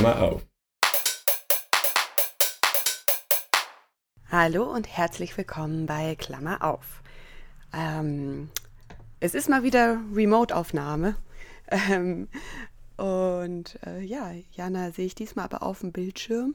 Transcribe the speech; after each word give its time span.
Klammer 0.00 0.22
auf. 0.22 0.46
Hallo 4.30 4.64
und 4.72 4.88
herzlich 4.88 5.36
willkommen 5.36 5.84
bei 5.84 6.14
Klammer 6.14 6.64
auf. 6.64 7.02
Ähm, 7.74 8.48
es 9.20 9.34
ist 9.34 9.50
mal 9.50 9.62
wieder 9.62 10.00
Remote-Aufnahme. 10.14 11.16
Ähm, 11.70 12.28
und 12.96 13.78
äh, 13.86 14.00
ja, 14.00 14.32
Jana 14.52 14.90
sehe 14.90 15.04
ich 15.04 15.14
diesmal 15.14 15.44
aber 15.44 15.62
auf 15.62 15.80
dem 15.80 15.92
Bildschirm. 15.92 16.54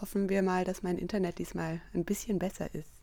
Hoffen 0.00 0.30
wir 0.30 0.42
mal, 0.42 0.64
dass 0.64 0.82
mein 0.82 0.96
Internet 0.96 1.38
diesmal 1.38 1.82
ein 1.92 2.06
bisschen 2.06 2.38
besser 2.38 2.74
ist. 2.74 2.94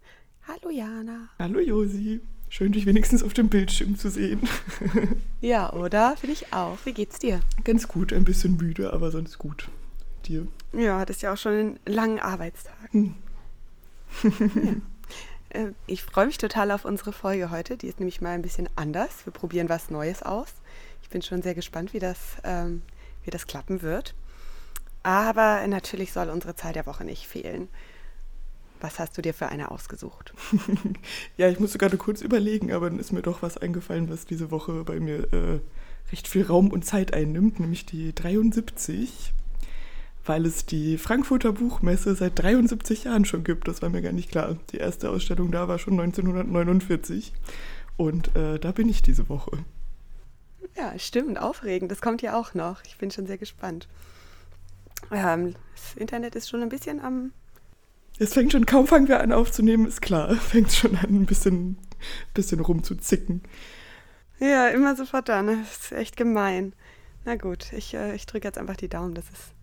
Hallo 0.48 0.72
Jana. 0.72 1.30
Hallo 1.38 1.60
Josi. 1.60 2.20
Schön, 2.50 2.72
dich 2.72 2.86
wenigstens 2.86 3.24
auf 3.24 3.34
dem 3.34 3.50
Bildschirm 3.50 3.98
zu 3.98 4.10
sehen. 4.10 4.48
ja, 5.42 5.72
oder? 5.74 6.16
Finde 6.18 6.34
ich 6.34 6.54
auch. 6.54 6.78
Wie 6.86 6.94
geht's 6.94 7.20
dir? 7.20 7.42
Ganz 7.64 7.88
gut, 7.88 8.14
ein 8.14 8.24
bisschen 8.24 8.56
müde, 8.56 8.94
aber 8.94 9.12
sonst 9.12 9.38
gut. 9.38 9.70
Dir? 10.26 10.48
Ja, 10.74 11.00
hattest 11.00 11.22
ja 11.22 11.34
auch 11.34 11.38
schon 11.38 11.54
einen 11.54 11.80
langen 11.86 12.20
Arbeitstag. 12.20 12.76
Hm. 12.92 13.16
ja. 14.24 14.74
Äh, 15.50 15.72
ich 15.88 16.04
freue 16.04 16.26
mich 16.26 16.38
total 16.38 16.72
auf 16.72 16.86
unsere 16.86 17.14
Folge 17.14 17.50
heute. 17.52 17.78
Die 17.78 17.88
ist 17.88 18.00
nämlich 18.00 18.22
mal 18.22 18.32
ein 18.32 18.42
bisschen 18.42 18.70
anders. 18.76 19.26
Wir 19.26 19.34
probieren 19.34 19.70
was 19.70 19.90
Neues 19.90 20.24
aus. 20.24 20.54
Ich 21.02 21.10
bin 21.10 21.22
schon 21.22 21.42
sehr 21.42 21.56
gespannt, 21.56 21.94
wie 21.94 22.00
das, 22.00 22.18
ähm, 22.44 22.82
wie 23.24 23.32
das 23.32 23.48
klappen 23.48 23.82
wird. 23.82 24.14
Aber 25.04 25.66
natürlich 25.68 26.12
soll 26.12 26.30
unsere 26.30 26.56
Zahl 26.56 26.74
der 26.74 26.86
Woche 26.86 27.06
nicht 27.06 27.28
fehlen. 27.28 27.70
Was 28.82 29.00
hast 29.00 29.18
du 29.18 29.22
dir 29.22 29.34
für 29.34 29.50
eine 29.50 29.72
ausgesucht? 29.72 30.34
ja, 31.38 31.50
ich 31.50 31.60
musste 31.60 31.78
gerade 31.78 31.98
kurz 31.98 32.22
überlegen, 32.22 32.72
aber 32.72 32.90
dann 32.90 33.00
ist 33.00 33.12
mir 33.12 33.22
doch 33.22 33.42
was 33.42 33.58
eingefallen, 33.58 34.10
was 34.10 34.26
diese 34.26 34.52
Woche 34.52 34.84
bei 34.84 35.00
mir 35.00 35.32
äh, 35.34 35.60
recht 36.12 36.28
viel 36.28 36.46
Raum 36.46 36.72
und 36.72 36.86
Zeit 36.86 37.14
einnimmt, 37.14 37.60
nämlich 37.60 37.86
die 37.86 38.14
73 38.14 39.34
weil 40.28 40.46
es 40.46 40.66
die 40.66 40.98
Frankfurter 40.98 41.54
Buchmesse 41.54 42.14
seit 42.16 42.38
73 42.40 43.06
Jahren 43.06 43.26
schon 43.26 43.44
gibt. 43.44 43.68
Das 43.68 43.82
war 43.82 43.90
mir 43.90 44.02
gar 44.02 44.12
nicht 44.12 44.30
klar. 44.30 44.58
Die 44.72 44.78
erste 44.78 45.10
Ausstellung 45.10 45.52
da 45.52 45.68
war 45.68 45.80
schon 45.80 45.94
1949 45.94 47.34
und 47.96 48.36
äh, 48.36 48.60
da 48.60 48.72
bin 48.72 48.90
ich 48.90 49.02
diese 49.02 49.30
Woche. 49.30 49.52
Ja, 50.76 50.98
stimmt, 51.00 51.40
aufregend. 51.40 51.92
Das 51.92 52.02
kommt 52.02 52.22
ja 52.22 52.40
auch 52.40 52.54
noch. 52.54 52.84
Ich 52.86 52.98
bin 52.98 53.10
schon 53.10 53.26
sehr 53.26 53.38
gespannt. 53.38 53.88
Ähm, 55.12 55.56
das 55.76 55.96
Internet 55.96 56.36
ist 56.36 56.50
schon 56.50 56.62
ein 56.62 56.70
bisschen 56.70 57.00
am. 57.00 57.32
Es 58.20 58.34
fängt 58.34 58.52
schon, 58.52 58.66
kaum 58.66 58.88
fangen 58.88 59.08
wir 59.08 59.20
an 59.20 59.32
aufzunehmen, 59.32 59.88
ist 59.88 60.02
klar. 60.02 60.36
Fängt 60.36 60.74
schon 60.74 60.96
an, 60.98 61.10
ein 61.10 61.26
bisschen, 61.26 61.78
bisschen 62.34 62.60
rumzuzicken. 62.60 63.42
Ja, 64.40 64.68
immer 64.70 64.96
sofort 64.96 65.30
dann. 65.30 65.48
Das 65.48 65.78
ist 65.78 65.92
echt 65.92 66.18
gemein. 66.18 66.74
Na 67.26 67.36
gut, 67.36 67.74
ich, 67.74 67.94
äh, 67.94 68.16
ich 68.16 68.26
drücke 68.26 68.48
jetzt 68.48 68.58
einfach 68.58 68.78
die 68.78 68.90
Daumen, 68.90 69.14
dass 69.14 69.26
es 69.26 69.54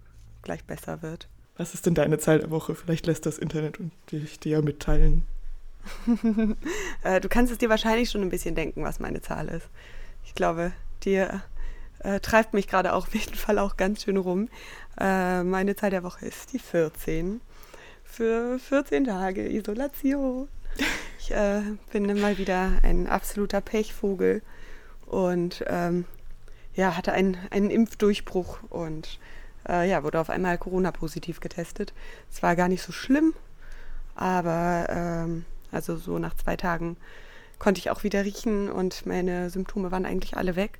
gleich 0.42 0.64
besser 0.64 1.02
wird. 1.02 1.28
Was 1.56 1.74
ist 1.74 1.86
denn 1.86 1.94
deine 1.94 2.18
Zahl 2.18 2.40
der 2.40 2.50
Woche? 2.50 2.74
Vielleicht 2.74 3.06
lässt 3.06 3.26
das 3.26 3.38
Internet 3.38 3.78
dich 4.10 4.40
dir 4.40 4.52
ja 4.52 4.62
mitteilen. 4.62 5.24
Äh, 7.02 7.20
du 7.20 7.28
kannst 7.28 7.52
es 7.52 7.58
dir 7.58 7.68
wahrscheinlich 7.68 8.10
schon 8.10 8.22
ein 8.22 8.30
bisschen 8.30 8.54
denken, 8.54 8.82
was 8.82 8.98
meine 8.98 9.20
Zahl 9.20 9.48
ist. 9.48 9.68
Ich 10.24 10.34
glaube, 10.34 10.72
dir 11.04 11.42
äh, 11.98 12.20
treibt 12.20 12.54
mich 12.54 12.66
gerade 12.66 12.94
auf 12.94 13.12
jeden 13.14 13.34
Fall 13.34 13.58
auch 13.58 13.76
ganz 13.76 14.02
schön 14.02 14.16
rum. 14.16 14.48
Äh, 14.98 15.42
meine 15.42 15.76
Zahl 15.76 15.90
der 15.90 16.02
Woche 16.02 16.24
ist 16.24 16.54
die 16.54 16.58
14. 16.58 17.42
Für 18.04 18.58
14 18.58 19.04
Tage 19.04 19.48
Isolation. 19.48 20.48
Ich 21.26 21.30
äh, 21.30 21.62
bin 21.90 22.20
mal 22.20 22.36
wieder 22.36 22.72
ein 22.82 23.06
absoluter 23.06 23.62
Pechvogel 23.62 24.42
und 25.06 25.64
ähm, 25.68 26.04
ja, 26.74 26.98
hatte 26.98 27.14
einen, 27.14 27.38
einen 27.50 27.70
Impfdurchbruch 27.70 28.58
und 28.68 29.18
äh, 29.66 29.88
ja, 29.88 30.02
wurde 30.02 30.20
auf 30.20 30.28
einmal 30.28 30.58
Corona-positiv 30.58 31.40
getestet. 31.40 31.94
Es 32.30 32.42
war 32.42 32.56
gar 32.56 32.68
nicht 32.68 32.82
so 32.82 32.92
schlimm, 32.92 33.32
aber 34.14 34.86
ähm, 34.90 35.46
also 35.72 35.96
so 35.96 36.18
nach 36.18 36.34
zwei 36.34 36.56
Tagen 36.56 36.98
konnte 37.58 37.78
ich 37.78 37.90
auch 37.90 38.04
wieder 38.04 38.22
riechen 38.24 38.70
und 38.70 39.06
meine 39.06 39.48
Symptome 39.48 39.90
waren 39.90 40.04
eigentlich 40.04 40.36
alle 40.36 40.56
weg. 40.56 40.78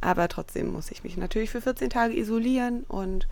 Aber 0.00 0.28
trotzdem 0.28 0.72
muss 0.72 0.90
ich 0.90 1.04
mich 1.04 1.16
natürlich 1.16 1.50
für 1.50 1.60
14 1.60 1.88
Tage 1.88 2.16
isolieren 2.16 2.82
und 2.84 3.28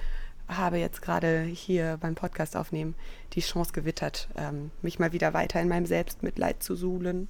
habe 0.57 0.79
jetzt 0.79 1.03
gerade 1.03 1.43
hier 1.43 1.99
beim 2.01 2.15
Podcast 2.15 2.57
aufnehmen 2.57 2.95
die 3.35 3.41
Chance 3.41 3.73
gewittert, 3.73 4.29
ähm, 4.37 4.71
mich 4.83 4.99
mal 4.99 5.13
wieder 5.13 5.35
weiter 5.35 5.61
in 5.61 5.69
meinem 5.69 5.87
Selbstmitleid 5.87 6.63
zu 6.63 6.77
suhlen 6.77 7.29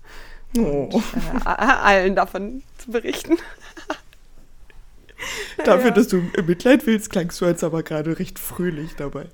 oh. 0.56 0.88
und 0.93 1.05
äh, 1.44 1.49
allen 1.49 2.16
davon 2.16 2.62
zu 2.78 2.91
berichten. 2.91 3.37
Dafür, 5.65 5.87
ja. 5.87 5.93
dass 5.93 6.09
du 6.09 6.16
Mitleid 6.44 6.84
willst, 6.87 7.10
klangst 7.10 7.41
du 7.41 7.44
jetzt 7.47 7.62
aber 7.62 7.83
gerade 7.83 8.19
recht 8.19 8.38
fröhlich 8.38 8.97
dabei. 8.97 9.27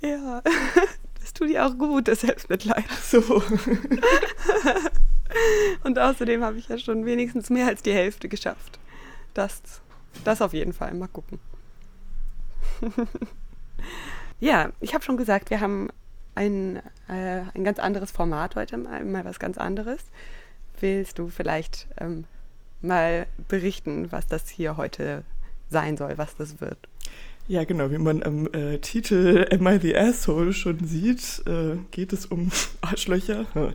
Ja, 0.00 0.42
das 1.20 1.32
tut 1.32 1.48
dir 1.48 1.64
auch 1.66 1.78
gut, 1.78 2.08
das 2.08 2.22
Selbstmitleid. 2.22 2.84
So. 3.02 3.20
Und 5.84 5.98
außerdem 5.98 6.42
habe 6.42 6.58
ich 6.58 6.68
ja 6.68 6.78
schon 6.78 7.06
wenigstens 7.06 7.48
mehr 7.48 7.66
als 7.66 7.82
die 7.82 7.92
Hälfte 7.92 8.28
geschafft. 8.28 8.78
Das, 9.34 9.62
das 10.24 10.42
auf 10.42 10.52
jeden 10.52 10.72
Fall. 10.72 10.92
Mal 10.94 11.08
gucken. 11.08 11.38
ja, 14.40 14.70
ich 14.80 14.94
habe 14.94 15.04
schon 15.04 15.16
gesagt, 15.16 15.50
wir 15.50 15.60
haben 15.60 15.88
ein, 16.34 16.76
äh, 17.08 17.42
ein 17.54 17.64
ganz 17.64 17.78
anderes 17.78 18.10
Format 18.10 18.56
heute, 18.56 18.76
mal, 18.78 19.04
mal 19.04 19.24
was 19.24 19.38
ganz 19.38 19.58
anderes. 19.58 20.00
Willst 20.80 21.18
du 21.18 21.28
vielleicht 21.28 21.86
ähm, 21.98 22.24
mal 22.80 23.26
berichten, 23.48 24.10
was 24.10 24.26
das 24.26 24.48
hier 24.48 24.76
heute 24.76 25.24
sein 25.70 25.96
soll, 25.96 26.18
was 26.18 26.36
das 26.36 26.60
wird. 26.60 26.78
Ja, 27.48 27.64
genau, 27.64 27.90
wie 27.90 27.98
man 27.98 28.22
am 28.22 28.46
äh, 28.52 28.78
Titel 28.78 29.46
Am 29.50 29.66
I 29.66 29.78
the 29.78 29.96
Asshole 29.96 30.52
schon 30.52 30.84
sieht, 30.84 31.42
äh, 31.46 31.76
geht 31.90 32.12
es 32.12 32.26
um 32.26 32.50
Arschlöcher. 32.80 33.46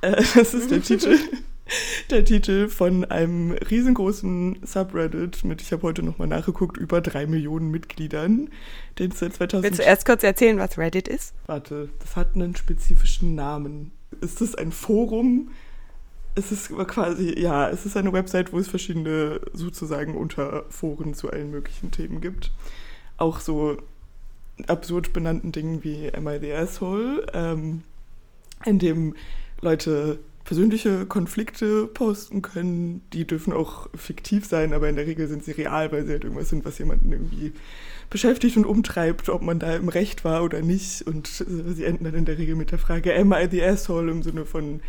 Äh, 0.00 0.22
das 0.34 0.52
ist 0.52 0.70
der 0.70 0.82
Titel. 0.82 1.18
Der 2.10 2.24
Titel 2.24 2.68
von 2.68 3.04
einem 3.04 3.52
riesengroßen 3.52 4.58
Subreddit 4.64 5.44
mit, 5.44 5.62
ich 5.62 5.72
habe 5.72 5.82
heute 5.82 6.02
nochmal 6.02 6.28
nachgeguckt, 6.28 6.76
über 6.76 7.00
drei 7.00 7.26
Millionen 7.26 7.70
Mitgliedern, 7.70 8.50
den 8.98 9.10
es 9.10 9.18
seit 9.18 9.34
2000... 9.34 9.64
Willst 9.64 9.78
du 9.78 9.84
erst 9.84 10.04
kurz 10.06 10.22
erzählen, 10.22 10.58
was 10.58 10.78
Reddit 10.78 11.08
ist? 11.08 11.34
Warte, 11.46 11.88
das 12.00 12.16
hat 12.16 12.34
einen 12.34 12.54
spezifischen 12.56 13.34
Namen. 13.34 13.92
Ist 14.20 14.40
das 14.40 14.54
ein 14.54 14.72
Forum, 14.72 15.50
es 16.34 16.50
ist 16.50 16.68
quasi, 16.88 17.38
ja, 17.38 17.68
es 17.68 17.86
ist 17.86 17.96
eine 17.96 18.12
Website, 18.12 18.52
wo 18.52 18.58
es 18.58 18.68
verschiedene 18.68 19.40
sozusagen 19.52 20.16
Unterforen 20.16 21.14
zu 21.14 21.30
allen 21.30 21.50
möglichen 21.50 21.90
Themen 21.90 22.20
gibt. 22.20 22.50
Auch 23.16 23.40
so 23.40 23.76
absurd 24.66 25.12
benannten 25.12 25.52
Dingen 25.52 25.84
wie 25.84 26.12
Am 26.12 26.28
I 26.28 26.38
the 26.40 26.52
Asshole, 26.52 27.26
ähm, 27.32 27.82
in 28.64 28.78
dem 28.78 29.14
Leute 29.60 30.18
persönliche 30.44 31.06
Konflikte 31.06 31.86
posten 31.86 32.42
können. 32.42 33.02
Die 33.12 33.26
dürfen 33.26 33.52
auch 33.52 33.88
fiktiv 33.94 34.46
sein, 34.46 34.72
aber 34.72 34.88
in 34.88 34.96
der 34.96 35.06
Regel 35.06 35.26
sind 35.26 35.44
sie 35.44 35.52
real, 35.52 35.90
weil 35.90 36.04
sie 36.04 36.12
halt 36.12 36.24
irgendwas 36.24 36.50
sind, 36.50 36.64
was 36.64 36.78
jemanden 36.78 37.12
irgendwie 37.12 37.52
beschäftigt 38.10 38.56
und 38.56 38.66
umtreibt, 38.66 39.28
ob 39.30 39.42
man 39.42 39.58
da 39.58 39.74
im 39.74 39.88
Recht 39.88 40.24
war 40.24 40.44
oder 40.44 40.60
nicht. 40.60 41.02
Und 41.02 41.28
äh, 41.40 41.72
sie 41.72 41.84
enden 41.84 42.04
dann 42.04 42.14
in 42.14 42.26
der 42.26 42.38
Regel 42.38 42.56
mit 42.56 42.70
der 42.70 42.78
Frage, 42.78 43.14
am 43.16 43.32
I 43.32 43.48
the 43.50 43.62
asshole 43.62 44.10
im 44.10 44.22
Sinne 44.22 44.44
von, 44.44 44.80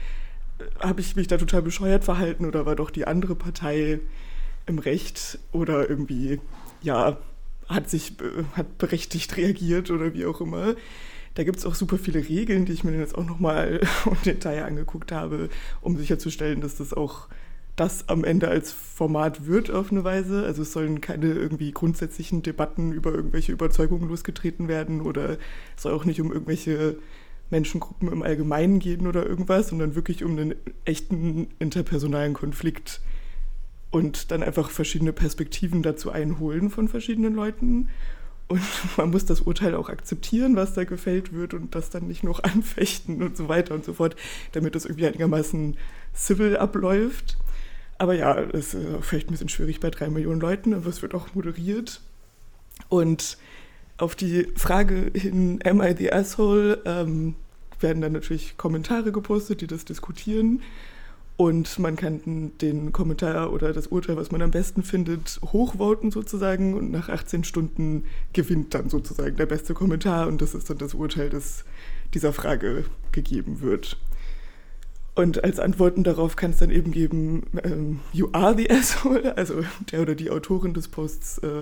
habe 0.80 1.02
ich 1.02 1.16
mich 1.16 1.28
da 1.28 1.38
total 1.38 1.62
bescheuert 1.62 2.04
verhalten 2.04 2.46
oder 2.46 2.66
war 2.66 2.76
doch 2.76 2.92
die 2.92 3.08
andere 3.08 3.36
Partei 3.36 4.00
im 4.66 4.80
Recht 4.80 5.40
oder 5.52 5.90
irgendwie, 5.90 6.40
ja, 6.82 7.18
hat 7.68 7.90
sich 7.90 8.14
hat 8.56 8.78
berechtigt 8.78 9.38
reagiert 9.38 9.90
oder 9.90 10.14
wie 10.14 10.26
auch 10.26 10.42
immer. 10.42 10.76
Da 11.36 11.44
gibt 11.44 11.58
es 11.58 11.66
auch 11.66 11.76
super 11.76 11.98
viele 11.98 12.28
Regeln, 12.28 12.66
die 12.66 12.74
ich 12.74 12.84
mir 12.84 12.98
jetzt 12.98 13.16
auch 13.16 13.26
nochmal 13.26 13.82
im 14.06 14.18
Detail 14.26 14.64
angeguckt 14.64 15.12
habe, 15.12 15.50
um 15.82 15.98
sicherzustellen, 15.98 16.62
dass 16.62 16.76
das 16.76 16.94
auch 16.94 17.28
das 17.76 18.08
am 18.08 18.24
Ende 18.24 18.48
als 18.48 18.72
Format 18.72 19.48
wird 19.48 19.70
auf 19.70 19.92
eine 19.92 20.04
Weise. 20.04 20.46
Also 20.46 20.62
es 20.62 20.72
sollen 20.72 21.02
keine 21.02 21.28
irgendwie 21.28 21.72
grundsätzlichen 21.72 22.42
Debatten 22.42 22.94
über 22.94 23.14
irgendwelche 23.14 23.52
Überzeugungen 23.52 24.08
losgetreten 24.08 24.68
werden 24.68 25.02
oder 25.02 25.38
es 25.76 25.84
soll 25.84 25.94
auch 25.94 26.06
nicht 26.06 26.22
um 26.22 26.32
irgendwelche 26.32 26.98
Menschengruppen 27.50 28.12
im 28.12 28.24
Allgemeinen 28.24 28.80
gehen 28.80 29.08
oder 29.08 29.26
irgendwas, 29.26 29.68
sondern 29.70 29.96
wirklich 29.96 30.24
um 30.24 30.32
einen 30.32 30.56
echten 30.86 31.48
interpersonalen 31.60 32.34
Konflikt 32.34 33.02
und 33.92 34.32
dann 34.32 34.42
einfach 34.42 34.70
verschiedene 34.72 35.14
Perspektiven 35.14 35.84
dazu 35.84 36.12
einholen 36.12 36.70
von 36.70 36.88
verschiedenen 36.88 37.36
Leuten. 37.36 37.90
Und 38.48 38.62
man 38.98 39.12
muss 39.12 39.26
das 39.26 39.42
Urteil 39.42 39.76
auch 39.76 39.90
akzeptieren, 39.90 40.56
was 40.56 40.74
da 40.74 40.84
gefällt 40.84 41.34
wird 41.34 41.54
und 41.54 41.76
das 41.76 41.90
dann 41.90 42.08
nicht 42.08 42.24
noch 42.24 42.44
anfechten 42.44 43.22
und 43.22 43.38
so 43.38 43.48
weiter 43.48 43.74
und 43.74 43.86
so 43.86 43.94
fort, 43.94 44.16
damit 44.52 44.76
das 44.76 44.86
irgendwie 44.86 45.08
einigermaßen 45.08 45.78
civil 46.16 46.58
abläuft. 46.58 47.38
Aber 47.98 48.14
ja, 48.14 48.42
das 48.42 48.74
ist 48.74 48.86
vielleicht 49.02 49.30
ein 49.30 49.32
bisschen 49.32 49.50
schwierig 49.50 49.80
bei 49.80 49.90
drei 49.90 50.10
Millionen 50.10 50.42
Leuten, 50.42 50.74
aber 50.74 50.88
es 50.88 51.02
wird 51.02 51.14
auch 51.14 51.34
moderiert. 51.34 52.02
Und 52.90 53.38
auf 53.98 54.16
die 54.16 54.48
Frage 54.56 55.12
hin, 55.14 55.60
am 55.64 55.82
I 55.82 55.96
the 55.98 56.12
asshole, 56.12 56.82
ähm, 56.86 57.36
werden 57.80 58.02
dann 58.02 58.12
natürlich 58.12 58.58
Kommentare 58.58 59.12
gepostet, 59.12 59.62
die 59.62 59.68
das 59.68 59.86
diskutieren. 59.86 60.62
Und 61.38 61.80
man 61.80 61.98
kann 61.98 62.54
den 62.62 62.94
Kommentar 62.94 63.52
oder 63.52 63.74
das 63.74 63.88
Urteil, 63.88 64.16
was 64.16 64.32
man 64.32 64.42
am 64.42 64.52
besten 64.52 64.84
findet, 64.84 65.40
hochvoten 65.44 66.10
sozusagen. 66.12 66.74
Und 66.74 66.92
nach 66.92 67.10
18 67.10 67.44
Stunden 67.44 68.06
gewinnt 68.32 68.74
dann 68.74 68.90
sozusagen 68.90 69.36
der 69.36 69.46
beste 69.46 69.74
Kommentar. 69.74 70.28
Und 70.28 70.42
das 70.42 70.56
ist 70.56 70.70
dann 70.70 70.78
das 70.78 70.94
Urteil, 70.94 71.30
das 71.30 71.66
dieser 72.14 72.32
Frage 72.32 72.86
gegeben 73.12 73.60
wird. 73.60 73.98
Und 75.16 75.44
als 75.46 75.60
Antworten 75.60 76.04
darauf 76.04 76.36
kann 76.36 76.52
es 76.52 76.58
dann 76.58 76.70
eben 76.70 76.92
geben, 76.92 77.44
ähm, 77.64 78.02
you 78.12 78.28
are 78.34 78.56
the 78.56 78.70
asshole, 78.70 79.36
also 79.38 79.64
der 79.92 80.02
oder 80.02 80.14
die 80.14 80.30
Autorin 80.30 80.74
des 80.74 80.90
Posts 80.90 81.38
äh, 81.40 81.62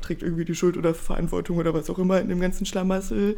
trägt 0.00 0.22
irgendwie 0.22 0.46
die 0.46 0.54
Schuld 0.54 0.78
oder 0.78 0.94
Verantwortung 0.94 1.58
oder 1.58 1.74
was 1.74 1.90
auch 1.90 1.98
immer 1.98 2.20
in 2.20 2.30
dem 2.30 2.40
ganzen 2.40 2.64
Schlamassel. 2.64 3.36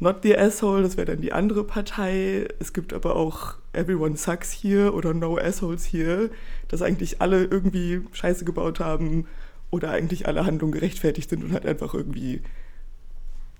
Not 0.00 0.22
the 0.22 0.36
asshole, 0.36 0.82
das 0.82 0.96
wäre 0.96 1.06
dann 1.06 1.20
die 1.20 1.32
andere 1.32 1.64
Partei. 1.64 2.46
Es 2.60 2.72
gibt 2.72 2.92
aber 2.92 3.16
auch 3.16 3.56
Everyone 3.72 4.16
sucks 4.16 4.52
here 4.52 4.92
oder 4.92 5.12
No 5.12 5.36
assholes 5.38 5.84
here, 5.84 6.30
dass 6.68 6.82
eigentlich 6.82 7.20
alle 7.20 7.44
irgendwie 7.44 8.02
Scheiße 8.12 8.44
gebaut 8.44 8.78
haben 8.78 9.26
oder 9.70 9.90
eigentlich 9.90 10.26
alle 10.28 10.46
Handlungen 10.46 10.72
gerechtfertigt 10.72 11.30
sind 11.30 11.42
und 11.42 11.52
halt 11.52 11.66
einfach 11.66 11.94
irgendwie, 11.94 12.42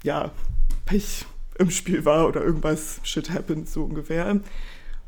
ja, 0.05 0.31
Pech 0.87 1.26
im 1.58 1.70
Spiel 1.70 2.05
war 2.05 2.29
oder 2.29 2.43
irgendwas, 2.43 3.00
shit 3.02 3.31
happened, 3.31 3.69
so 3.69 3.82
ungefähr. 3.85 4.40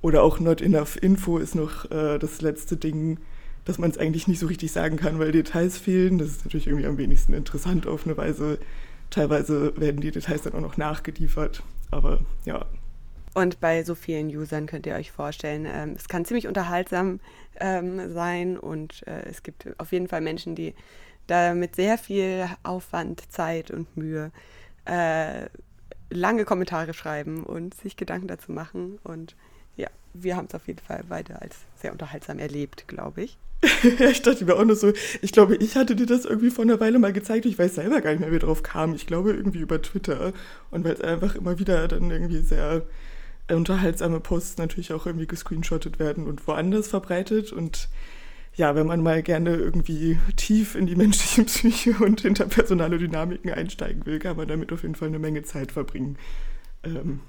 Oder 0.03 0.23
auch 0.23 0.41
Not 0.41 0.61
Enough 0.61 0.97
Info 1.01 1.39
ist 1.39 1.55
noch 1.55 1.91
äh, 1.91 2.19
das 2.19 2.41
letzte 2.41 2.77
Ding, 2.77 3.19
dass 3.65 3.79
man 3.79 3.91
es 3.91 3.99
eigentlich 3.99 4.27
nicht 4.27 4.41
so 4.41 4.47
richtig 4.47 4.73
sagen 4.73 4.97
kann, 4.97 5.19
weil 5.19 5.31
Details 5.31 5.79
fehlen. 5.79 6.19
Das 6.19 6.29
ist 6.29 6.45
natürlich 6.45 6.67
irgendwie 6.67 6.87
am 6.87 6.99
wenigsten 6.99 7.35
interessant 7.35 7.87
auf 7.87 8.05
eine 8.05 8.17
Weise. 8.17 8.59
Teilweise 9.11 9.79
werden 9.79 10.01
die 10.01 10.11
Details 10.11 10.43
dann 10.43 10.55
auch 10.55 10.61
noch 10.61 10.77
nachgeliefert. 10.77 11.63
Aber 11.91 12.21
ja. 12.45 12.65
Und 13.35 13.61
bei 13.61 13.85
so 13.85 13.95
vielen 13.95 14.29
Usern 14.29 14.67
könnt 14.67 14.87
ihr 14.87 14.95
euch 14.95 15.13
vorstellen, 15.13 15.67
ähm, 15.67 15.95
es 15.97 16.09
kann 16.09 16.25
ziemlich 16.25 16.49
unterhaltsam 16.49 17.21
ähm, 17.61 18.13
sein 18.13 18.59
und 18.59 19.07
äh, 19.07 19.23
es 19.29 19.43
gibt 19.43 19.69
auf 19.79 19.93
jeden 19.93 20.09
Fall 20.09 20.21
Menschen, 20.21 20.55
die 20.55 20.75
da 21.27 21.55
mit 21.55 21.77
sehr 21.77 21.97
viel 21.97 22.49
Aufwand, 22.65 23.31
Zeit 23.31 23.71
und 23.71 23.97
Mühe 23.97 24.33
äh, 24.85 25.47
lange 26.11 26.45
Kommentare 26.45 26.93
schreiben 26.93 27.45
und 27.45 27.75
sich 27.75 27.97
Gedanken 27.97 28.27
dazu 28.27 28.51
machen. 28.51 28.99
Und 29.05 29.37
ja, 29.77 29.89
wir 30.13 30.37
haben 30.37 30.47
es 30.47 30.55
auf 30.55 30.67
jeden 30.67 30.81
Fall 30.81 31.05
beide 31.09 31.41
als 31.41 31.57
sehr 31.81 31.93
unterhaltsam 31.93 32.39
erlebt, 32.39 32.87
glaube 32.89 33.23
ich. 33.23 33.39
ich 33.83 34.23
dachte 34.23 34.45
mir 34.45 34.57
auch 34.57 34.65
nur 34.65 34.77
so, 34.77 34.93
ich 35.21 35.33
glaube, 35.33 35.57
ich 35.57 35.77
hatte 35.77 35.95
dir 35.95 36.07
das 36.07 36.25
irgendwie 36.25 36.51
vor 36.51 36.65
einer 36.65 36.81
Weile 36.81 36.99
mal 36.99 37.13
gezeigt. 37.13 37.45
Ich 37.45 37.59
weiß 37.59 37.75
selber 37.75 38.01
gar 38.01 38.11
nicht 38.11 38.21
mehr, 38.21 38.31
wie 38.31 38.35
wir 38.35 38.39
drauf 38.39 38.63
kamen. 38.63 38.95
Ich 38.95 39.07
glaube 39.07 39.33
irgendwie 39.33 39.59
über 39.59 39.83
Twitter. 39.83 40.33
Und 40.71 40.85
weil 40.85 40.95
es 40.95 41.01
einfach 41.01 41.35
immer 41.35 41.59
wieder 41.59 41.87
dann 41.89 42.11
irgendwie 42.11 42.41
sehr 42.41 42.83
unterhaltsame 43.51 44.21
Posts 44.21 44.59
natürlich 44.59 44.93
auch 44.93 45.07
irgendwie 45.07 45.27
gescreenshottet 45.27 45.99
werden 45.99 46.27
und 46.27 46.47
woanders 46.47 46.89
verbreitet. 46.89 47.53
Und 47.53 47.89
ja, 48.55 48.75
wenn 48.75 48.87
man 48.87 49.03
mal 49.03 49.23
gerne 49.23 49.57
irgendwie 49.57 50.19
tief 50.37 50.75
in 50.75 50.87
die 50.87 50.97
menschliche 50.97 51.45
Psyche 51.45 51.95
und 52.03 52.25
interpersonale 52.25 52.99
Dynamiken 52.99 53.51
einsteigen 53.51 54.07
will, 54.07 54.19
kann 54.19 54.37
man 54.37 54.49
damit 54.49 54.73
auf 54.73 54.83
jeden 54.83 54.95
Fall 54.95 55.09
eine 55.09 55.19
Menge 55.19 55.43
Zeit 55.43 55.73
verbringen. 55.73 56.17
Ähm, 56.83 57.21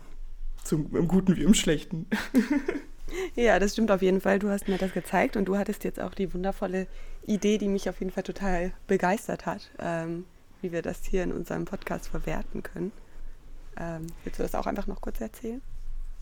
zum, 0.64 0.96
Im 0.96 1.08
Guten 1.08 1.36
wie 1.36 1.44
im 1.44 1.54
Schlechten. 1.54 2.06
ja, 3.36 3.60
das 3.60 3.74
stimmt 3.74 3.92
auf 3.92 4.02
jeden 4.02 4.22
Fall. 4.22 4.40
Du 4.40 4.50
hast 4.50 4.68
mir 4.68 4.78
das 4.78 4.94
gezeigt 4.94 5.38
und 5.38 5.46
du 5.46 5.58
hattest 5.58 5.84
jetzt 5.84 6.00
auch 6.00 6.14
die 6.14 6.34
wundervolle 6.34 6.88
Idee, 7.26 7.58
die 7.58 7.68
mich 7.68 7.90
auf 7.90 8.00
jeden 8.00 8.12
Fall 8.12 8.24
total 8.24 8.72
begeistert 8.88 9.46
hat, 9.46 9.72
ähm, 9.80 10.26
wie 10.62 10.72
wir 10.72 10.82
das 10.82 11.06
hier 11.06 11.24
in 11.24 11.32
unserem 11.32 11.66
Podcast 11.66 12.08
verwerten 12.08 12.64
können. 12.64 12.92
Ähm, 13.78 14.08
willst 14.24 14.40
du 14.40 14.44
das 14.44 14.56
auch 14.56 14.68
einfach 14.68 14.88
noch 14.88 15.02
kurz 15.02 15.22
erzählen? 15.22 15.62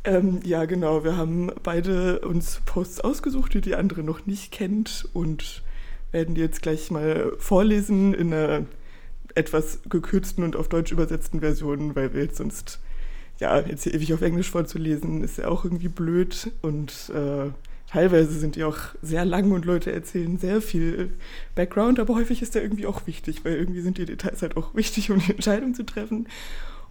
Ähm, 0.03 0.39
ja, 0.43 0.65
genau. 0.65 1.03
Wir 1.03 1.17
haben 1.17 1.51
beide 1.63 2.19
uns 2.19 2.61
Posts 2.65 3.01
ausgesucht, 3.01 3.53
die 3.53 3.61
die 3.61 3.75
andere 3.75 4.03
noch 4.03 4.25
nicht 4.25 4.51
kennt 4.51 5.07
und 5.13 5.63
werden 6.11 6.35
die 6.35 6.41
jetzt 6.41 6.61
gleich 6.61 6.89
mal 6.89 7.33
vorlesen 7.37 8.13
in 8.13 8.33
einer 8.33 8.65
etwas 9.35 9.79
gekürzten 9.89 10.43
und 10.43 10.55
auf 10.55 10.69
Deutsch 10.69 10.91
übersetzten 10.91 11.41
Version, 11.41 11.95
weil 11.95 12.13
wir 12.13 12.23
jetzt 12.23 12.37
sonst, 12.37 12.79
ja, 13.39 13.59
jetzt 13.59 13.83
hier 13.83 13.93
ewig 13.93 14.13
auf 14.13 14.21
Englisch 14.21 14.49
vorzulesen, 14.49 15.23
ist 15.23 15.37
ja 15.37 15.47
auch 15.47 15.63
irgendwie 15.63 15.87
blöd 15.87 16.51
und 16.61 17.11
äh, 17.13 17.51
teilweise 17.89 18.33
sind 18.33 18.55
die 18.55 18.63
auch 18.63 18.77
sehr 19.01 19.25
lang 19.25 19.51
und 19.51 19.65
Leute 19.65 19.91
erzählen 19.91 20.37
sehr 20.37 20.61
viel 20.61 21.09
Background, 21.55 21.99
aber 21.99 22.15
häufig 22.15 22.41
ist 22.41 22.55
der 22.55 22.63
irgendwie 22.63 22.85
auch 22.85 23.07
wichtig, 23.07 23.45
weil 23.45 23.55
irgendwie 23.55 23.81
sind 23.81 23.97
die 23.97 24.05
Details 24.05 24.41
halt 24.41 24.57
auch 24.57 24.75
wichtig, 24.75 25.09
um 25.11 25.19
die 25.19 25.31
Entscheidung 25.31 25.73
zu 25.73 25.83
treffen. 25.83 26.27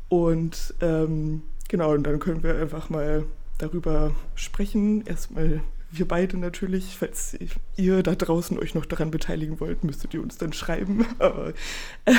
Und 0.09 0.75
ähm, 0.81 1.43
Genau, 1.69 1.93
und 1.93 2.05
dann 2.05 2.19
können 2.19 2.43
wir 2.43 2.59
einfach 2.59 2.89
mal 2.89 3.27
darüber 3.59 4.15
sprechen. 4.35 5.07
Erstmal 5.07 5.61
wir 5.91 6.09
beide 6.09 6.39
natürlich. 6.39 6.97
Falls 6.99 7.37
ihr 7.77 8.03
da 8.03 8.15
draußen 8.15 8.59
euch 8.59 8.75
noch 8.75 8.87
daran 8.87 9.11
beteiligen 9.11 9.61
wollt, 9.61 9.85
müsstet 9.85 10.15
ihr 10.15 10.23
uns 10.23 10.39
dann 10.39 10.53
schreiben. 10.53 11.07
Äh, 11.19 11.53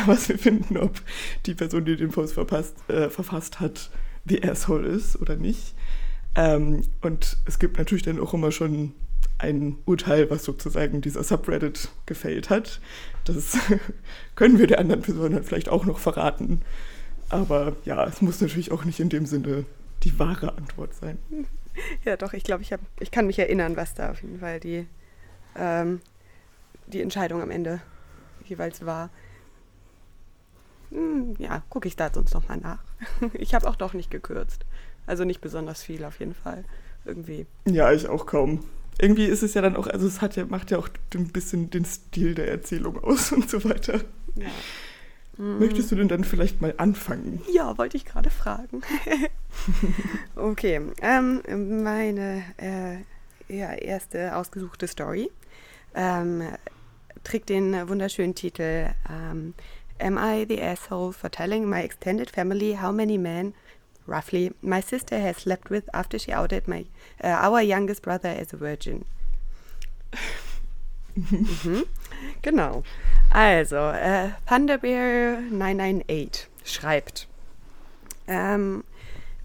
was 0.05 0.29
wir 0.29 0.37
finden, 0.37 0.77
ob 0.77 1.01
die 1.47 1.55
Person, 1.55 1.85
die 1.85 1.95
den 1.95 2.11
Post 2.11 2.33
verpasst, 2.33 2.75
äh, 2.89 3.09
verfasst 3.09 3.59
hat, 3.59 3.89
the 4.29 4.43
asshole 4.43 4.87
ist 4.87 5.19
oder 5.19 5.35
nicht. 5.35 5.73
Ähm, 6.35 6.83
und 7.01 7.37
es 7.45 7.59
gibt 7.59 7.77
natürlich 7.77 8.03
dann 8.03 8.19
auch 8.19 8.33
immer 8.33 8.51
schon 8.51 8.93
ein 9.37 9.77
Urteil, 9.85 10.29
was 10.29 10.43
sozusagen 10.43 11.01
dieser 11.01 11.23
Subreddit 11.23 11.89
gefällt 12.05 12.49
hat. 12.49 12.79
Das 13.25 13.57
können 14.35 14.59
wir 14.59 14.67
der 14.67 14.79
anderen 14.79 15.01
Person 15.01 15.31
dann 15.31 15.43
vielleicht 15.43 15.69
auch 15.69 15.85
noch 15.85 15.99
verraten. 15.99 16.61
Aber 17.29 17.75
ja, 17.85 18.05
es 18.05 18.21
muss 18.21 18.41
natürlich 18.41 18.71
auch 18.71 18.85
nicht 18.85 18.99
in 18.99 19.09
dem 19.09 19.25
Sinne 19.25 19.65
die 20.03 20.17
wahre 20.19 20.55
Antwort 20.55 20.93
sein. 20.93 21.17
Ja, 22.03 22.17
doch, 22.17 22.33
ich 22.33 22.43
glaube, 22.43 22.61
ich, 22.61 22.75
ich 22.99 23.09
kann 23.09 23.25
mich 23.25 23.39
erinnern, 23.39 23.77
was 23.77 23.93
da 23.93 24.11
auf 24.11 24.21
jeden 24.21 24.39
Fall 24.39 24.59
die, 24.59 24.85
ähm, 25.55 26.01
die 26.87 27.01
Entscheidung 27.01 27.41
am 27.41 27.51
Ende 27.51 27.79
jeweils 28.43 28.85
war. 28.85 29.09
Hm, 30.91 31.35
ja, 31.37 31.63
gucke 31.69 31.87
ich 31.87 31.95
da 31.95 32.09
sonst 32.13 32.33
nochmal 32.33 32.57
nach. 32.57 32.83
ich 33.33 33.53
habe 33.53 33.67
auch 33.67 33.75
doch 33.75 33.93
nicht 33.93 34.11
gekürzt. 34.11 34.65
Also 35.05 35.23
nicht 35.23 35.41
besonders 35.41 35.83
viel 35.83 36.03
auf 36.05 36.19
jeden 36.19 36.35
Fall. 36.35 36.63
Irgendwie. 37.05 37.47
Ja, 37.65 37.91
ich 37.91 38.07
auch 38.07 38.25
kaum. 38.25 38.65
Irgendwie 39.01 39.25
ist 39.25 39.43
es 39.43 39.53
ja 39.53 39.61
dann 39.61 39.75
auch, 39.75 39.87
also 39.87 40.05
es 40.05 40.21
hat 40.21 40.35
ja, 40.35 40.45
macht 40.45 40.71
ja 40.71 40.77
auch 40.77 40.89
ein 41.13 41.27
bisschen 41.29 41.69
den 41.69 41.85
Stil 41.85 42.35
der 42.35 42.49
Erzählung 42.49 43.01
aus 43.01 43.31
und 43.31 43.49
so 43.49 43.63
weiter. 43.63 44.01
Ja. 44.35 44.47
Möchtest 45.37 45.89
du 45.89 45.95
denn 45.95 46.09
dann 46.09 46.25
vielleicht 46.25 46.59
mal 46.59 46.73
anfangen? 46.75 47.41
Ja, 47.49 47.77
wollte 47.77 47.95
ich 47.95 48.03
gerade 48.03 48.29
fragen. 48.29 48.81
okay, 50.35 50.81
ähm, 51.01 51.41
meine 51.81 52.43
äh, 52.57 52.97
ja, 53.47 53.71
erste 53.71 54.35
ausgesuchte 54.35 54.85
Story 54.87 55.31
ähm, 55.95 56.43
trägt 57.23 57.47
den 57.47 57.87
wunderschönen 57.87 58.35
Titel 58.35 58.89
ähm, 59.09 59.53
Am 59.99 60.17
I 60.17 60.45
the 60.45 60.61
asshole 60.61 61.11
for 61.11 61.29
telling 61.29 61.69
my 61.69 61.81
extended 61.81 62.29
family 62.29 62.73
how 62.73 62.91
many 62.91 63.17
men, 63.17 63.53
roughly, 64.07 64.53
my 64.61 64.81
sister 64.81 65.19
has 65.19 65.37
slept 65.37 65.69
with 65.69 65.89
after 65.93 66.17
she 66.17 66.31
outed 66.31 66.67
my, 66.67 66.85
uh, 67.23 67.27
our 67.27 67.61
youngest 67.61 68.01
brother 68.01 68.29
as 68.29 68.53
a 68.53 68.57
virgin? 68.57 69.05
mhm. 71.15 71.85
Genau. 72.41 72.83
Also, 73.31 73.75
äh, 73.75 74.29
Thunderbear998 74.47 76.47
schreibt, 76.63 77.27
ähm, 78.27 78.83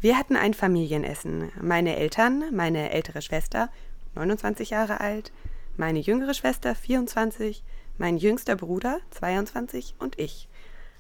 wir 0.00 0.18
hatten 0.18 0.37
ein 0.37 0.54
Familienessen. 0.54 1.50
Meine 1.61 1.96
Eltern, 1.96 2.54
meine 2.54 2.90
ältere 2.90 3.23
Schwester, 3.23 3.70
29 4.14 4.70
Jahre 4.70 5.00
alt, 5.00 5.32
meine 5.76 5.99
jüngere 5.99 6.34
Schwester, 6.34 6.75
24, 6.75 7.62
mein 7.99 8.17
jüngster 8.17 8.57
Bruder, 8.57 9.01
22 9.11 9.95
und 9.99 10.19
ich. 10.19 10.49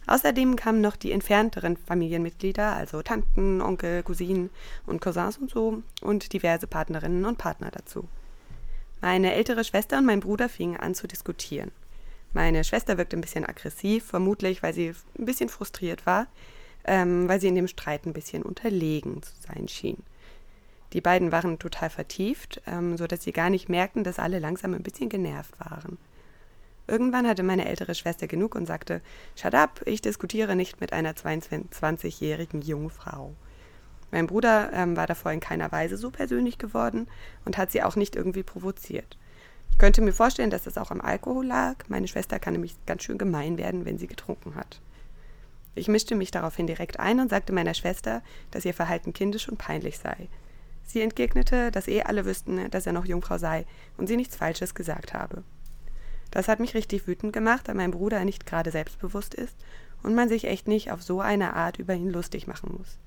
Außerdem 0.06 0.56
kamen 0.56 0.80
noch 0.80 0.96
die 0.96 1.12
entfernteren 1.12 1.76
Familienmitglieder, 1.76 2.74
also 2.74 3.02
Tanten, 3.02 3.62
Onkel, 3.62 4.02
Cousinen 4.02 4.50
und 4.86 5.00
Cousins 5.00 5.38
und 5.38 5.50
so, 5.50 5.82
und 6.02 6.32
diverse 6.32 6.66
Partnerinnen 6.66 7.24
und 7.24 7.38
Partner 7.38 7.70
dazu. 7.70 8.06
Meine 9.00 9.34
ältere 9.34 9.64
Schwester 9.64 9.98
und 9.98 10.06
mein 10.06 10.20
Bruder 10.20 10.48
fingen 10.48 10.76
an 10.76 10.94
zu 10.94 11.06
diskutieren. 11.06 11.70
Meine 12.32 12.64
Schwester 12.64 12.98
wirkte 12.98 13.16
ein 13.16 13.20
bisschen 13.20 13.46
aggressiv, 13.46 14.04
vermutlich 14.04 14.62
weil 14.62 14.74
sie 14.74 14.94
ein 15.18 15.24
bisschen 15.24 15.48
frustriert 15.48 16.04
war, 16.04 16.26
ähm, 16.84 17.28
weil 17.28 17.40
sie 17.40 17.48
in 17.48 17.54
dem 17.54 17.68
Streit 17.68 18.06
ein 18.06 18.12
bisschen 18.12 18.42
unterlegen 18.42 19.22
zu 19.22 19.32
sein 19.46 19.68
schien. 19.68 20.02
Die 20.92 21.00
beiden 21.00 21.32
waren 21.32 21.58
total 21.58 21.90
vertieft, 21.90 22.60
ähm, 22.66 22.96
sodass 22.96 23.24
sie 23.24 23.32
gar 23.32 23.50
nicht 23.50 23.68
merkten, 23.68 24.04
dass 24.04 24.18
alle 24.18 24.38
langsam 24.38 24.74
ein 24.74 24.82
bisschen 24.82 25.08
genervt 25.08 25.58
waren. 25.58 25.98
Irgendwann 26.86 27.26
hatte 27.26 27.42
meine 27.42 27.66
ältere 27.66 27.94
Schwester 27.94 28.26
genug 28.26 28.54
und 28.54 28.66
sagte, 28.66 29.00
Shut 29.36 29.54
up, 29.54 29.80
ich 29.86 30.02
diskutiere 30.02 30.54
nicht 30.54 30.80
mit 30.80 30.92
einer 30.92 31.12
22-jährigen 31.12 32.60
Jungfrau. 32.60 33.34
Mein 34.10 34.26
Bruder 34.26 34.70
ähm, 34.72 34.96
war 34.96 35.06
davor 35.06 35.32
in 35.32 35.40
keiner 35.40 35.72
Weise 35.72 35.96
so 35.96 36.10
persönlich 36.10 36.58
geworden 36.58 37.08
und 37.44 37.56
hat 37.56 37.72
sie 37.72 37.82
auch 37.82 37.96
nicht 37.96 38.16
irgendwie 38.16 38.42
provoziert. 38.42 39.18
Ich 39.70 39.78
könnte 39.78 40.02
mir 40.02 40.12
vorstellen, 40.12 40.50
dass 40.50 40.64
das 40.64 40.78
auch 40.78 40.92
am 40.92 41.00
Alkohol 41.00 41.46
lag. 41.46 41.88
Meine 41.88 42.06
Schwester 42.06 42.38
kann 42.38 42.52
nämlich 42.52 42.76
ganz 42.86 43.02
schön 43.02 43.18
gemein 43.18 43.58
werden, 43.58 43.84
wenn 43.84 43.98
sie 43.98 44.06
getrunken 44.06 44.54
hat. 44.54 44.80
Ich 45.74 45.88
mischte 45.88 46.14
mich 46.14 46.30
daraufhin 46.30 46.68
direkt 46.68 47.00
ein 47.00 47.18
und 47.18 47.30
sagte 47.30 47.52
meiner 47.52 47.74
Schwester, 47.74 48.22
dass 48.52 48.64
ihr 48.64 48.74
Verhalten 48.74 49.12
kindisch 49.12 49.48
und 49.48 49.58
peinlich 49.58 49.98
sei. 49.98 50.28
Sie 50.84 51.00
entgegnete, 51.00 51.72
dass 51.72 51.88
eh 51.88 52.02
alle 52.02 52.24
wüssten, 52.24 52.70
dass 52.70 52.86
er 52.86 52.92
noch 52.92 53.06
Jungfrau 53.06 53.38
sei 53.38 53.66
und 53.96 54.06
sie 54.06 54.16
nichts 54.16 54.36
Falsches 54.36 54.74
gesagt 54.74 55.12
habe. 55.14 55.42
Das 56.34 56.48
hat 56.48 56.58
mich 56.58 56.74
richtig 56.74 57.06
wütend 57.06 57.32
gemacht, 57.32 57.68
da 57.68 57.74
mein 57.74 57.92
Bruder 57.92 58.24
nicht 58.24 58.44
gerade 58.44 58.72
selbstbewusst 58.72 59.34
ist 59.34 59.54
und 60.02 60.16
man 60.16 60.28
sich 60.28 60.46
echt 60.46 60.66
nicht 60.66 60.90
auf 60.90 61.00
so 61.00 61.20
eine 61.20 61.54
Art 61.54 61.78
über 61.78 61.94
ihn 61.94 62.10
lustig 62.10 62.48
machen 62.48 62.74
muss. 62.76 62.98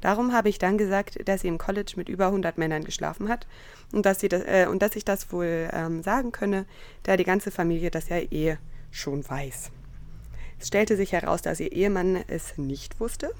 Darum 0.00 0.32
habe 0.32 0.48
ich 0.48 0.60
dann 0.60 0.78
gesagt, 0.78 1.28
dass 1.28 1.40
sie 1.40 1.48
im 1.48 1.58
College 1.58 1.94
mit 1.96 2.08
über 2.08 2.26
100 2.26 2.56
Männern 2.56 2.84
geschlafen 2.84 3.28
hat 3.28 3.48
und 3.90 4.06
dass, 4.06 4.20
sie 4.20 4.28
das, 4.28 4.42
äh, 4.44 4.68
und 4.70 4.82
dass 4.82 4.94
ich 4.94 5.04
das 5.04 5.32
wohl 5.32 5.68
ähm, 5.72 6.04
sagen 6.04 6.30
könne, 6.30 6.64
da 7.02 7.16
die 7.16 7.24
ganze 7.24 7.50
Familie 7.50 7.90
das 7.90 8.08
ja 8.08 8.18
eh 8.18 8.56
schon 8.92 9.28
weiß. 9.28 9.72
Es 10.60 10.68
stellte 10.68 10.96
sich 10.96 11.10
heraus, 11.10 11.42
dass 11.42 11.58
ihr 11.58 11.72
Ehemann 11.72 12.22
es 12.28 12.56
nicht 12.56 13.00
wusste. 13.00 13.32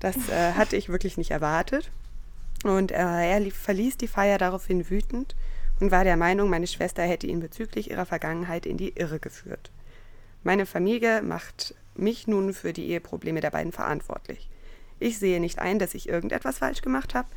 Das 0.00 0.16
äh, 0.28 0.54
hatte 0.54 0.74
ich 0.74 0.88
wirklich 0.88 1.16
nicht 1.16 1.30
erwartet. 1.30 1.92
Und 2.64 2.90
äh, 2.90 2.96
er 2.96 3.50
verließ 3.52 3.98
die 3.98 4.08
Feier 4.08 4.38
daraufhin 4.38 4.90
wütend 4.90 5.36
und 5.80 5.90
war 5.90 6.04
der 6.04 6.16
Meinung, 6.16 6.50
meine 6.50 6.66
Schwester 6.66 7.02
hätte 7.02 7.26
ihn 7.26 7.40
bezüglich 7.40 7.90
ihrer 7.90 8.06
Vergangenheit 8.06 8.66
in 8.66 8.76
die 8.76 8.90
Irre 8.96 9.18
geführt. 9.18 9.70
Meine 10.42 10.66
Familie 10.66 11.22
macht 11.22 11.74
mich 11.94 12.26
nun 12.26 12.54
für 12.54 12.72
die 12.72 12.88
Eheprobleme 12.90 13.40
der 13.40 13.50
beiden 13.50 13.72
verantwortlich. 13.72 14.48
Ich 14.98 15.18
sehe 15.18 15.40
nicht 15.40 15.58
ein, 15.58 15.78
dass 15.78 15.94
ich 15.94 16.08
irgendetwas 16.08 16.58
falsch 16.58 16.82
gemacht 16.82 17.14
habe. 17.14 17.28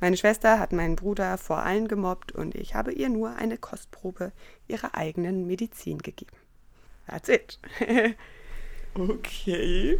Meine 0.00 0.16
Schwester 0.16 0.58
hat 0.58 0.72
meinen 0.72 0.96
Bruder 0.96 1.38
vor 1.38 1.58
allen 1.58 1.86
gemobbt 1.86 2.32
und 2.32 2.54
ich 2.54 2.74
habe 2.74 2.92
ihr 2.92 3.08
nur 3.08 3.36
eine 3.36 3.58
Kostprobe 3.58 4.32
ihrer 4.68 4.96
eigenen 4.96 5.46
Medizin 5.46 5.98
gegeben. 5.98 6.36
That's 7.06 7.28
it. 7.28 7.58
okay. 8.94 9.98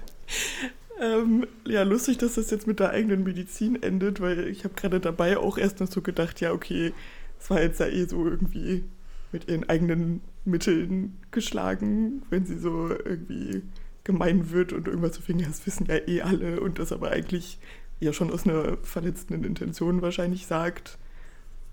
ähm, 1.00 1.46
ja, 1.66 1.82
lustig, 1.82 2.18
dass 2.18 2.34
das 2.34 2.50
jetzt 2.50 2.66
mit 2.66 2.80
der 2.80 2.90
eigenen 2.90 3.22
Medizin 3.22 3.82
endet, 3.82 4.20
weil 4.20 4.48
ich 4.48 4.64
habe 4.64 4.74
gerade 4.74 4.98
dabei 4.98 5.36
auch 5.36 5.58
erst 5.58 5.80
noch 5.80 5.88
so 5.88 6.02
gedacht, 6.02 6.40
ja, 6.40 6.52
okay, 6.52 6.92
es 7.40 7.50
war 7.50 7.60
jetzt 7.62 7.80
ja 7.80 7.86
eh 7.86 8.06
so 8.06 8.26
irgendwie 8.26 8.84
mit 9.32 9.48
ihren 9.48 9.68
eigenen 9.68 10.20
Mitteln 10.44 11.18
geschlagen, 11.30 12.22
wenn 12.30 12.46
sie 12.46 12.58
so 12.58 12.90
irgendwie 12.90 13.62
gemein 14.04 14.50
wird 14.50 14.72
und 14.72 14.88
irgendwas 14.88 15.12
zu 15.12 15.22
finden, 15.22 15.44
das 15.46 15.66
wissen 15.66 15.86
ja 15.86 15.96
eh 16.06 16.22
alle 16.22 16.60
und 16.60 16.78
das 16.78 16.92
aber 16.92 17.10
eigentlich 17.10 17.58
ja 18.00 18.12
schon 18.12 18.30
aus 18.30 18.46
einer 18.46 18.78
verletzenden 18.78 19.44
Intention 19.44 20.00
wahrscheinlich 20.00 20.46
sagt 20.46 20.98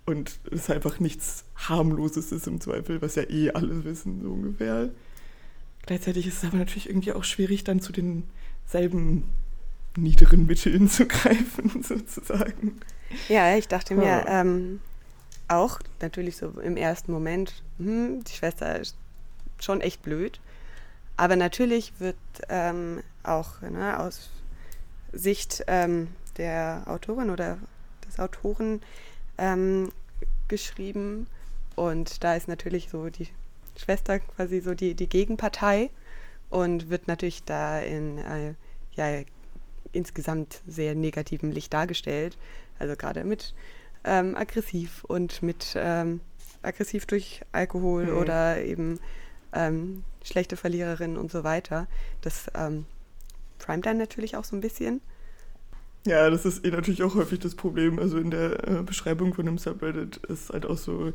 und 0.05 0.39
es 0.51 0.69
einfach 0.69 0.99
nichts 0.99 1.45
harmloses 1.55 2.31
ist 2.31 2.47
im 2.47 2.59
Zweifel, 2.61 3.01
was 3.01 3.15
ja 3.15 3.23
eh 3.23 3.51
alle 3.51 3.83
wissen, 3.85 4.21
so 4.21 4.31
ungefähr. 4.31 4.89
Gleichzeitig 5.85 6.27
ist 6.27 6.43
es 6.43 6.45
aber 6.45 6.57
natürlich 6.57 6.89
irgendwie 6.89 7.13
auch 7.13 7.23
schwierig, 7.23 7.63
dann 7.63 7.79
zu 7.79 7.93
denselben 7.93 9.23
niederen 9.95 10.45
Mitteln 10.45 10.89
zu 10.89 11.05
greifen, 11.07 11.83
sozusagen. 11.83 12.79
Ja, 13.29 13.55
ich 13.55 13.67
dachte 13.67 13.95
mir 13.95 14.05
ja. 14.05 14.41
ähm, 14.41 14.79
auch 15.47 15.79
natürlich 16.01 16.37
so 16.37 16.49
im 16.59 16.77
ersten 16.77 17.11
Moment, 17.11 17.63
hm, 17.77 18.23
die 18.23 18.33
Schwester 18.33 18.79
ist 18.79 18.95
schon 19.59 19.81
echt 19.81 20.01
blöd. 20.01 20.39
Aber 21.17 21.35
natürlich 21.35 21.93
wird 21.99 22.17
ähm, 22.49 23.01
auch 23.23 23.61
ne, 23.61 23.99
aus 23.99 24.29
Sicht 25.13 25.63
ähm, 25.67 26.09
der 26.37 26.83
Autorin 26.87 27.29
oder 27.29 27.57
des 28.05 28.19
Autoren 28.19 28.81
ähm, 29.37 29.91
geschrieben. 30.47 31.27
Und 31.75 32.23
da 32.23 32.35
ist 32.35 32.47
natürlich 32.47 32.89
so 32.89 33.09
die 33.09 33.29
Schwester 33.77 34.19
quasi 34.19 34.59
so 34.61 34.73
die, 34.73 34.93
die 34.93 35.07
Gegenpartei 35.07 35.89
und 36.49 36.89
wird 36.89 37.07
natürlich 37.07 37.43
da 37.43 37.79
in 37.79 38.17
äh, 38.17 38.53
ja, 38.93 39.23
insgesamt 39.91 40.61
sehr 40.67 40.95
negativem 40.95 41.51
Licht 41.51 41.73
dargestellt. 41.73 42.37
Also 42.79 42.95
gerade 42.95 43.23
mit 43.23 43.53
ähm, 44.05 44.35
aggressiv 44.35 45.03
und 45.05 45.43
mit 45.43 45.75
ähm, 45.75 46.21
aggressiv 46.61 47.05
durch 47.05 47.41
Alkohol 47.51 48.05
mhm. 48.05 48.17
oder 48.17 48.61
eben 48.63 48.99
ähm, 49.53 50.03
schlechte 50.23 50.57
Verliererin 50.57 51.17
und 51.17 51.31
so 51.31 51.43
weiter. 51.43 51.87
Das 52.21 52.47
ähm, 52.55 52.85
primet 53.59 53.85
dann 53.85 53.97
natürlich 53.97 54.35
auch 54.35 54.43
so 54.43 54.55
ein 54.55 54.61
bisschen. 54.61 55.01
Ja, 56.05 56.29
das 56.29 56.45
ist 56.45 56.63
eh 56.65 56.69
natürlich 56.69 57.01
auch 57.01 57.15
häufig 57.15 57.39
das 57.39 57.55
Problem. 57.55 57.97
Also 57.97 58.17
in 58.17 58.29
der 58.29 58.67
äh, 58.67 58.83
Beschreibung 58.83 59.33
von 59.33 59.45
dem 59.45 59.57
Subreddit 59.57 60.17
ist 60.27 60.51
halt 60.51 60.65
auch 60.65 60.77
so, 60.77 61.13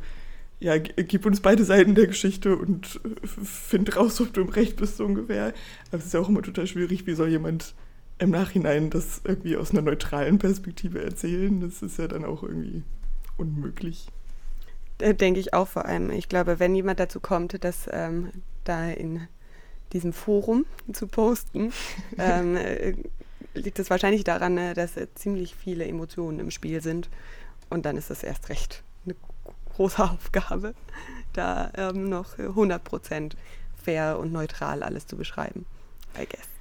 ja, 0.59 0.77
gib 0.77 1.25
uns 1.25 1.39
beide 1.39 1.63
Seiten 1.63 1.95
der 1.95 2.07
Geschichte 2.07 2.57
und 2.57 2.99
äh, 3.05 3.27
find 3.27 3.95
raus, 3.95 4.19
ob 4.19 4.33
du 4.33 4.41
im 4.41 4.49
Recht 4.49 4.75
bist, 4.75 4.97
so 4.97 5.05
ungefähr. 5.05 5.53
Aber 5.89 5.97
es 5.97 6.05
ist 6.05 6.13
ja 6.13 6.19
auch 6.19 6.29
immer 6.29 6.41
total 6.41 6.67
schwierig, 6.67 7.07
wie 7.07 7.13
soll 7.13 7.29
jemand 7.29 7.73
im 8.21 8.29
Nachhinein 8.29 8.91
das 8.91 9.21
irgendwie 9.23 9.57
aus 9.57 9.71
einer 9.71 9.81
neutralen 9.81 10.37
Perspektive 10.37 11.03
erzählen. 11.03 11.59
Das 11.59 11.81
ist 11.81 11.97
ja 11.97 12.07
dann 12.07 12.23
auch 12.23 12.43
irgendwie 12.43 12.83
unmöglich. 13.35 14.07
Denke 14.99 15.39
ich 15.39 15.55
auch 15.55 15.67
vor 15.67 15.85
allem. 15.85 16.11
Ich 16.11 16.29
glaube, 16.29 16.59
wenn 16.59 16.75
jemand 16.75 16.99
dazu 16.99 17.19
kommt, 17.19 17.63
dass 17.63 17.89
ähm, 17.91 18.31
da 18.63 18.91
in 18.91 19.27
diesem 19.91 20.13
Forum 20.13 20.67
zu 20.93 21.07
posten, 21.07 21.73
ähm, 22.19 22.55
äh, 22.55 22.93
liegt 23.55 23.79
es 23.79 23.89
wahrscheinlich 23.89 24.23
daran, 24.23 24.55
äh, 24.59 24.75
dass 24.75 24.97
äh, 24.97 25.07
ziemlich 25.15 25.55
viele 25.55 25.85
Emotionen 25.87 26.39
im 26.39 26.51
Spiel 26.51 26.83
sind. 26.83 27.09
Und 27.71 27.87
dann 27.87 27.97
ist 27.97 28.11
das 28.11 28.21
erst 28.21 28.49
recht 28.49 28.83
eine 29.05 29.15
große 29.73 30.03
Aufgabe, 30.11 30.75
da 31.33 31.71
ähm, 31.75 32.07
noch 32.07 32.37
100% 32.37 33.31
fair 33.83 34.19
und 34.19 34.31
neutral 34.31 34.83
alles 34.83 35.07
zu 35.07 35.17
beschreiben. 35.17 35.65
I 36.15 36.27
guess. 36.27 36.60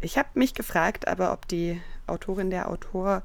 Ich 0.00 0.16
habe 0.16 0.28
mich 0.34 0.54
gefragt, 0.54 1.08
aber 1.08 1.32
ob 1.32 1.48
die 1.48 1.80
Autorin, 2.06 2.50
der 2.50 2.70
Autor 2.70 3.22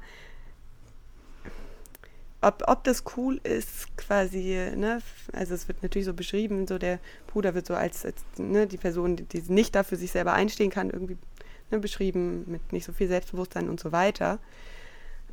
ob, 2.44 2.62
ob 2.66 2.84
das 2.84 3.04
cool 3.16 3.40
ist, 3.42 3.96
quasi, 3.96 4.70
ne? 4.76 5.00
Also 5.32 5.54
es 5.54 5.66
wird 5.66 5.82
natürlich 5.82 6.04
so 6.04 6.12
beschrieben, 6.12 6.66
so 6.66 6.76
der 6.78 6.98
Bruder 7.26 7.54
wird 7.54 7.66
so 7.66 7.74
als, 7.74 8.04
als 8.04 8.22
ne, 8.36 8.66
die 8.66 8.76
Person, 8.76 9.16
die, 9.16 9.24
die 9.24 9.42
nicht 9.50 9.74
dafür 9.74 9.96
sich 9.96 10.12
selber 10.12 10.34
einstehen 10.34 10.70
kann, 10.70 10.90
irgendwie 10.90 11.16
ne, 11.70 11.78
beschrieben, 11.78 12.44
mit 12.46 12.72
nicht 12.72 12.84
so 12.84 12.92
viel 12.92 13.08
Selbstbewusstsein 13.08 13.68
und 13.68 13.80
so 13.80 13.92
weiter. 13.92 14.38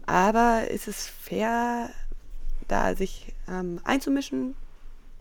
Aber 0.06 0.70
ist 0.70 0.88
es 0.88 1.08
fair, 1.08 1.90
da 2.68 2.96
sich 2.96 3.34
ähm, 3.50 3.82
einzumischen, 3.84 4.56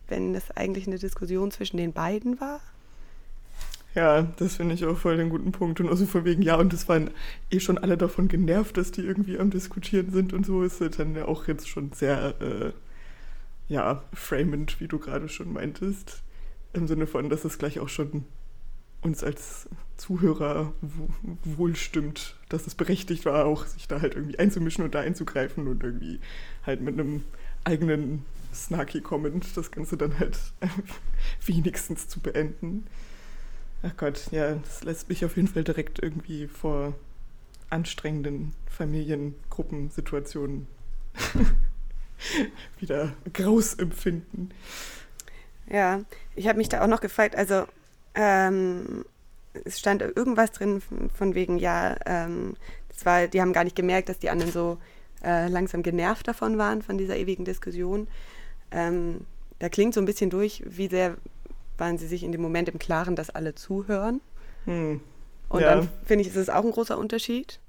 wenn 0.07 0.33
das 0.33 0.51
eigentlich 0.51 0.87
eine 0.87 0.97
Diskussion 0.97 1.51
zwischen 1.51 1.77
den 1.77 1.91
beiden 1.91 2.39
war? 2.39 2.61
Ja, 3.93 4.21
das 4.37 4.55
finde 4.55 4.75
ich 4.75 4.85
auch 4.85 4.97
voll 4.97 5.17
den 5.17 5.29
guten 5.29 5.51
Punkt. 5.51 5.81
Und 5.81 5.89
also 5.89 6.05
von 6.05 6.23
wegen, 6.23 6.41
ja, 6.41 6.55
und 6.55 6.73
es 6.73 6.87
waren 6.87 7.11
eh 7.49 7.59
schon 7.59 7.77
alle 7.77 7.97
davon 7.97 8.27
genervt, 8.29 8.77
dass 8.77 8.91
die 8.91 9.01
irgendwie 9.01 9.37
am 9.37 9.49
Diskutieren 9.49 10.11
sind 10.11 10.31
und 10.33 10.45
so 10.45 10.63
ist 10.63 10.81
dann 10.97 11.15
ja 11.15 11.25
auch 11.25 11.47
jetzt 11.47 11.67
schon 11.67 11.91
sehr, 11.91 12.35
äh, 12.41 12.71
ja, 13.67 14.03
framend, 14.13 14.79
wie 14.79 14.87
du 14.87 14.99
gerade 14.99 15.27
schon 15.29 15.51
meintest. 15.51 16.21
Im 16.73 16.87
Sinne 16.87 17.05
von, 17.07 17.29
dass 17.29 17.43
es 17.43 17.57
gleich 17.57 17.79
auch 17.79 17.89
schon 17.89 18.25
uns 19.01 19.23
als 19.23 19.67
Zuhörer 19.97 20.73
wohl 21.43 21.75
stimmt, 21.75 22.37
dass 22.49 22.67
es 22.67 22.75
berechtigt 22.75 23.25
war, 23.25 23.45
auch 23.45 23.65
sich 23.65 23.87
da 23.87 24.01
halt 24.01 24.15
irgendwie 24.15 24.39
einzumischen 24.39 24.83
und 24.83 24.95
da 24.95 24.99
einzugreifen 24.99 25.67
und 25.67 25.83
irgendwie 25.83 26.19
halt 26.65 26.81
mit 26.81 26.99
einem 26.99 27.23
eigenen 27.63 28.25
snarky 28.53 29.01
Comment 29.01 29.45
das 29.55 29.71
Ganze 29.71 29.97
dann 29.97 30.17
halt 30.19 30.37
wenigstens 31.45 32.07
zu 32.07 32.19
beenden. 32.19 32.87
Ach 33.83 33.97
Gott, 33.97 34.31
ja, 34.31 34.55
das 34.55 34.83
lässt 34.83 35.09
mich 35.09 35.25
auf 35.25 35.35
jeden 35.35 35.47
Fall 35.47 35.63
direkt 35.63 36.01
irgendwie 36.01 36.47
vor 36.47 36.93
anstrengenden 37.69 38.53
Familiengruppensituationen 38.67 40.67
wieder 42.79 43.13
graus 43.33 43.73
empfinden. 43.73 44.51
Ja, 45.67 46.01
ich 46.35 46.47
habe 46.47 46.57
mich 46.57 46.69
da 46.69 46.83
auch 46.83 46.87
noch 46.87 47.01
gefragt, 47.01 47.35
also 47.35 47.65
ähm, 48.13 49.05
es 49.65 49.79
stand 49.79 50.01
irgendwas 50.01 50.51
drin 50.51 50.81
von 51.13 51.33
wegen, 51.33 51.57
ja, 51.57 51.95
ähm, 52.05 52.55
das 52.89 53.05
war, 53.05 53.27
die 53.27 53.41
haben 53.41 53.53
gar 53.53 53.63
nicht 53.63 53.75
gemerkt, 53.75 54.09
dass 54.09 54.19
die 54.19 54.29
anderen 54.29 54.51
so 54.51 54.77
äh, 55.23 55.47
langsam 55.47 55.81
genervt 55.81 56.27
davon 56.27 56.57
waren, 56.57 56.81
von 56.81 56.97
dieser 56.97 57.17
ewigen 57.17 57.45
Diskussion. 57.45 58.07
Ähm, 58.71 59.25
da 59.59 59.69
klingt 59.69 59.93
so 59.93 60.01
ein 60.01 60.05
bisschen 60.05 60.29
durch, 60.29 60.63
wie 60.65 60.87
sehr 60.87 61.17
waren 61.81 61.97
sie 61.97 62.07
sich 62.07 62.23
in 62.23 62.31
dem 62.31 62.41
Moment 62.41 62.69
im 62.69 62.79
Klaren, 62.79 63.17
dass 63.17 63.29
alle 63.29 63.55
zuhören. 63.55 64.21
Hm. 64.63 65.01
Und 65.49 65.61
ja. 65.61 65.75
dann 65.75 65.89
finde 66.05 66.21
ich, 66.21 66.29
ist 66.29 66.37
es 66.37 66.49
auch 66.49 66.63
ein 66.63 66.71
großer 66.71 66.97
Unterschied. 66.97 67.59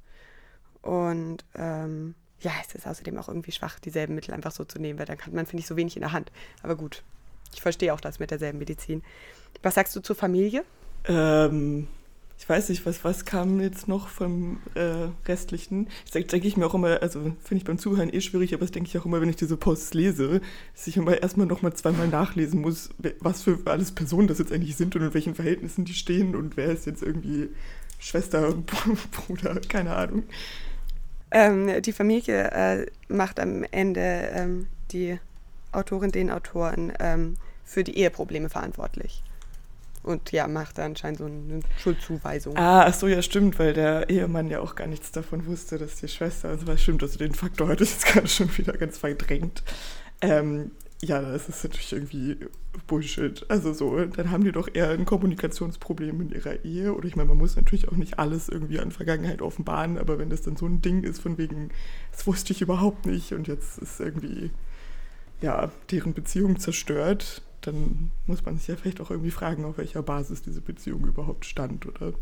Und 0.82 1.44
ähm, 1.56 2.14
ja, 2.40 2.52
es 2.60 2.74
ist 2.74 2.86
außerdem 2.86 3.18
auch 3.18 3.28
irgendwie 3.28 3.52
schwach, 3.52 3.80
dieselben 3.80 4.14
Mittel 4.14 4.34
einfach 4.34 4.52
so 4.52 4.64
zu 4.64 4.78
nehmen, 4.78 4.98
weil 4.98 5.06
dann 5.06 5.18
hat 5.18 5.32
man, 5.32 5.46
finde 5.46 5.60
ich, 5.60 5.66
so 5.66 5.76
wenig 5.76 5.96
in 5.96 6.02
der 6.02 6.12
Hand. 6.12 6.30
Aber 6.62 6.76
gut, 6.76 7.02
ich 7.52 7.62
verstehe 7.62 7.92
auch 7.92 8.00
das 8.00 8.18
mit 8.18 8.30
derselben 8.30 8.58
Medizin. 8.58 9.02
Was 9.62 9.74
sagst 9.74 9.96
du 9.96 10.00
zur 10.00 10.14
Familie? 10.14 10.64
Ähm, 11.06 11.88
ich 12.42 12.48
weiß 12.48 12.70
nicht, 12.70 12.84
was, 12.86 13.04
was 13.04 13.24
kam 13.24 13.60
jetzt 13.60 13.86
noch 13.86 14.08
vom 14.08 14.58
äh, 14.74 15.10
Restlichen? 15.28 15.86
Ich 16.04 16.10
denke 16.10 16.28
denk 16.28 16.44
ich 16.44 16.56
mir 16.56 16.66
auch 16.66 16.74
immer, 16.74 17.00
also 17.00 17.20
finde 17.20 17.58
ich 17.58 17.64
beim 17.64 17.78
Zuhören 17.78 18.12
eh 18.12 18.20
schwierig, 18.20 18.52
aber 18.52 18.62
das 18.62 18.72
denke 18.72 18.88
ich 18.88 18.98
auch 18.98 19.06
immer, 19.06 19.20
wenn 19.20 19.28
ich 19.28 19.36
diese 19.36 19.56
Posts 19.56 19.94
lese, 19.94 20.40
dass 20.74 20.88
ich 20.88 20.96
immer 20.96 21.22
erstmal 21.22 21.46
nochmal 21.46 21.72
zweimal 21.74 22.08
nachlesen 22.08 22.60
muss, 22.60 22.90
was 23.20 23.44
für 23.44 23.60
alles 23.66 23.92
Personen 23.92 24.26
das 24.26 24.40
jetzt 24.40 24.50
eigentlich 24.50 24.74
sind 24.74 24.96
und 24.96 25.02
in 25.02 25.14
welchen 25.14 25.36
Verhältnissen 25.36 25.84
die 25.84 25.94
stehen 25.94 26.34
und 26.34 26.56
wer 26.56 26.72
ist 26.72 26.84
jetzt 26.84 27.04
irgendwie 27.04 27.48
Schwester, 28.00 28.52
Bruder, 29.12 29.60
keine 29.68 29.94
Ahnung. 29.94 30.24
Ähm, 31.30 31.80
die 31.80 31.92
Familie 31.92 32.50
äh, 32.50 32.86
macht 33.06 33.38
am 33.38 33.62
Ende 33.70 34.30
ähm, 34.34 34.66
die 34.90 35.16
Autorin 35.70 36.10
den 36.10 36.28
Autoren 36.28 36.92
ähm, 36.98 37.36
für 37.64 37.84
die 37.84 37.96
Eheprobleme 37.96 38.48
verantwortlich. 38.48 39.22
Und 40.02 40.32
ja, 40.32 40.48
macht 40.48 40.78
da 40.78 40.84
anscheinend 40.84 41.18
so 41.18 41.26
eine 41.26 41.60
Schuldzuweisung. 41.78 42.56
Ah, 42.56 42.86
ach 42.86 42.94
so, 42.94 43.06
ja, 43.06 43.22
stimmt, 43.22 43.58
weil 43.58 43.72
der 43.72 44.10
Ehemann 44.10 44.48
ja 44.48 44.60
auch 44.60 44.74
gar 44.74 44.88
nichts 44.88 45.12
davon 45.12 45.46
wusste, 45.46 45.78
dass 45.78 45.96
die 45.96 46.08
Schwester, 46.08 46.48
also 46.48 46.66
was 46.66 46.82
stimmt, 46.82 47.02
also 47.02 47.18
den 47.18 47.34
Faktor 47.34 47.68
hatte 47.68 47.84
ich 47.84 47.90
jetzt 47.90 48.06
gerade 48.12 48.26
schon 48.26 48.56
wieder 48.56 48.72
ganz 48.72 48.98
verdrängt. 48.98 49.62
Ähm, 50.20 50.72
ja, 51.04 51.20
das 51.20 51.48
ist 51.48 51.64
natürlich 51.64 51.92
irgendwie 51.92 52.36
Bullshit. 52.86 53.44
Also 53.48 53.72
so, 53.72 54.04
dann 54.04 54.30
haben 54.30 54.44
die 54.44 54.52
doch 54.52 54.68
eher 54.72 54.90
ein 54.90 55.04
Kommunikationsproblem 55.04 56.20
in 56.20 56.30
ihrer 56.30 56.64
Ehe. 56.64 56.94
Oder 56.94 57.06
ich 57.06 57.16
meine, 57.16 57.28
man 57.28 57.38
muss 57.38 57.56
natürlich 57.56 57.88
auch 57.88 57.96
nicht 57.96 58.18
alles 58.18 58.48
irgendwie 58.48 58.78
an 58.78 58.92
Vergangenheit 58.92 59.42
offenbaren, 59.42 59.98
aber 59.98 60.18
wenn 60.18 60.30
das 60.30 60.42
dann 60.42 60.56
so 60.56 60.66
ein 60.66 60.80
Ding 60.80 61.02
ist, 61.02 61.20
von 61.20 61.38
wegen, 61.38 61.70
das 62.12 62.26
wusste 62.26 62.52
ich 62.52 62.62
überhaupt 62.62 63.06
nicht 63.06 63.32
und 63.32 63.48
jetzt 63.48 63.78
ist 63.78 64.00
irgendwie, 64.00 64.50
ja, 65.40 65.72
deren 65.90 66.14
Beziehung 66.14 66.58
zerstört, 66.58 67.42
dann 67.66 68.10
muss 68.26 68.44
man 68.44 68.58
sich 68.58 68.68
ja 68.68 68.76
vielleicht 68.76 69.00
auch 69.00 69.10
irgendwie 69.10 69.30
fragen, 69.30 69.64
auf 69.64 69.78
welcher 69.78 70.02
Basis 70.02 70.42
diese 70.42 70.60
Beziehung 70.60 71.06
überhaupt 71.06 71.44
stand, 71.44 71.86
oder? 71.86 72.12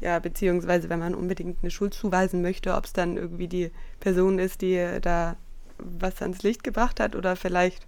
Ja, 0.00 0.18
beziehungsweise 0.18 0.88
wenn 0.88 0.98
man 0.98 1.14
unbedingt 1.14 1.58
eine 1.62 1.70
Schuld 1.70 1.94
zuweisen 1.94 2.42
möchte, 2.42 2.74
ob 2.74 2.84
es 2.84 2.92
dann 2.92 3.16
irgendwie 3.16 3.48
die 3.48 3.70
Person 4.00 4.38
ist, 4.38 4.60
die 4.60 4.98
da 5.00 5.36
was 5.78 6.22
ans 6.22 6.42
Licht 6.42 6.64
gebracht 6.64 7.00
hat 7.00 7.14
oder 7.16 7.36
vielleicht 7.36 7.86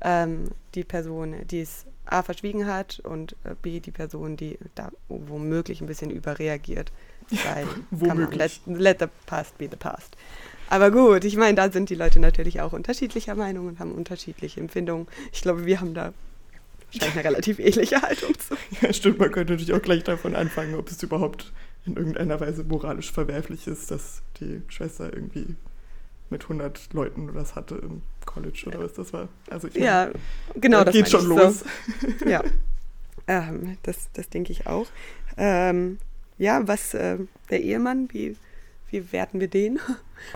ähm, 0.00 0.50
die 0.74 0.84
Person, 0.84 1.34
die 1.46 1.60
es 1.60 1.86
A 2.04 2.22
verschwiegen 2.22 2.66
hat 2.66 3.00
und 3.00 3.32
äh, 3.44 3.54
B 3.60 3.80
die 3.80 3.90
Person, 3.90 4.36
die 4.36 4.58
da 4.74 4.90
womöglich 5.08 5.80
ein 5.80 5.86
bisschen 5.86 6.10
überreagiert. 6.10 6.92
Weil 7.30 7.66
womöglich. 7.90 8.60
Let, 8.66 8.78
let 8.78 8.98
the 9.00 9.06
past 9.26 9.58
be 9.58 9.68
the 9.68 9.76
past. 9.76 10.16
Aber 10.68 10.90
gut, 10.90 11.24
ich 11.24 11.36
meine, 11.36 11.54
da 11.54 11.70
sind 11.70 11.90
die 11.90 11.94
Leute 11.94 12.18
natürlich 12.20 12.60
auch 12.60 12.72
unterschiedlicher 12.72 13.34
Meinung 13.34 13.66
und 13.68 13.78
haben 13.78 13.92
unterschiedliche 13.92 14.60
Empfindungen. 14.60 15.06
Ich 15.32 15.42
glaube, 15.42 15.64
wir 15.66 15.80
haben 15.80 15.94
da 15.94 16.12
wahrscheinlich 16.92 17.16
eine 17.18 17.24
relativ 17.24 17.58
ähnliche 17.58 18.02
Haltung 18.02 18.32
zu. 18.38 18.56
Ja, 18.82 18.92
stimmt. 18.92 19.18
Man 19.18 19.30
könnte 19.30 19.52
natürlich 19.52 19.74
auch 19.74 19.82
gleich 19.82 20.04
davon 20.04 20.34
anfangen, 20.34 20.74
ob 20.74 20.90
es 20.90 21.02
überhaupt 21.02 21.52
in 21.84 21.96
irgendeiner 21.96 22.40
Weise 22.40 22.64
moralisch 22.64 23.12
verwerflich 23.12 23.66
ist, 23.66 23.90
dass 23.90 24.22
die 24.40 24.62
Schwester 24.68 25.12
irgendwie 25.12 25.54
mit 26.30 26.42
100 26.42 26.92
Leuten 26.92 27.30
das 27.32 27.54
hatte 27.54 27.76
im 27.76 28.02
College 28.24 28.64
oder 28.66 28.80
was 28.80 28.94
das 28.94 29.12
war. 29.12 29.28
Also 29.48 29.68
ich 29.68 29.74
meine, 29.74 29.86
Ja, 29.86 30.10
genau. 30.56 30.82
das 30.82 30.92
geht 30.94 31.08
schon 31.08 31.20
ich 31.22 31.26
los. 31.28 31.60
So. 32.18 32.24
Ja, 32.28 32.42
ähm, 33.28 33.78
das, 33.84 34.08
das 34.12 34.28
denke 34.28 34.50
ich 34.52 34.66
auch. 34.66 34.86
Ähm, 35.36 35.98
ja, 36.38 36.66
was 36.66 36.94
äh, 36.94 37.18
der 37.50 37.62
Ehemann, 37.62 38.08
wie, 38.12 38.36
wie 38.90 39.12
werten 39.12 39.40
wir 39.40 39.48
den? 39.48 39.78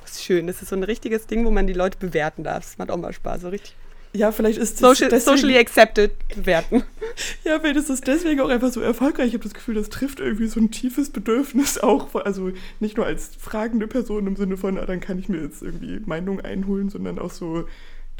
Das 0.03 0.13
ist 0.13 0.25
schön. 0.25 0.47
Das 0.47 0.61
ist 0.61 0.69
so 0.69 0.77
ein 0.77 0.83
richtiges 0.83 1.27
Ding, 1.27 1.45
wo 1.47 1.51
man 1.51 1.67
die 1.67 1.73
Leute 1.73 1.97
bewerten 1.99 2.45
darf. 2.45 2.65
Das 2.65 2.77
macht 2.79 2.91
auch 2.91 2.99
mal 2.99 3.15
Spaß. 3.15 3.41
So 3.41 3.49
richtig 3.49 3.75
Ja, 4.13 4.31
vielleicht 4.31 4.59
ist 4.59 4.75
das 4.75 4.81
social, 4.81 5.09
deswegen, 5.09 5.37
socially 5.37 5.59
accepted 5.59 6.13
bewerten. 6.29 6.85
Ja, 7.45 7.59
vielleicht 7.59 7.77
ist 7.77 7.91
das 7.91 8.01
deswegen 8.03 8.41
auch 8.41 8.49
einfach 8.51 8.71
so 8.71 8.81
erfolgreich. 8.81 9.29
Ich 9.29 9.35
habe 9.35 9.45
das 9.45 9.55
Gefühl, 9.55 9.75
das 9.75 9.89
trifft 9.89 10.21
irgendwie 10.21 10.47
so 10.47 10.61
ein 10.61 10.71
tiefes 10.71 11.11
Bedürfnis 11.11 11.79
auch. 11.79 12.15
Also 12.15 12.53
nicht 12.79 12.97
nur 12.99 13.07
als 13.07 13.31
fragende 13.39 13.87
Person 13.89 14.27
im 14.27 14.37
Sinne 14.37 14.57
von, 14.57 14.79
ah, 14.79 14.87
dann 14.87 15.01
kann 15.01 15.19
ich 15.19 15.29
mir 15.29 15.41
jetzt 15.43 15.63
irgendwie 15.63 16.01
Meinung 16.07 16.41
einholen, 16.41 16.89
sondern 16.91 17.19
auch 17.19 17.31
so 17.33 17.67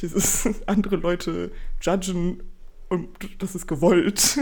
dieses 0.01 0.49
andere 0.67 0.97
Leute 0.97 1.51
judgen 1.83 2.43
und 2.89 3.09
das 3.39 3.55
ist 3.55 3.67
gewollt. 3.69 4.39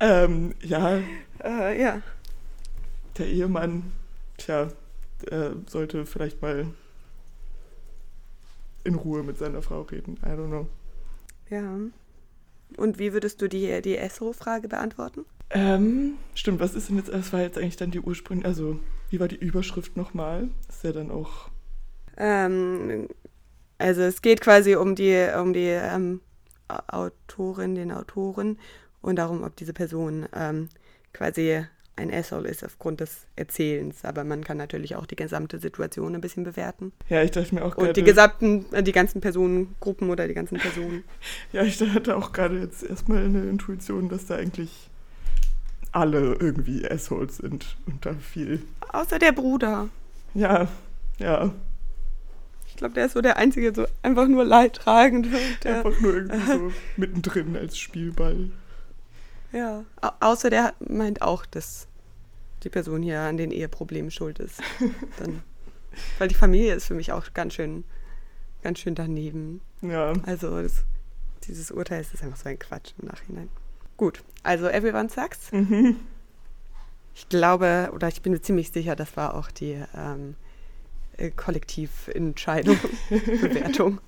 ähm, 0.00 0.54
ja, 0.62 1.00
Äh, 1.42 1.80
ja. 1.80 2.02
Der 3.18 3.26
Ehemann, 3.26 3.92
tja, 4.38 4.68
sollte 5.68 6.06
vielleicht 6.06 6.42
mal 6.42 6.66
in 8.84 8.94
Ruhe 8.96 9.22
mit 9.22 9.38
seiner 9.38 9.62
Frau 9.62 9.82
reden. 9.82 10.18
I 10.24 10.30
don't 10.30 10.48
know. 10.48 10.66
Ja. 11.48 11.76
Und 12.76 12.98
wie 12.98 13.12
würdest 13.12 13.40
du 13.42 13.48
die, 13.48 13.82
die 13.82 13.96
Esso-Frage 13.96 14.66
beantworten? 14.68 15.24
Ähm, 15.50 16.14
stimmt, 16.34 16.60
was 16.60 16.74
ist 16.74 16.88
denn 16.88 16.96
jetzt, 16.96 17.12
das 17.12 17.32
war 17.32 17.42
jetzt 17.42 17.58
eigentlich 17.58 17.76
dann 17.76 17.90
die 17.90 18.00
Ursprung, 18.00 18.44
also 18.44 18.80
wie 19.10 19.20
war 19.20 19.28
die 19.28 19.36
Überschrift 19.36 19.96
nochmal? 19.96 20.48
Ist 20.68 20.82
ja 20.82 20.92
dann 20.92 21.10
auch, 21.10 21.50
Ähm, 22.16 23.08
also 23.78 24.00
es 24.00 24.22
geht 24.22 24.40
quasi 24.40 24.74
um 24.76 24.94
die, 24.94 25.28
um 25.38 25.52
die 25.52 25.68
ähm, 25.68 26.22
Autorin, 26.88 27.74
den 27.74 27.92
Autoren 27.92 28.58
und 29.02 29.16
darum, 29.16 29.42
ob 29.42 29.54
diese 29.56 29.74
Person 29.74 30.26
ähm, 30.34 30.70
quasi 31.12 31.66
ein 31.96 32.12
Asshole 32.12 32.48
ist 32.48 32.64
aufgrund 32.64 33.00
des 33.00 33.26
Erzählens. 33.36 34.04
Aber 34.04 34.24
man 34.24 34.44
kann 34.44 34.56
natürlich 34.56 34.96
auch 34.96 35.06
die 35.06 35.16
gesamte 35.16 35.58
Situation 35.58 36.14
ein 36.14 36.20
bisschen 36.20 36.44
bewerten. 36.44 36.92
ja, 37.08 37.22
ich 37.22 37.30
dachte 37.30 37.54
mir 37.54 37.64
auch 37.64 37.76
Und 37.76 37.96
die 37.96 38.02
gerade, 38.02 38.04
gesamten, 38.04 38.66
äh, 38.72 38.82
die 38.82 38.92
ganzen 38.92 39.20
Personengruppen 39.20 40.10
oder 40.10 40.26
die 40.26 40.34
ganzen 40.34 40.58
Personen. 40.58 41.04
ja, 41.52 41.62
ich 41.62 41.80
hatte 41.80 42.16
auch 42.16 42.32
gerade 42.32 42.60
jetzt 42.60 42.82
erstmal 42.82 43.24
eine 43.24 43.44
Intuition, 43.44 44.08
dass 44.08 44.26
da 44.26 44.36
eigentlich 44.36 44.90
alle 45.92 46.36
irgendwie 46.40 46.90
Assholes 46.90 47.36
sind 47.36 47.76
und 47.86 48.04
da 48.06 48.14
viel, 48.14 48.62
Außer 48.92 49.18
der 49.18 49.32
Bruder. 49.32 49.88
ja, 50.34 50.68
ja, 51.18 51.52
Ich 52.66 52.76
glaube, 52.76 52.94
der 52.94 53.06
ist 53.06 53.12
so 53.12 53.20
der 53.20 53.36
Einzige, 53.36 53.74
so 53.74 53.86
einfach 54.02 54.26
nur 54.26 54.44
leidtragend. 54.44 55.28
Der, 55.62 55.76
einfach 55.76 56.00
nur 56.00 56.14
irgendwie 56.14 56.46
so 56.46 56.72
mittendrin 56.96 57.56
als 57.56 57.76
Spielball. 57.76 58.50
Ja. 59.52 59.84
Au 60.00 60.10
außer 60.20 60.50
der 60.50 60.74
meint 60.80 61.22
auch, 61.22 61.46
dass 61.46 61.88
die 62.62 62.68
Person 62.68 63.02
hier 63.02 63.20
an 63.20 63.36
den 63.36 63.50
Eheproblemen 63.50 64.10
schuld 64.10 64.38
ist. 64.38 64.60
Dann, 65.18 65.42
weil 66.18 66.28
die 66.28 66.34
Familie 66.34 66.74
ist 66.74 66.86
für 66.86 66.94
mich 66.94 67.12
auch 67.12 67.32
ganz 67.34 67.54
schön, 67.54 67.84
ganz 68.62 68.78
schön 68.78 68.94
daneben. 68.94 69.60
Ja, 69.82 70.12
Also 70.24 70.62
das, 70.62 70.84
dieses 71.44 71.70
Urteil 71.70 72.00
ist 72.00 72.22
einfach 72.22 72.36
so 72.36 72.48
ein 72.48 72.58
Quatsch 72.58 72.92
im 73.00 73.08
Nachhinein. 73.08 73.48
Gut, 73.96 74.22
also 74.42 74.68
Everyone 74.68 75.08
Sucks. 75.08 75.50
mhm. 75.52 75.96
Ich 77.14 77.28
glaube, 77.28 77.90
oder 77.92 78.08
ich 78.08 78.22
bin 78.22 78.32
mir 78.32 78.40
ziemlich 78.40 78.70
sicher, 78.70 78.96
das 78.96 79.16
war 79.18 79.34
auch 79.34 79.50
die 79.50 79.78
ähm, 79.94 80.34
äh, 81.18 81.30
Kollektiventscheidung, 81.30 82.78
Bewertung. 83.10 84.00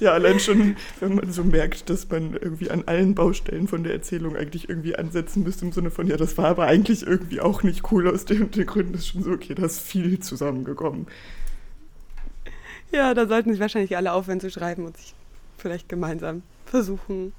Ja, 0.00 0.12
allein 0.12 0.40
schon, 0.40 0.76
wenn 1.00 1.14
man 1.14 1.32
so 1.32 1.44
merkt, 1.44 1.88
dass 1.90 2.08
man 2.08 2.34
irgendwie 2.34 2.70
an 2.70 2.84
allen 2.86 3.14
Baustellen 3.14 3.68
von 3.68 3.84
der 3.84 3.92
Erzählung 3.92 4.36
eigentlich 4.36 4.68
irgendwie 4.68 4.96
ansetzen 4.96 5.42
müsste, 5.42 5.64
im 5.64 5.72
Sinne 5.72 5.90
von, 5.90 6.06
ja, 6.06 6.16
das 6.16 6.36
war 6.38 6.46
aber 6.46 6.66
eigentlich 6.66 7.06
irgendwie 7.06 7.40
auch 7.40 7.62
nicht 7.62 7.90
cool 7.92 8.08
aus 8.08 8.24
den, 8.24 8.42
und 8.42 8.56
den 8.56 8.66
Gründen, 8.66 8.94
ist 8.94 9.08
schon 9.08 9.22
so, 9.22 9.30
okay, 9.30 9.54
da 9.54 9.64
ist 9.64 9.80
viel 9.80 10.18
zusammengekommen. 10.20 11.06
Ja, 12.92 13.14
da 13.14 13.26
sollten 13.26 13.50
sich 13.50 13.60
wahrscheinlich 13.60 13.96
alle 13.96 14.12
aufhören 14.12 14.40
zu 14.40 14.50
schreiben 14.50 14.84
und 14.84 14.96
sich 14.96 15.14
vielleicht 15.58 15.88
gemeinsam 15.88 16.42
versuchen 16.66 17.32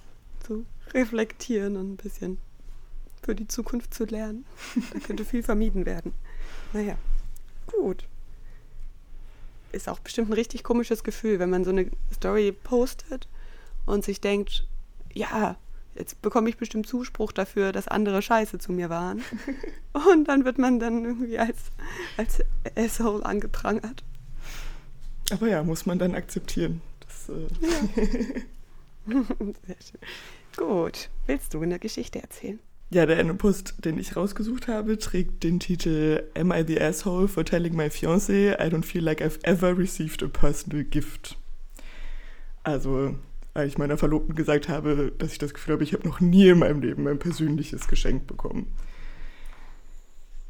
zu 0.45 0.65
reflektieren 0.93 1.77
und 1.77 1.93
ein 1.93 1.97
bisschen 1.97 2.37
für 3.23 3.35
die 3.35 3.47
Zukunft 3.47 3.93
zu 3.93 4.05
lernen. 4.05 4.45
Da 4.93 4.99
könnte 4.99 5.25
viel 5.25 5.43
vermieden 5.43 5.85
werden. 5.85 6.13
Naja, 6.73 6.95
gut. 7.67 8.07
Ist 9.75 9.89
auch 9.89 9.99
bestimmt 9.99 10.29
ein 10.29 10.33
richtig 10.33 10.63
komisches 10.63 11.03
Gefühl, 11.03 11.37
wenn 11.39 11.49
man 11.49 11.65
so 11.65 11.71
eine 11.71 11.91
Story 12.13 12.53
postet 12.53 13.27
und 13.85 14.05
sich 14.05 14.21
denkt, 14.21 14.65
ja, 15.13 15.57
jetzt 15.95 16.21
bekomme 16.21 16.47
ich 16.49 16.55
bestimmt 16.55 16.87
Zuspruch 16.87 17.33
dafür, 17.33 17.73
dass 17.73 17.89
andere 17.89 18.21
scheiße 18.21 18.57
zu 18.57 18.71
mir 18.71 18.89
waren. 18.89 19.21
Und 19.93 20.29
dann 20.29 20.45
wird 20.45 20.57
man 20.57 20.79
dann 20.79 21.03
irgendwie 21.03 21.37
als, 21.39 21.57
als 22.17 22.43
Asshole 22.75 23.25
angeprangert. 23.25 24.03
Aber 25.31 25.47
ja, 25.47 25.61
muss 25.63 25.85
man 25.85 25.99
dann 25.99 26.15
akzeptieren. 26.15 26.81
Das, 27.01 27.29
äh, 27.29 28.43
Sehr 29.07 29.77
schön. 29.81 29.99
Gut, 30.55 31.09
willst 31.27 31.53
du 31.53 31.61
eine 31.61 31.79
Geschichte 31.79 32.21
erzählen? 32.21 32.59
Ja, 32.91 33.05
der 33.05 33.17
eine 33.17 33.33
Post, 33.33 33.83
den 33.83 33.97
ich 33.97 34.15
rausgesucht 34.15 34.67
habe, 34.67 34.97
trägt 34.97 35.43
den 35.43 35.59
Titel 35.59 36.23
Am 36.37 36.51
I 36.51 36.63
the 36.65 36.79
asshole 36.79 37.27
for 37.27 37.43
telling 37.43 37.75
my 37.75 37.85
fiancé 37.85 38.53
I 38.53 38.69
don't 38.69 38.85
feel 38.85 39.03
like 39.03 39.21
I've 39.21 39.39
ever 39.43 39.77
received 39.77 40.23
a 40.23 40.27
personal 40.27 40.83
gift? 40.83 41.37
Also, 42.63 43.15
weil 43.53 43.67
ich 43.67 43.77
meiner 43.77 43.97
Verlobten 43.97 44.35
gesagt 44.35 44.69
habe, 44.69 45.11
dass 45.17 45.31
ich 45.31 45.37
das 45.39 45.53
Gefühl 45.53 45.73
habe, 45.73 45.83
ich 45.83 45.93
habe 45.93 46.07
noch 46.07 46.19
nie 46.19 46.49
in 46.49 46.59
meinem 46.59 46.81
Leben 46.81 47.07
ein 47.07 47.19
persönliches 47.19 47.87
Geschenk 47.87 48.27
bekommen. 48.27 48.67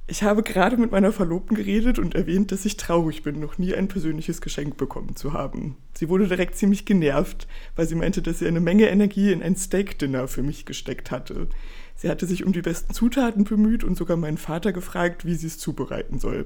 Ich 0.07 0.21
habe 0.21 0.43
gerade 0.43 0.77
mit 0.77 0.91
meiner 0.91 1.11
Verlobten 1.11 1.57
geredet 1.57 1.97
und 1.97 2.13
erwähnt, 2.13 2.51
dass 2.51 2.63
ich 2.65 2.77
traurig 2.77 3.23
bin, 3.23 3.39
noch 3.39 3.57
nie 3.57 3.73
ein 3.73 3.87
persönliches 3.87 4.39
Geschenk 4.39 4.77
bekommen 4.77 5.15
zu 5.15 5.33
haben. 5.33 5.77
Sie 5.95 6.09
wurde 6.09 6.27
direkt 6.27 6.55
ziemlich 6.55 6.85
genervt, 6.85 7.47
weil 7.75 7.87
sie 7.87 7.95
meinte, 7.95 8.21
dass 8.21 8.39
sie 8.39 8.47
eine 8.47 8.59
Menge 8.59 8.87
Energie 8.87 9.31
in 9.31 9.41
ein 9.41 9.55
Steak-Dinner 9.55 10.27
für 10.27 10.43
mich 10.43 10.65
gesteckt 10.65 11.09
hatte. 11.09 11.47
Sie 11.95 12.09
hatte 12.09 12.27
sich 12.27 12.45
um 12.45 12.53
die 12.53 12.61
besten 12.61 12.93
Zutaten 12.93 13.45
bemüht 13.45 13.83
und 13.83 13.97
sogar 13.97 14.17
meinen 14.17 14.37
Vater 14.37 14.73
gefragt, 14.73 15.25
wie 15.25 15.35
sie 15.35 15.47
es 15.47 15.57
zubereiten 15.57 16.19
soll. 16.19 16.45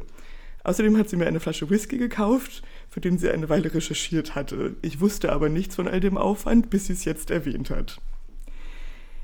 Außerdem 0.63 0.97
hat 0.97 1.09
sie 1.09 1.15
mir 1.15 1.27
eine 1.27 1.39
Flasche 1.39 1.69
Whisky 1.69 1.97
gekauft, 1.97 2.63
für 2.89 3.01
den 3.01 3.17
sie 3.17 3.29
eine 3.29 3.49
Weile 3.49 3.73
recherchiert 3.73 4.35
hatte. 4.35 4.75
Ich 4.81 4.99
wusste 4.99 5.31
aber 5.31 5.49
nichts 5.49 5.75
von 5.75 5.87
all 5.87 5.99
dem 5.99 6.17
Aufwand, 6.17 6.69
bis 6.69 6.87
sie 6.87 6.93
es 6.93 7.05
jetzt 7.05 7.31
erwähnt 7.31 7.69
hat. 7.69 7.99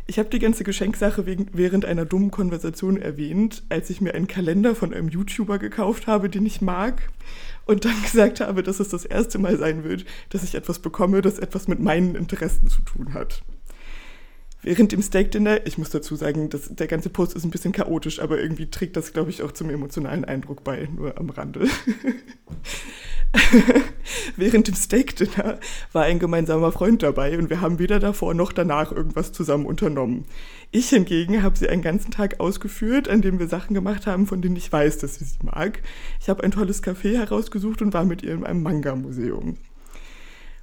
Ich 0.07 0.19
habe 0.19 0.29
die 0.29 0.39
ganze 0.39 0.63
Geschenksache 0.63 1.25
während 1.25 1.83
einer 1.83 2.05
dummen 2.05 2.29
Konversation 2.29 2.97
erwähnt, 2.97 3.63
als 3.69 3.89
ich 3.89 4.01
mir 4.01 4.13
einen 4.13 4.27
Kalender 4.27 4.75
von 4.75 4.93
einem 4.93 5.09
YouTuber 5.09 5.57
gekauft 5.57 6.05
habe, 6.05 6.29
den 6.29 6.45
ich 6.45 6.61
mag, 6.61 7.09
und 7.65 7.85
dann 7.85 8.01
gesagt 8.03 8.39
habe, 8.39 8.61
dass 8.61 8.79
es 8.79 8.89
das 8.89 9.03
erste 9.03 9.39
Mal 9.39 9.57
sein 9.57 9.83
wird, 9.83 10.05
dass 10.29 10.43
ich 10.43 10.53
etwas 10.53 10.79
bekomme, 10.79 11.21
das 11.21 11.39
etwas 11.39 11.67
mit 11.67 11.79
meinen 11.79 12.13
Interessen 12.13 12.69
zu 12.69 12.81
tun 12.83 13.13
hat. 13.13 13.43
Während 14.65 14.91
dem 14.91 15.03
Steak 15.03 15.29
Dinner, 15.29 15.63
ich 15.67 15.77
muss 15.77 15.91
dazu 15.91 16.15
sagen, 16.15 16.49
dass 16.49 16.73
der 16.73 16.87
ganze 16.87 17.11
Post 17.11 17.35
ist 17.35 17.43
ein 17.43 17.51
bisschen 17.51 17.71
chaotisch, 17.71 18.19
aber 18.19 18.41
irgendwie 18.41 18.65
trägt 18.65 18.97
das, 18.97 19.13
glaube 19.13 19.29
ich, 19.29 19.43
auch 19.43 19.51
zum 19.51 19.69
emotionalen 19.69 20.25
Eindruck 20.25 20.63
bei, 20.63 20.89
nur 20.91 21.19
am 21.19 21.29
Rande. 21.29 21.67
Während 24.37 24.67
dem 24.67 24.73
Steak 24.73 25.17
Dinner 25.17 25.59
war 25.91 26.05
ein 26.05 26.17
gemeinsamer 26.17 26.71
Freund 26.71 27.03
dabei 27.03 27.37
und 27.37 27.51
wir 27.51 27.61
haben 27.61 27.77
weder 27.77 27.99
davor 27.99 28.33
noch 28.33 28.51
danach 28.51 28.91
irgendwas 28.91 29.31
zusammen 29.31 29.67
unternommen. 29.67 30.25
Ich 30.71 30.89
hingegen 30.89 31.43
habe 31.43 31.59
sie 31.59 31.69
einen 31.69 31.83
ganzen 31.83 32.09
Tag 32.09 32.39
ausgeführt, 32.39 33.07
an 33.07 33.21
dem 33.21 33.37
wir 33.37 33.47
Sachen 33.47 33.75
gemacht 33.75 34.07
haben, 34.07 34.25
von 34.25 34.41
denen 34.41 34.55
ich 34.55 34.71
weiß, 34.71 34.97
dass 34.97 35.19
sie 35.19 35.25
sie 35.25 35.37
mag. 35.43 35.83
Ich 36.19 36.27
habe 36.27 36.43
ein 36.43 36.49
tolles 36.49 36.81
Café 36.81 37.15
herausgesucht 37.15 37.83
und 37.83 37.93
war 37.93 38.05
mit 38.05 38.23
ihr 38.23 38.33
in 38.33 38.43
einem 38.43 38.63
Manga-Museum. 38.63 39.57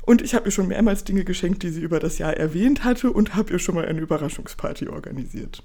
Und 0.03 0.21
ich 0.21 0.35
habe 0.35 0.47
ihr 0.47 0.51
schon 0.51 0.69
mehrmals 0.69 1.05
Dinge 1.05 1.25
geschenkt, 1.25 1.63
die 1.63 1.71
sie 1.71 1.81
über 1.81 2.01
das 2.01 2.19
Jahr 2.19 2.37
erwähnt 2.37 2.85
hatte 2.85 3.13
und 3.13 3.35
habe 3.35 3.53
ihr 3.53 3.59
schon 3.59 3.77
mal 3.77 3.87
eine 3.87 4.01
Überraschungsparty 4.01 4.89
organisiert. 4.89 5.63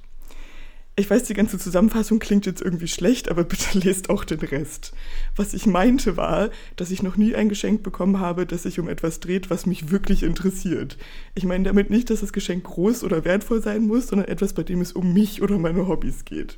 Ich 0.99 1.07
weiß, 1.07 1.25
die 1.25 1.35
ganze 1.35 1.59
Zusammenfassung 1.59 2.17
klingt 2.17 2.47
jetzt 2.47 2.61
irgendwie 2.61 2.87
schlecht, 2.87 3.29
aber 3.29 3.43
bitte 3.45 3.77
lest 3.77 4.09
auch 4.09 4.23
den 4.23 4.39
Rest. 4.39 4.93
Was 5.35 5.53
ich 5.53 5.67
meinte 5.67 6.17
war, 6.17 6.49
dass 6.75 6.89
ich 6.89 7.03
noch 7.03 7.17
nie 7.17 7.35
ein 7.35 7.49
Geschenk 7.49 7.83
bekommen 7.83 8.19
habe, 8.19 8.47
das 8.47 8.63
sich 8.63 8.79
um 8.79 8.87
etwas 8.87 9.19
dreht, 9.19 9.51
was 9.51 9.67
mich 9.67 9.91
wirklich 9.91 10.23
interessiert. 10.23 10.97
Ich 11.35 11.43
meine 11.43 11.65
damit 11.65 11.91
nicht, 11.91 12.09
dass 12.09 12.21
das 12.21 12.33
Geschenk 12.33 12.63
groß 12.63 13.03
oder 13.03 13.25
wertvoll 13.25 13.61
sein 13.61 13.85
muss, 13.85 14.07
sondern 14.07 14.27
etwas, 14.27 14.53
bei 14.53 14.63
dem 14.63 14.81
es 14.81 14.91
um 14.91 15.13
mich 15.13 15.43
oder 15.43 15.59
meine 15.59 15.87
Hobbys 15.87 16.25
geht. 16.25 16.57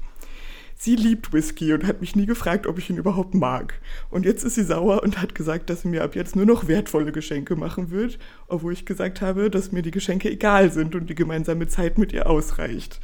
Sie 0.81 0.95
liebt 0.95 1.33
Whisky 1.33 1.73
und 1.73 1.85
hat 1.85 1.99
mich 1.99 2.15
nie 2.15 2.25
gefragt, 2.25 2.65
ob 2.65 2.77
ich 2.77 2.89
ihn 2.89 2.95
überhaupt 2.95 3.33
mag. 3.33 3.81
Und 4.09 4.25
jetzt 4.25 4.45
ist 4.45 4.55
sie 4.55 4.63
sauer 4.63 5.03
und 5.03 5.21
hat 5.21 5.35
gesagt, 5.35 5.69
dass 5.69 5.81
sie 5.81 5.89
mir 5.89 6.05
ab 6.05 6.15
jetzt 6.15 6.37
nur 6.37 6.45
noch 6.45 6.69
wertvolle 6.69 7.11
Geschenke 7.11 7.57
machen 7.57 7.91
wird, 7.91 8.17
obwohl 8.47 8.71
ich 8.71 8.85
gesagt 8.85 9.19
habe, 9.19 9.49
dass 9.49 9.73
mir 9.73 9.81
die 9.81 9.91
Geschenke 9.91 10.31
egal 10.31 10.71
sind 10.71 10.95
und 10.95 11.09
die 11.09 11.15
gemeinsame 11.15 11.67
Zeit 11.67 11.97
mit 11.97 12.13
ihr 12.13 12.29
ausreicht. 12.29 13.01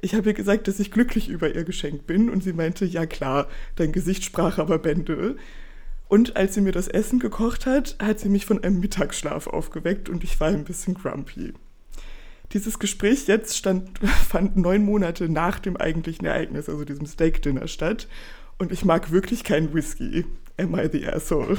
Ich 0.00 0.14
habe 0.14 0.30
ihr 0.30 0.34
gesagt, 0.34 0.66
dass 0.66 0.80
ich 0.80 0.92
glücklich 0.92 1.28
über 1.28 1.54
ihr 1.54 1.64
Geschenk 1.64 2.06
bin 2.06 2.30
und 2.30 2.42
sie 2.42 2.54
meinte, 2.54 2.86
ja 2.86 3.04
klar, 3.04 3.48
dein 3.76 3.92
Gesicht 3.92 4.24
sprach 4.24 4.56
aber 4.56 4.78
Bände. 4.78 5.36
Und 6.08 6.36
als 6.36 6.54
sie 6.54 6.62
mir 6.62 6.72
das 6.72 6.88
Essen 6.88 7.18
gekocht 7.18 7.66
hat, 7.66 7.96
hat 8.02 8.18
sie 8.18 8.30
mich 8.30 8.46
von 8.46 8.64
einem 8.64 8.80
Mittagsschlaf 8.80 9.46
aufgeweckt 9.46 10.08
und 10.08 10.24
ich 10.24 10.40
war 10.40 10.48
ein 10.48 10.64
bisschen 10.64 10.94
grumpy. 10.94 11.52
Dieses 12.52 12.78
Gespräch 12.78 13.26
jetzt 13.28 13.56
stand, 13.56 13.98
fand 14.28 14.56
neun 14.56 14.84
Monate 14.84 15.28
nach 15.28 15.58
dem 15.58 15.76
eigentlichen 15.76 16.26
Ereignis, 16.26 16.68
also 16.68 16.84
diesem 16.84 17.06
Steak-Dinner 17.06 17.68
statt. 17.68 18.08
Und 18.58 18.72
ich 18.72 18.84
mag 18.84 19.10
wirklich 19.10 19.44
keinen 19.44 19.72
Whisky. 19.72 20.26
Am 20.58 20.78
I 20.78 20.88
the 20.90 21.06
asshole? 21.06 21.56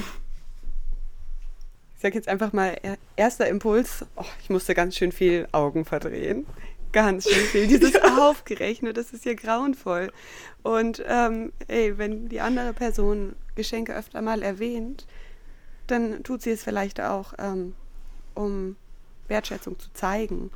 Ich 1.96 2.02
sag 2.02 2.16
jetzt 2.16 2.28
einfach 2.28 2.52
mal, 2.52 2.78
erster 3.16 3.48
Impuls, 3.48 4.06
oh, 4.16 4.26
ich 4.42 4.50
musste 4.50 4.74
ganz 4.74 4.96
schön 4.96 5.12
viel 5.12 5.48
Augen 5.52 5.86
verdrehen. 5.86 6.46
Ganz 6.92 7.30
schön 7.30 7.46
viel. 7.46 7.68
Dieses 7.68 7.94
ja. 7.94 8.30
Aufgerechnet, 8.30 8.98
das 8.98 9.14
ist 9.14 9.26
ja 9.26 9.34
grauenvoll. 9.34 10.12
Und 10.62 11.04
ähm, 11.08 11.54
ey, 11.68 11.98
wenn 11.98 12.28
die 12.28 12.42
andere 12.42 12.74
Person 12.74 13.36
Geschenke 13.56 13.96
öfter 13.96 14.22
mal 14.22 14.42
erwähnt, 14.42 15.08
dann 15.88 16.24
tut 16.24 16.42
sie 16.42 16.52
es 16.52 16.64
vielleicht 16.64 17.00
auch, 17.02 17.34
ähm, 17.40 17.74
um 18.34 18.76
Wertschätzung 19.28 19.80
zu 19.80 19.92
zeigen. 19.94 20.52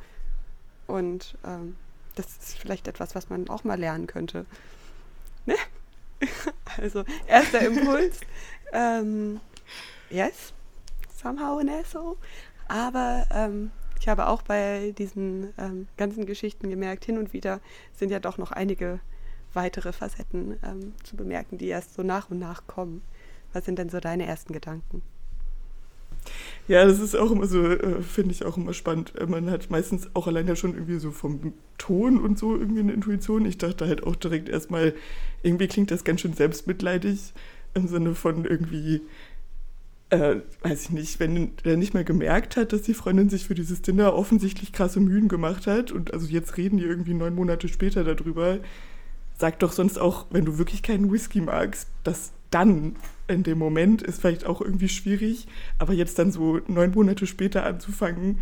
Und 0.86 1.36
ähm, 1.44 1.76
das 2.14 2.26
ist 2.26 2.58
vielleicht 2.58 2.88
etwas, 2.88 3.14
was 3.14 3.28
man 3.28 3.48
auch 3.48 3.64
mal 3.64 3.78
lernen 3.78 4.06
könnte. 4.06 4.46
Ne? 5.44 5.54
also, 6.76 7.04
erster 7.26 7.60
Impuls. 7.60 8.20
ähm, 8.72 9.40
yes, 10.10 10.52
somehow 11.14 11.58
an 11.58 11.68
asshole. 11.68 12.16
Aber 12.68 13.26
ähm, 13.30 13.70
ich 14.00 14.08
habe 14.08 14.26
auch 14.28 14.42
bei 14.42 14.92
diesen 14.96 15.52
ähm, 15.58 15.88
ganzen 15.96 16.26
Geschichten 16.26 16.70
gemerkt, 16.70 17.04
hin 17.04 17.18
und 17.18 17.32
wieder 17.32 17.60
sind 17.94 18.10
ja 18.10 18.20
doch 18.20 18.38
noch 18.38 18.52
einige 18.52 19.00
weitere 19.52 19.92
Facetten 19.92 20.58
ähm, 20.62 20.94
zu 21.02 21.16
bemerken, 21.16 21.58
die 21.58 21.68
erst 21.68 21.94
so 21.94 22.02
nach 22.02 22.30
und 22.30 22.38
nach 22.38 22.66
kommen. 22.66 23.02
Was 23.52 23.64
sind 23.64 23.78
denn 23.78 23.88
so 23.88 24.00
deine 24.00 24.26
ersten 24.26 24.52
Gedanken? 24.52 25.02
Ja, 26.68 26.84
das 26.84 26.98
ist 26.98 27.14
auch 27.14 27.30
immer 27.30 27.46
so, 27.46 27.64
äh, 27.64 28.02
finde 28.02 28.32
ich 28.32 28.44
auch 28.44 28.56
immer 28.56 28.74
spannend. 28.74 29.14
Äh, 29.16 29.26
man 29.26 29.50
hat 29.50 29.70
meistens 29.70 30.08
auch 30.14 30.26
allein 30.26 30.48
ja 30.48 30.56
schon 30.56 30.74
irgendwie 30.74 30.98
so 30.98 31.12
vom 31.12 31.52
Ton 31.78 32.18
und 32.18 32.38
so 32.38 32.56
irgendwie 32.56 32.80
eine 32.80 32.92
Intuition. 32.92 33.46
Ich 33.46 33.58
dachte 33.58 33.86
halt 33.86 34.02
auch 34.02 34.16
direkt 34.16 34.48
erstmal, 34.48 34.94
irgendwie 35.42 35.68
klingt 35.68 35.90
das 35.90 36.04
ganz 36.04 36.22
schön 36.22 36.34
selbstmitleidig 36.34 37.32
im 37.74 37.86
Sinne 37.86 38.14
von 38.14 38.44
irgendwie, 38.44 39.02
äh, 40.10 40.36
weiß 40.62 40.84
ich 40.84 40.90
nicht, 40.90 41.20
wenn 41.20 41.52
er 41.64 41.76
nicht 41.76 41.94
mehr 41.94 42.04
gemerkt 42.04 42.56
hat, 42.56 42.72
dass 42.72 42.82
die 42.82 42.94
Freundin 42.94 43.28
sich 43.28 43.46
für 43.46 43.54
dieses 43.54 43.82
Dinner 43.82 44.14
offensichtlich 44.14 44.72
krasse 44.72 45.00
Mühen 45.00 45.28
gemacht 45.28 45.66
hat 45.66 45.92
und 45.92 46.12
also 46.12 46.26
jetzt 46.26 46.56
reden 46.56 46.78
die 46.78 46.84
irgendwie 46.84 47.14
neun 47.14 47.34
Monate 47.34 47.68
später 47.68 48.02
darüber. 48.02 48.58
Sag 49.38 49.58
doch 49.60 49.72
sonst 49.72 49.98
auch, 49.98 50.26
wenn 50.30 50.46
du 50.46 50.58
wirklich 50.58 50.82
keinen 50.82 51.12
Whisky 51.12 51.42
magst, 51.42 51.88
dass 52.04 52.32
dann 52.50 52.96
in 53.28 53.42
dem 53.42 53.58
Moment 53.58 54.02
ist 54.02 54.20
vielleicht 54.20 54.46
auch 54.46 54.60
irgendwie 54.60 54.88
schwierig, 54.88 55.46
aber 55.78 55.92
jetzt 55.92 56.18
dann 56.18 56.30
so 56.30 56.60
neun 56.68 56.92
Monate 56.92 57.26
später 57.26 57.64
anzufangen, 57.64 58.38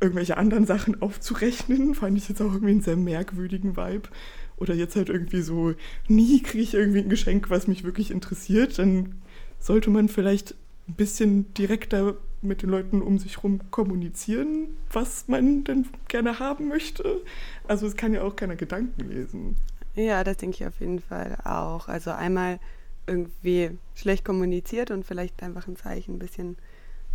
irgendwelche 0.00 0.36
anderen 0.36 0.66
Sachen 0.66 1.00
aufzurechnen, 1.00 1.94
fand 1.94 2.16
ich 2.16 2.28
jetzt 2.28 2.40
auch 2.40 2.52
irgendwie 2.52 2.72
einen 2.72 2.82
sehr 2.82 2.96
merkwürdigen 2.96 3.76
Vibe. 3.76 4.08
Oder 4.56 4.74
jetzt 4.74 4.96
halt 4.96 5.08
irgendwie 5.08 5.40
so, 5.40 5.74
nie 6.06 6.42
kriege 6.42 6.62
ich 6.62 6.74
irgendwie 6.74 6.98
ein 6.98 7.08
Geschenk, 7.08 7.48
was 7.48 7.66
mich 7.66 7.84
wirklich 7.84 8.10
interessiert, 8.10 8.78
dann 8.78 9.14
sollte 9.58 9.88
man 9.90 10.08
vielleicht 10.08 10.54
ein 10.88 10.94
bisschen 10.94 11.52
direkter 11.54 12.16
mit 12.42 12.62
den 12.62 12.70
Leuten 12.70 13.02
um 13.02 13.18
sich 13.18 13.36
herum 13.38 13.60
kommunizieren, 13.70 14.68
was 14.92 15.28
man 15.28 15.64
denn 15.64 15.86
gerne 16.08 16.38
haben 16.38 16.68
möchte. 16.68 17.22
Also 17.68 17.86
es 17.86 17.96
kann 17.96 18.12
ja 18.12 18.22
auch 18.22 18.36
keiner 18.36 18.56
Gedanken 18.56 19.08
lesen. 19.08 19.56
Ja, 19.94 20.24
das 20.24 20.38
denke 20.38 20.56
ich 20.60 20.66
auf 20.66 20.80
jeden 20.80 21.00
Fall 21.00 21.36
auch. 21.44 21.88
Also 21.88 22.10
einmal 22.10 22.58
irgendwie 23.06 23.78
schlecht 23.94 24.24
kommuniziert 24.24 24.90
und 24.90 25.04
vielleicht 25.04 25.42
einfach 25.42 25.66
ein 25.66 25.76
Zeichen, 25.76 26.16
ein 26.16 26.18
bisschen 26.18 26.56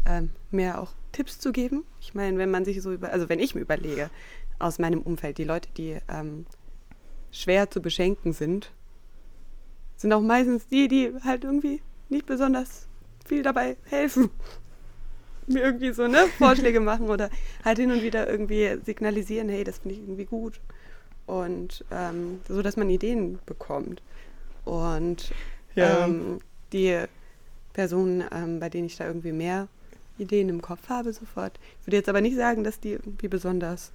ähm, 0.06 0.32
mehr 0.52 0.82
auch 0.82 0.94
Tipps 1.12 1.40
zu 1.40 1.52
geben. 1.52 1.84
Ich 2.00 2.14
meine, 2.14 2.38
wenn 2.38 2.52
man 2.52 2.66
sich 2.66 2.82
so 2.82 2.92
über, 2.92 3.12
also 3.12 3.30
wenn 3.30 3.40
ich 3.40 3.56
mir 3.56 3.62
überlege, 3.62 4.10
aus 4.60 4.80
meinem 4.80 5.02
Umfeld, 5.02 5.38
die 5.38 5.44
Leute, 5.44 5.70
die 5.78 5.98
ähm, 6.08 6.46
schwer 7.32 7.70
zu 7.70 7.82
beschenken 7.82 8.34
sind, 8.34 8.72
sind 9.98 10.14
auch 10.14 10.22
meistens 10.22 10.68
die, 10.68 10.88
die 10.88 11.14
halt 11.24 11.44
irgendwie 11.44 11.82
nicht 12.10 12.26
besonders 12.26 12.88
viel 13.26 13.44
dabei 13.44 13.78
helfen. 13.86 14.30
Mir 15.48 15.62
irgendwie 15.62 15.94
so, 15.94 16.08
ne, 16.08 16.26
Vorschläge 16.38 16.80
machen 16.80 17.08
oder 17.10 17.30
halt 17.64 17.78
hin 17.78 17.92
und 17.92 18.02
wieder 18.02 18.28
irgendwie 18.28 18.78
signalisieren, 18.84 19.48
hey, 19.50 19.64
das 19.64 19.78
finde 19.80 19.96
ich 19.96 20.02
irgendwie 20.02 20.26
gut. 20.26 20.60
Und 21.28 21.86
ähm, 21.92 22.42
so, 22.48 22.62
dass 22.62 22.78
man 22.78 22.90
Ideen 22.90 23.40
bekommt. 23.46 24.02
Und 24.64 25.32
ja. 25.76 26.06
ähm, 26.06 26.40
die 26.74 27.04
Personen, 27.74 28.24
ähm, 28.32 28.60
bei 28.60 28.70
denen 28.70 28.88
ich 28.88 28.98
da 28.98 29.06
irgendwie 29.06 29.32
mehr 29.32 29.68
Ideen 30.18 30.50
im 30.50 30.62
Kopf 30.62 30.90
habe 30.90 31.12
sofort. 31.14 31.60
Ich 31.82 31.88
würde 31.88 31.98
jetzt 31.98 32.10
aber 32.10 32.22
nicht 32.22 32.36
sagen, 32.36 32.64
dass 32.64 32.80
die 32.80 32.94
irgendwie 32.94 33.28
besonders 33.28 33.92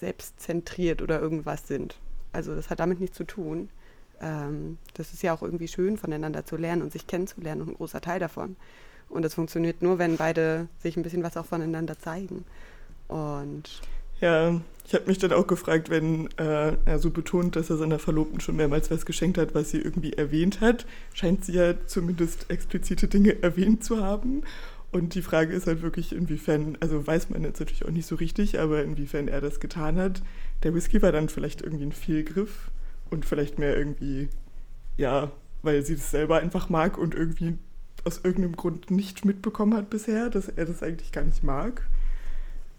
selbstzentriert 0.00 1.00
oder 1.02 1.20
irgendwas 1.20 1.68
sind. 1.68 1.96
Also 2.32 2.54
das 2.54 2.70
hat 2.70 2.80
damit 2.80 3.00
nichts 3.00 3.16
zu 3.16 3.24
tun. 3.24 3.68
Ähm, 4.20 4.78
das 4.94 5.12
ist 5.12 5.22
ja 5.22 5.34
auch 5.34 5.42
irgendwie 5.42 5.68
schön, 5.68 5.96
voneinander 5.96 6.44
zu 6.44 6.56
lernen 6.56 6.82
und 6.82 6.92
sich 6.92 7.06
kennenzulernen 7.06 7.62
und 7.62 7.68
ein 7.70 7.74
großer 7.74 8.00
Teil 8.00 8.18
davon. 8.18 8.56
Und 9.08 9.22
das 9.22 9.34
funktioniert 9.34 9.82
nur, 9.82 9.98
wenn 9.98 10.16
beide 10.16 10.68
sich 10.82 10.96
ein 10.96 11.02
bisschen 11.02 11.22
was 11.22 11.36
auch 11.36 11.44
voneinander 11.46 11.98
zeigen. 11.98 12.44
Und 13.08 13.82
ja, 14.22 14.60
ich 14.86 14.94
habe 14.94 15.06
mich 15.06 15.18
dann 15.18 15.32
auch 15.32 15.46
gefragt, 15.46 15.90
wenn 15.90 16.28
äh, 16.38 16.76
er 16.84 16.98
so 16.98 17.10
betont, 17.10 17.56
dass 17.56 17.70
er 17.70 17.76
seiner 17.76 17.98
Verlobten 17.98 18.40
schon 18.40 18.56
mehrmals 18.56 18.90
was 18.90 19.04
geschenkt 19.04 19.36
hat, 19.36 19.54
was 19.54 19.70
sie 19.70 19.78
irgendwie 19.78 20.12
erwähnt 20.12 20.60
hat, 20.60 20.86
scheint 21.12 21.44
sie 21.44 21.54
ja 21.54 21.74
zumindest 21.86 22.48
explizite 22.48 23.08
Dinge 23.08 23.42
erwähnt 23.42 23.84
zu 23.84 24.00
haben. 24.00 24.42
Und 24.92 25.14
die 25.14 25.22
Frage 25.22 25.54
ist 25.54 25.66
halt 25.66 25.82
wirklich, 25.82 26.12
inwiefern, 26.12 26.76
also 26.80 27.04
weiß 27.06 27.30
man 27.30 27.42
jetzt 27.42 27.60
natürlich 27.60 27.84
auch 27.84 27.90
nicht 27.90 28.06
so 28.06 28.14
richtig, 28.14 28.60
aber 28.60 28.84
inwiefern 28.84 29.26
er 29.26 29.40
das 29.40 29.58
getan 29.58 29.96
hat. 29.96 30.22
Der 30.62 30.74
Whisky 30.74 31.02
war 31.02 31.12
dann 31.12 31.28
vielleicht 31.28 31.62
irgendwie 31.62 31.86
ein 31.86 31.92
Fehlgriff 31.92 32.70
und 33.10 33.24
vielleicht 33.24 33.58
mehr 33.58 33.76
irgendwie, 33.76 34.28
ja, 34.98 35.32
weil 35.62 35.82
sie 35.82 35.96
das 35.96 36.10
selber 36.10 36.38
einfach 36.38 36.68
mag 36.68 36.98
und 36.98 37.14
irgendwie 37.14 37.56
aus 38.04 38.20
irgendeinem 38.22 38.56
Grund 38.56 38.90
nicht 38.90 39.24
mitbekommen 39.24 39.74
hat 39.74 39.90
bisher, 39.90 40.28
dass 40.28 40.48
er 40.48 40.66
das 40.66 40.82
eigentlich 40.82 41.10
gar 41.10 41.24
nicht 41.24 41.42
mag. 41.42 41.88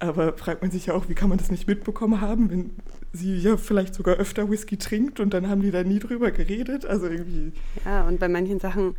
Aber 0.03 0.33
fragt 0.37 0.61
man 0.61 0.71
sich 0.71 0.87
ja 0.87 0.93
auch, 0.93 1.07
wie 1.07 1.13
kann 1.13 1.29
man 1.29 1.37
das 1.37 1.49
nicht 1.49 1.67
mitbekommen 1.67 2.19
haben, 2.19 2.49
wenn 2.49 2.71
sie 3.13 3.37
ja 3.37 3.57
vielleicht 3.57 3.95
sogar 3.95 4.15
öfter 4.15 4.49
Whisky 4.49 4.77
trinkt 4.77 5.19
und 5.19 5.33
dann 5.33 5.49
haben 5.49 5.61
die 5.61 5.71
da 5.71 5.83
nie 5.83 5.99
drüber 5.99 6.31
geredet. 6.31 6.85
Also 6.85 7.07
irgendwie. 7.07 7.53
Ja, 7.85 8.05
und 8.07 8.19
bei 8.19 8.27
manchen 8.27 8.59
Sachen 8.59 8.95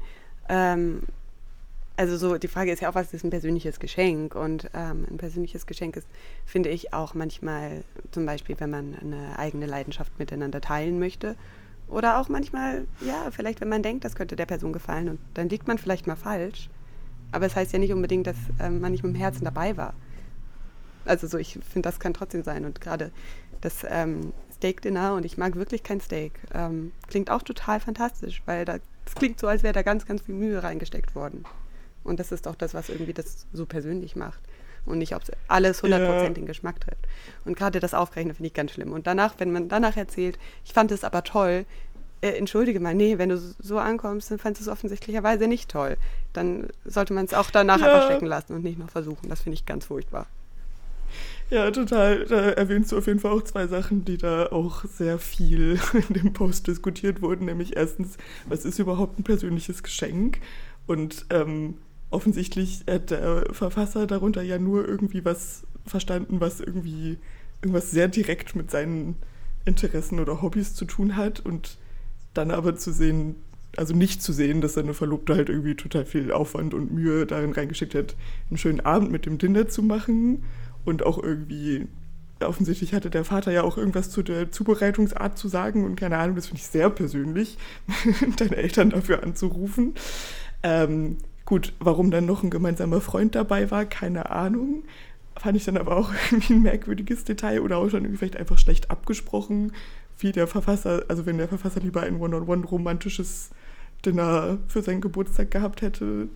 ähm, 0.49 1.03
also 1.97 2.17
so, 2.17 2.39
die 2.39 2.49
Frage 2.49 2.73
ist 2.73 2.81
ja 2.81 2.91
auch, 2.91 2.95
was 2.95 3.15
ist 3.15 3.25
ein 3.25 3.31
persönliches 3.31 3.79
Geschenk? 3.79 4.35
Und 4.35 4.69
ähm, 4.75 5.07
ein 5.11 5.17
persönliches 5.17 5.67
Geschenk 5.67 5.97
ist, 5.97 6.09
finde 6.45 6.71
ich, 6.71 6.93
auch 6.93 7.15
manchmal, 7.15 7.85
zum 8.11 8.27
Beispiel, 8.27 8.57
wenn 8.59 8.71
man 8.71 8.97
eine 9.01 9.39
eigene 9.39 9.67
Leidenschaft 9.67 10.19
miteinander 10.19 10.61
teilen 10.61 10.99
möchte. 10.99 11.37
Oder 11.89 12.19
auch 12.19 12.29
manchmal, 12.29 12.87
ja, 13.01 13.31
vielleicht, 13.31 13.61
wenn 13.61 13.69
man 13.69 13.83
denkt, 13.83 14.05
das 14.05 14.17
könnte 14.17 14.37
der 14.37 14.47
Person 14.47 14.73
gefallen 14.73 15.09
und 15.09 15.19
dann 15.35 15.49
liegt 15.49 15.69
man 15.69 15.79
vielleicht 15.79 16.07
mal 16.07 16.17
falsch. 16.17 16.69
Aber 17.31 17.47
es 17.47 17.53
das 17.53 17.61
heißt 17.63 17.73
ja 17.75 17.79
nicht 17.79 17.93
unbedingt, 17.93 18.27
dass 18.27 18.37
ähm, 18.59 18.81
man 18.81 18.91
nicht 18.91 19.05
mit 19.05 19.15
dem 19.15 19.19
Herzen 19.19 19.45
dabei 19.45 19.77
war. 19.77 19.95
Also 21.05 21.27
so, 21.27 21.39
ich 21.39 21.53
finde, 21.53 21.89
das 21.89 22.01
kann 22.01 22.15
trotzdem 22.15 22.43
sein. 22.43 22.65
Und 22.65 22.81
gerade 22.81 23.11
das 23.61 23.85
ähm, 23.89 24.33
Steak-Dinner, 24.53 25.15
und 25.15 25.25
ich 25.25 25.39
mag 25.39 25.57
wirklich 25.57 25.83
kein 25.83 26.01
Steak, 26.01 26.33
ähm, 26.53 26.93
klingt 27.09 27.31
auch 27.31 27.43
total 27.43 27.81
fantastisch, 27.81 28.43
weil 28.47 28.65
das 28.65 28.81
klingt 29.15 29.39
so, 29.41 29.47
als 29.47 29.63
wäre 29.63 29.75
da 29.75 29.83
ganz, 29.83 30.07
ganz 30.07 30.23
viel 30.23 30.35
Mühe 30.35 30.63
reingesteckt 30.63 31.15
worden. 31.15 31.45
Und 32.03 32.21
das 32.21 32.33
ist 32.33 32.47
auch 32.47 32.55
das, 32.55 32.75
was 32.75 32.89
irgendwie 32.89 33.15
das 33.15 33.47
so 33.53 33.67
persönlich 33.67 34.17
macht. 34.17 34.41
Und 34.87 34.99
nicht, 34.99 35.15
ob 35.17 35.23
alles 35.49 35.83
100% 35.83 35.99
ja. 35.99 36.29
den 36.29 36.45
Geschmack 36.45 36.81
trifft. 36.81 37.07
Und 37.47 37.57
gerade 37.57 37.81
das 37.81 37.95
Aufrechnen 37.95 38.35
finde 38.35 38.49
ich 38.49 38.55
ganz 38.55 38.73
schlimm. 38.73 38.93
Und 38.93 39.07
danach, 39.07 39.35
wenn 39.39 39.51
man 39.51 39.69
danach 39.69 39.97
erzählt, 39.97 40.39
ich 40.65 40.75
fand 40.75 40.93
es 40.93 41.05
aber 41.05 41.25
toll, 41.25 41.65
äh, 42.21 42.37
entschuldige 42.39 42.81
mal, 42.81 42.95
nee, 42.95 43.17
wenn 43.19 43.31
du 43.31 43.39
so 43.39 43.79
ankommst, 43.79 44.31
dann 44.31 44.39
fandest 44.39 44.67
du 44.67 44.71
es 44.71 44.73
offensichtlicherweise 44.73 45.47
nicht 45.47 45.71
toll. 45.71 45.97
Dann 46.35 46.69
sollte 46.85 47.15
man 47.15 47.25
es 47.25 47.35
auch 47.35 47.51
danach 47.51 47.81
ja. 47.81 47.87
einfach 47.87 48.07
stecken 48.07 48.27
lassen 48.27 48.55
und 48.55 48.63
nicht 48.63 48.79
noch 48.79 48.91
versuchen. 48.91 49.29
Das 49.29 49.41
finde 49.41 49.55
ich 49.55 49.65
ganz 49.65 49.87
furchtbar. 49.87 50.27
Ja, 51.51 51.71
total. 51.71 52.25
Da 52.25 52.51
erwähnst 52.51 52.93
du 52.93 52.99
auf 52.99 53.07
jeden 53.07 53.21
Fall 53.21 53.33
auch 53.33 53.43
zwei 53.43 53.67
Sachen, 53.67 54.05
die 54.05 54.19
da 54.19 54.47
auch 54.47 54.85
sehr 54.87 55.19
viel 55.19 55.79
in 56.09 56.15
dem 56.15 56.33
Post 56.33 56.67
diskutiert 56.67 57.23
wurden. 57.23 57.45
Nämlich 57.45 57.77
erstens, 57.77 58.17
was 58.49 58.65
ist 58.65 58.79
überhaupt 58.79 59.19
ein 59.19 59.25
persönliches 59.25 59.83
Geschenk? 59.83 60.39
Und 60.87 61.27
ähm, 61.31 61.75
offensichtlich 62.11 62.85
hat 62.89 63.11
der 63.11 63.47
Verfasser 63.53 64.07
darunter 64.07 64.43
ja 64.43 64.59
nur 64.59 64.87
irgendwie 64.87 65.25
was 65.25 65.65
verstanden, 65.87 66.41
was 66.41 66.61
irgendwie 66.61 67.19
irgendwas 67.63 67.91
sehr 67.91 68.09
direkt 68.09 68.57
mit 68.57 68.71
seinen 68.71 69.17
Interessen 69.65 70.21
oder 70.21 70.43
Hobbys 70.43 70.75
zu 70.75 70.85
tun 70.85 71.17
hat 71.17 71.41
und 71.41 71.79
dann 72.35 72.51
aber 72.51 72.77
zu 72.77 72.93
sehen, 72.93 73.37
also 73.77 73.95
nicht 73.95 74.23
zu 74.23 74.33
sehen, 74.33 74.61
dass 74.61 74.75
seine 74.75 74.95
Verlobte 74.95 75.35
halt 75.35 75.49
irgendwie 75.49 75.75
total 75.75 76.05
viel 76.05 76.33
Aufwand 76.33 76.75
und 76.75 76.93
Mühe 76.93 77.27
darin 77.27 77.53
reingeschickt 77.53 77.95
hat, 77.95 78.17
einen 78.51 78.59
schönen 78.59 78.81
Abend 78.81 79.11
mit 79.11 79.27
dem 79.27 79.39
Dinner 79.39 79.69
zu 79.69 79.83
machen 79.83 80.43
und 80.85 81.05
auch 81.05 81.23
irgendwie 81.23 81.87
offensichtlich 82.41 82.93
hatte 82.93 83.09
der 83.09 83.25
Vater 83.25 83.53
ja 83.53 83.63
auch 83.63 83.79
irgendwas 83.79 84.11
zu 84.11 84.23
der 84.23 84.51
Zubereitungsart 84.51 85.39
zu 85.39 85.49
sagen 85.49 85.85
und 85.85 85.97
keine 85.97 86.19
Ahnung, 86.19 86.37
das 86.37 86.47
finde 86.47 86.61
ich 86.61 86.67
sehr 86.67 86.91
persönlich, 86.91 87.57
deine 88.37 88.57
Eltern 88.57 88.91
dafür 88.91 89.23
anzurufen. 89.23 89.95
Ähm, 90.63 91.17
Gut, 91.45 91.75
warum 91.79 92.11
dann 92.11 92.25
noch 92.25 92.43
ein 92.43 92.51
gemeinsamer 92.51 93.03
Freund 93.03 93.35
dabei 93.35 93.71
war, 93.71 93.85
keine 93.85 94.31
Ahnung. 94.31 94.85
Fand 95.37 95.57
ich 95.57 95.65
dann 95.65 95.77
aber 95.77 95.97
auch 95.97 96.13
irgendwie 96.31 96.55
ein 96.55 96.63
merkwürdiges 96.63 97.25
Detail 97.25 97.61
oder 97.61 97.77
auch 97.77 97.91
schon 97.91 98.17
vielleicht 98.17 98.37
einfach 98.37 98.59
schlecht 98.59 98.91
abgesprochen, 98.91 99.73
wie 100.19 100.33
der 100.33 100.47
Verfasser, 100.47 101.05
also 101.09 101.27
wenn 101.27 101.39
der 101.39 101.49
Verfasser 101.49 101.81
lieber 101.81 102.03
ein 102.03 102.19
One-on-One 102.19 102.65
romantisches 102.65 103.51
Dinner 104.07 104.59
für 104.69 104.81
seinen 104.81 105.01
Geburtstag 105.01 105.51
gehabt 105.51 105.83
hätte, 105.83 106.29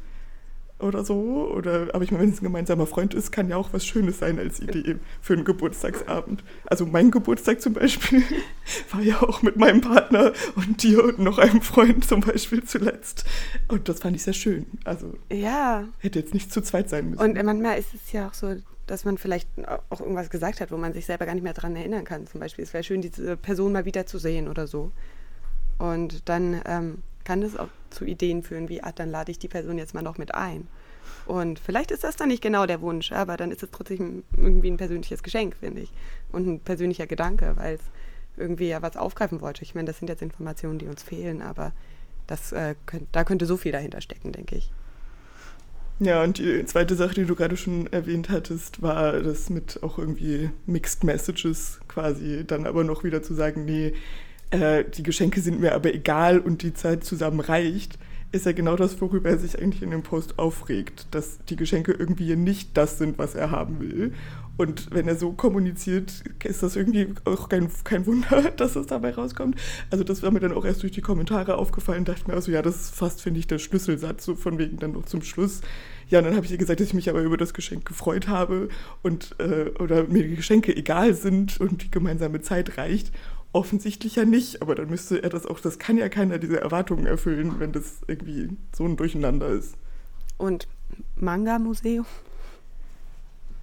oder 0.80 1.04
so. 1.04 1.50
Oder, 1.54 1.88
aber 1.94 2.04
ich 2.04 2.10
meine, 2.10 2.24
wenn 2.24 2.30
es 2.30 2.40
ein 2.40 2.44
gemeinsamer 2.44 2.86
Freund 2.86 3.14
ist, 3.14 3.32
kann 3.32 3.48
ja 3.48 3.56
auch 3.56 3.72
was 3.72 3.84
Schönes 3.84 4.18
sein 4.18 4.38
als 4.38 4.60
Idee 4.60 4.96
für 5.20 5.34
einen 5.34 5.44
Geburtstagsabend. 5.44 6.44
Also 6.66 6.86
mein 6.86 7.10
Geburtstag 7.10 7.60
zum 7.60 7.74
Beispiel 7.74 8.22
war 8.92 9.00
ja 9.00 9.20
auch 9.22 9.42
mit 9.42 9.56
meinem 9.56 9.80
Partner 9.80 10.32
und 10.54 10.82
dir 10.82 11.04
und 11.04 11.18
noch 11.18 11.38
einem 11.38 11.62
Freund 11.62 12.04
zum 12.04 12.20
Beispiel 12.20 12.62
zuletzt. 12.64 13.24
Und 13.68 13.88
das 13.88 14.00
fand 14.00 14.16
ich 14.16 14.22
sehr 14.22 14.34
schön. 14.34 14.66
Also 14.84 15.14
ja. 15.32 15.84
hätte 15.98 16.18
jetzt 16.18 16.34
nicht 16.34 16.52
zu 16.52 16.60
zweit 16.62 16.88
sein 16.88 17.10
müssen. 17.10 17.22
Und 17.22 17.42
manchmal 17.42 17.78
ist 17.78 17.94
es 17.94 18.12
ja 18.12 18.28
auch 18.28 18.34
so, 18.34 18.54
dass 18.86 19.04
man 19.04 19.18
vielleicht 19.18 19.48
auch 19.90 20.00
irgendwas 20.00 20.30
gesagt 20.30 20.60
hat, 20.60 20.70
wo 20.70 20.76
man 20.76 20.92
sich 20.92 21.06
selber 21.06 21.26
gar 21.26 21.34
nicht 21.34 21.42
mehr 21.44 21.52
daran 21.52 21.76
erinnern 21.76 22.04
kann. 22.04 22.26
Zum 22.26 22.40
Beispiel, 22.40 22.64
es 22.64 22.72
wäre 22.72 22.84
schön, 22.84 23.02
diese 23.02 23.36
Person 23.36 23.72
mal 23.72 23.84
wieder 23.84 24.06
zu 24.06 24.18
sehen 24.18 24.48
oder 24.48 24.66
so. 24.66 24.92
Und 25.78 26.28
dann 26.28 26.60
ähm, 26.66 27.02
kann 27.28 27.42
das 27.42 27.58
auch 27.58 27.68
zu 27.90 28.06
Ideen 28.06 28.42
führen, 28.42 28.70
wie, 28.70 28.82
ah, 28.82 28.90
dann 28.90 29.10
lade 29.10 29.30
ich 29.30 29.38
die 29.38 29.48
Person 29.48 29.76
jetzt 29.76 29.92
mal 29.92 30.00
noch 30.00 30.16
mit 30.16 30.34
ein. 30.34 30.66
Und 31.26 31.58
vielleicht 31.58 31.90
ist 31.90 32.02
das 32.02 32.16
dann 32.16 32.28
nicht 32.28 32.42
genau 32.42 32.64
der 32.64 32.80
Wunsch, 32.80 33.12
aber 33.12 33.36
dann 33.36 33.50
ist 33.50 33.62
es 33.62 33.70
trotzdem 33.70 34.24
irgendwie 34.34 34.70
ein 34.70 34.78
persönliches 34.78 35.22
Geschenk, 35.22 35.54
finde 35.60 35.82
ich. 35.82 35.92
Und 36.32 36.46
ein 36.46 36.60
persönlicher 36.60 37.06
Gedanke, 37.06 37.52
weil 37.56 37.74
es 37.74 37.82
irgendwie 38.38 38.68
ja 38.68 38.80
was 38.80 38.96
aufgreifen 38.96 39.42
wollte. 39.42 39.62
Ich 39.62 39.74
meine, 39.74 39.88
das 39.88 39.98
sind 39.98 40.08
jetzt 40.08 40.22
Informationen, 40.22 40.78
die 40.78 40.86
uns 40.86 41.02
fehlen, 41.02 41.42
aber 41.42 41.72
das, 42.26 42.52
äh, 42.52 42.74
könnt, 42.86 43.08
da 43.12 43.24
könnte 43.24 43.44
so 43.44 43.58
viel 43.58 43.72
dahinter 43.72 44.00
stecken, 44.00 44.32
denke 44.32 44.56
ich. 44.56 44.72
Ja, 46.00 46.22
und 46.22 46.38
die 46.38 46.64
zweite 46.64 46.94
Sache, 46.94 47.14
die 47.14 47.26
du 47.26 47.34
gerade 47.34 47.58
schon 47.58 47.88
erwähnt 47.92 48.30
hattest, 48.30 48.80
war 48.80 49.20
das 49.20 49.50
mit 49.50 49.82
auch 49.82 49.98
irgendwie 49.98 50.48
Mixed 50.64 51.04
Messages 51.04 51.80
quasi, 51.88 52.44
dann 52.46 52.66
aber 52.66 52.84
noch 52.84 53.04
wieder 53.04 53.22
zu 53.22 53.34
sagen, 53.34 53.66
nee, 53.66 53.92
äh, 54.50 54.84
die 54.84 55.02
Geschenke 55.02 55.40
sind 55.40 55.60
mir 55.60 55.74
aber 55.74 55.94
egal 55.94 56.38
und 56.38 56.62
die 56.62 56.74
Zeit 56.74 57.04
zusammen 57.04 57.40
reicht, 57.40 57.98
ist 58.30 58.46
ja 58.46 58.52
genau 58.52 58.76
das, 58.76 59.00
worüber 59.00 59.30
er 59.30 59.38
sich 59.38 59.58
eigentlich 59.58 59.82
in 59.82 59.90
dem 59.90 60.02
Post 60.02 60.38
aufregt, 60.38 61.06
dass 61.12 61.38
die 61.48 61.56
Geschenke 61.56 61.92
irgendwie 61.92 62.36
nicht 62.36 62.76
das 62.76 62.98
sind, 62.98 63.18
was 63.18 63.34
er 63.34 63.50
haben 63.50 63.80
will. 63.80 64.12
Und 64.58 64.92
wenn 64.92 65.06
er 65.06 65.14
so 65.14 65.32
kommuniziert, 65.32 66.24
ist 66.42 66.64
das 66.64 66.74
irgendwie 66.74 67.14
auch 67.24 67.48
kein, 67.48 67.68
kein 67.84 68.04
Wunder, 68.06 68.50
dass 68.56 68.74
es 68.74 68.86
dabei 68.86 69.14
rauskommt. 69.14 69.56
Also 69.90 70.02
das 70.04 70.22
war 70.22 70.32
mir 70.32 70.40
dann 70.40 70.52
auch 70.52 70.64
erst 70.64 70.82
durch 70.82 70.92
die 70.92 71.00
Kommentare 71.00 71.56
aufgefallen, 71.56 72.04
dachte 72.04 72.28
mir 72.28 72.34
also, 72.34 72.50
ja, 72.50 72.60
das 72.60 72.76
ist 72.76 72.94
fast, 72.94 73.22
finde 73.22 73.38
ich, 73.38 73.46
der 73.46 73.60
Schlüsselsatz, 73.60 74.24
so 74.24 74.34
von 74.34 74.58
wegen 74.58 74.78
dann 74.78 74.92
noch 74.92 75.06
zum 75.06 75.22
Schluss. 75.22 75.60
Ja, 76.10 76.18
und 76.18 76.24
dann 76.24 76.34
habe 76.34 76.44
ich 76.44 76.52
ihr 76.52 76.58
gesagt, 76.58 76.80
dass 76.80 76.88
ich 76.88 76.94
mich 76.94 77.08
aber 77.08 77.20
über 77.20 77.36
das 77.36 77.54
Geschenk 77.54 77.84
gefreut 77.84 78.28
habe 78.28 78.68
und 79.02 79.36
äh, 79.38 79.70
oder 79.78 80.04
mir 80.04 80.26
die 80.26 80.36
Geschenke 80.36 80.74
egal 80.74 81.14
sind 81.14 81.60
und 81.60 81.84
die 81.84 81.90
gemeinsame 81.90 82.40
Zeit 82.40 82.78
reicht. 82.78 83.12
Offensichtlich 83.52 84.16
ja 84.16 84.24
nicht, 84.24 84.60
aber 84.62 84.74
dann 84.74 84.90
müsste 84.90 85.22
er 85.22 85.30
das 85.30 85.46
auch, 85.46 85.60
das 85.60 85.78
kann 85.78 85.96
ja 85.96 86.08
keiner 86.08 86.38
diese 86.38 86.60
Erwartungen 86.60 87.06
erfüllen, 87.06 87.58
wenn 87.58 87.72
das 87.72 88.00
irgendwie 88.06 88.50
so 88.76 88.84
ein 88.84 88.96
Durcheinander 88.96 89.48
ist. 89.48 89.74
Und 90.36 90.68
Manga-Museum? 91.16 92.06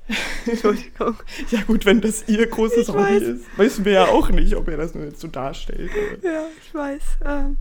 Entschuldigung. 0.45 1.15
ja 1.49 1.61
gut, 1.63 1.85
wenn 1.85 2.01
das 2.01 2.27
ihr 2.27 2.45
großes 2.47 2.89
ich 2.89 2.89
Hobby 2.89 2.99
weiß. 2.99 3.21
ist, 3.21 3.57
wissen 3.57 3.85
wir 3.85 3.91
ja 3.93 4.05
auch 4.05 4.29
nicht, 4.29 4.55
ob 4.55 4.67
er 4.67 4.77
das 4.77 4.93
nur 4.93 5.05
jetzt 5.05 5.19
so 5.19 5.27
darstellt. 5.27 5.91
Aber. 5.91 6.27
Ja, 6.27 6.43
ich 6.61 6.73
weiß. 6.73 7.03
Ähm, 7.25 7.57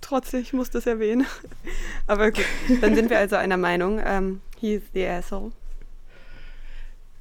trotzdem, 0.00 0.40
ich 0.40 0.52
muss 0.52 0.70
das 0.70 0.86
erwähnen. 0.86 1.26
aber 2.06 2.32
gut, 2.32 2.44
dann 2.80 2.94
sind 2.94 3.10
wir 3.10 3.18
also 3.18 3.36
einer 3.36 3.56
Meinung. 3.56 4.00
Ähm, 4.04 4.40
he's 4.58 4.82
the 4.94 5.06
asshole. 5.06 5.52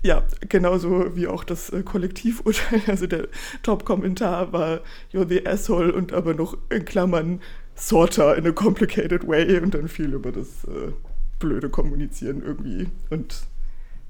Ja, 0.06 0.24
genauso 0.50 1.16
wie 1.16 1.26
auch 1.26 1.44
das 1.44 1.72
äh, 1.72 1.82
Kollektivurteil. 1.82 2.80
Also 2.88 3.08
der 3.08 3.28
Top-Kommentar 3.64 4.54
war 4.54 4.82
You're 5.12 5.28
the 5.28 5.48
asshole 5.48 5.92
und 5.92 6.14
aber 6.14 6.36
noch 6.36 6.56
in 6.70 6.86
Klammern 6.86 7.42
Sorter 7.74 8.38
in 8.38 8.46
a 8.46 8.52
complicated 8.52 9.28
way 9.28 9.58
und 9.58 9.74
dann 9.74 9.88
viel 9.88 10.14
über 10.14 10.32
das 10.32 10.64
äh, 10.66 10.92
blöde 11.40 11.72
Kommunizieren 11.72 12.44
irgendwie 12.44 12.88
und 13.10 13.48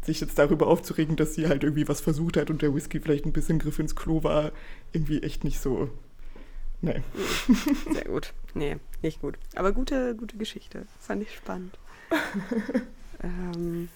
sich 0.01 0.19
jetzt 0.19 0.37
darüber 0.37 0.67
aufzuregen, 0.67 1.15
dass 1.15 1.33
sie 1.33 1.47
halt 1.47 1.63
irgendwie 1.63 1.87
was 1.87 2.01
versucht 2.01 2.35
hat 2.35 2.49
und 2.49 2.61
der 2.61 2.75
Whisky 2.75 2.99
vielleicht 2.99 3.25
ein 3.25 3.31
bisschen 3.31 3.57
Griff 3.57 3.79
ins 3.79 3.95
Klo 3.95 4.21
war, 4.21 4.51
irgendwie 4.91 5.23
echt 5.23 5.45
nicht 5.45 5.61
so. 5.61 5.89
Nee. 6.81 7.03
Sehr 7.93 8.03
gut. 8.03 8.33
Nee, 8.53 8.75
nicht 9.01 9.21
gut. 9.21 9.37
Aber 9.55 9.71
gute, 9.71 10.13
gute 10.13 10.35
Geschichte. 10.35 10.87
Fand 10.99 11.21
ich 11.23 11.33
spannend. 11.33 11.79
ähm, 13.23 13.87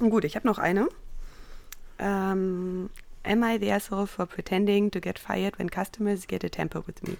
gut, 0.00 0.24
ich 0.24 0.34
habe 0.34 0.48
noch 0.48 0.58
eine. 0.58 0.88
Um, 1.98 2.90
am 3.24 3.42
I 3.42 3.58
the 3.58 3.70
asshole 3.70 4.06
for 4.06 4.26
pretending 4.26 4.90
to 4.90 5.00
get 5.00 5.18
fired 5.18 5.58
when 5.58 5.70
customers 5.70 6.26
get 6.26 6.44
a 6.44 6.48
temper 6.48 6.82
with 6.86 7.02
me? 7.02 7.16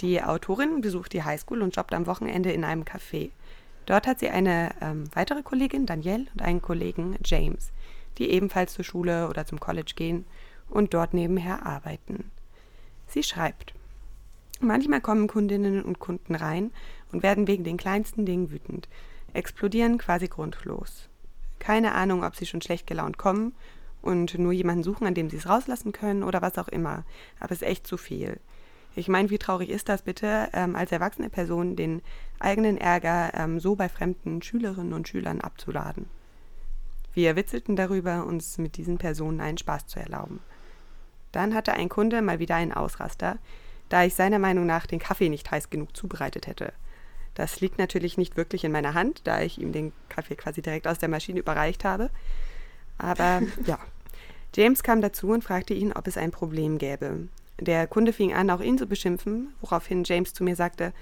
Die 0.00 0.22
Autorin 0.22 0.80
besucht 0.80 1.12
die 1.12 1.22
Highschool 1.22 1.62
und 1.62 1.74
jobbt 1.76 1.94
am 1.94 2.06
Wochenende 2.06 2.52
in 2.52 2.64
einem 2.64 2.84
Café. 2.84 3.30
Dort 3.86 4.06
hat 4.06 4.18
sie 4.18 4.28
eine 4.28 4.74
ähm, 4.80 5.04
weitere 5.14 5.42
Kollegin, 5.42 5.86
Danielle, 5.86 6.26
und 6.34 6.42
einen 6.42 6.60
Kollegen, 6.60 7.16
James, 7.24 7.70
die 8.18 8.30
ebenfalls 8.30 8.74
zur 8.74 8.84
Schule 8.84 9.28
oder 9.28 9.46
zum 9.46 9.60
College 9.60 9.92
gehen 9.94 10.24
und 10.68 10.92
dort 10.92 11.14
nebenher 11.14 11.64
arbeiten. 11.64 12.30
Sie 13.06 13.22
schreibt, 13.22 13.74
manchmal 14.60 15.00
kommen 15.00 15.28
Kundinnen 15.28 15.82
und 15.82 16.00
Kunden 16.00 16.34
rein 16.34 16.72
und 17.12 17.22
werden 17.22 17.46
wegen 17.46 17.64
den 17.64 17.76
kleinsten 17.76 18.26
Dingen 18.26 18.50
wütend, 18.50 18.88
explodieren 19.32 19.98
quasi 19.98 20.26
grundlos. 20.26 21.08
Keine 21.66 21.96
Ahnung, 21.96 22.22
ob 22.22 22.36
sie 22.36 22.46
schon 22.46 22.62
schlecht 22.62 22.86
gelaunt 22.86 23.18
kommen 23.18 23.52
und 24.00 24.38
nur 24.38 24.52
jemanden 24.52 24.84
suchen, 24.84 25.04
an 25.04 25.14
dem 25.14 25.28
sie 25.28 25.36
es 25.36 25.48
rauslassen 25.48 25.90
können 25.90 26.22
oder 26.22 26.40
was 26.40 26.58
auch 26.58 26.68
immer. 26.68 27.02
Aber 27.40 27.50
es 27.50 27.60
ist 27.60 27.66
echt 27.66 27.88
zu 27.88 27.96
viel. 27.96 28.38
Ich 28.94 29.08
meine, 29.08 29.30
wie 29.30 29.38
traurig 29.38 29.70
ist 29.70 29.88
das 29.88 30.02
bitte, 30.02 30.48
ähm, 30.52 30.76
als 30.76 30.92
erwachsene 30.92 31.28
Person 31.28 31.74
den 31.74 32.02
eigenen 32.38 32.78
Ärger 32.78 33.32
ähm, 33.34 33.58
so 33.58 33.74
bei 33.74 33.88
fremden 33.88 34.42
Schülerinnen 34.42 34.92
und 34.92 35.08
Schülern 35.08 35.40
abzuladen? 35.40 36.08
Wir 37.14 37.34
witzelten 37.34 37.74
darüber, 37.74 38.24
uns 38.26 38.58
mit 38.58 38.76
diesen 38.76 38.98
Personen 38.98 39.40
einen 39.40 39.58
Spaß 39.58 39.88
zu 39.88 39.98
erlauben. 39.98 40.38
Dann 41.32 41.52
hatte 41.52 41.72
ein 41.72 41.88
Kunde 41.88 42.22
mal 42.22 42.38
wieder 42.38 42.54
einen 42.54 42.72
Ausraster, 42.72 43.38
da 43.88 44.04
ich 44.04 44.14
seiner 44.14 44.38
Meinung 44.38 44.66
nach 44.66 44.86
den 44.86 45.00
Kaffee 45.00 45.30
nicht 45.30 45.50
heiß 45.50 45.68
genug 45.68 45.96
zubereitet 45.96 46.46
hätte. 46.46 46.72
Das 47.36 47.60
liegt 47.60 47.76
natürlich 47.78 48.16
nicht 48.16 48.38
wirklich 48.38 48.64
in 48.64 48.72
meiner 48.72 48.94
Hand, 48.94 49.20
da 49.24 49.42
ich 49.42 49.60
ihm 49.60 49.70
den 49.70 49.92
Kaffee 50.08 50.36
quasi 50.36 50.62
direkt 50.62 50.88
aus 50.88 50.98
der 50.98 51.10
Maschine 51.10 51.38
überreicht 51.38 51.84
habe. 51.84 52.08
Aber 52.96 53.42
ja, 53.66 53.78
James 54.54 54.82
kam 54.82 55.02
dazu 55.02 55.28
und 55.28 55.44
fragte 55.44 55.74
ihn, 55.74 55.92
ob 55.92 56.06
es 56.08 56.16
ein 56.16 56.30
Problem 56.30 56.78
gäbe. 56.78 57.28
Der 57.60 57.86
Kunde 57.86 58.14
fing 58.14 58.32
an, 58.32 58.50
auch 58.50 58.62
ihn 58.62 58.78
zu 58.78 58.86
beschimpfen, 58.86 59.54
woraufhin 59.60 60.02
James 60.04 60.32
zu 60.32 60.44
mir 60.44 60.56
sagte, 60.56 60.94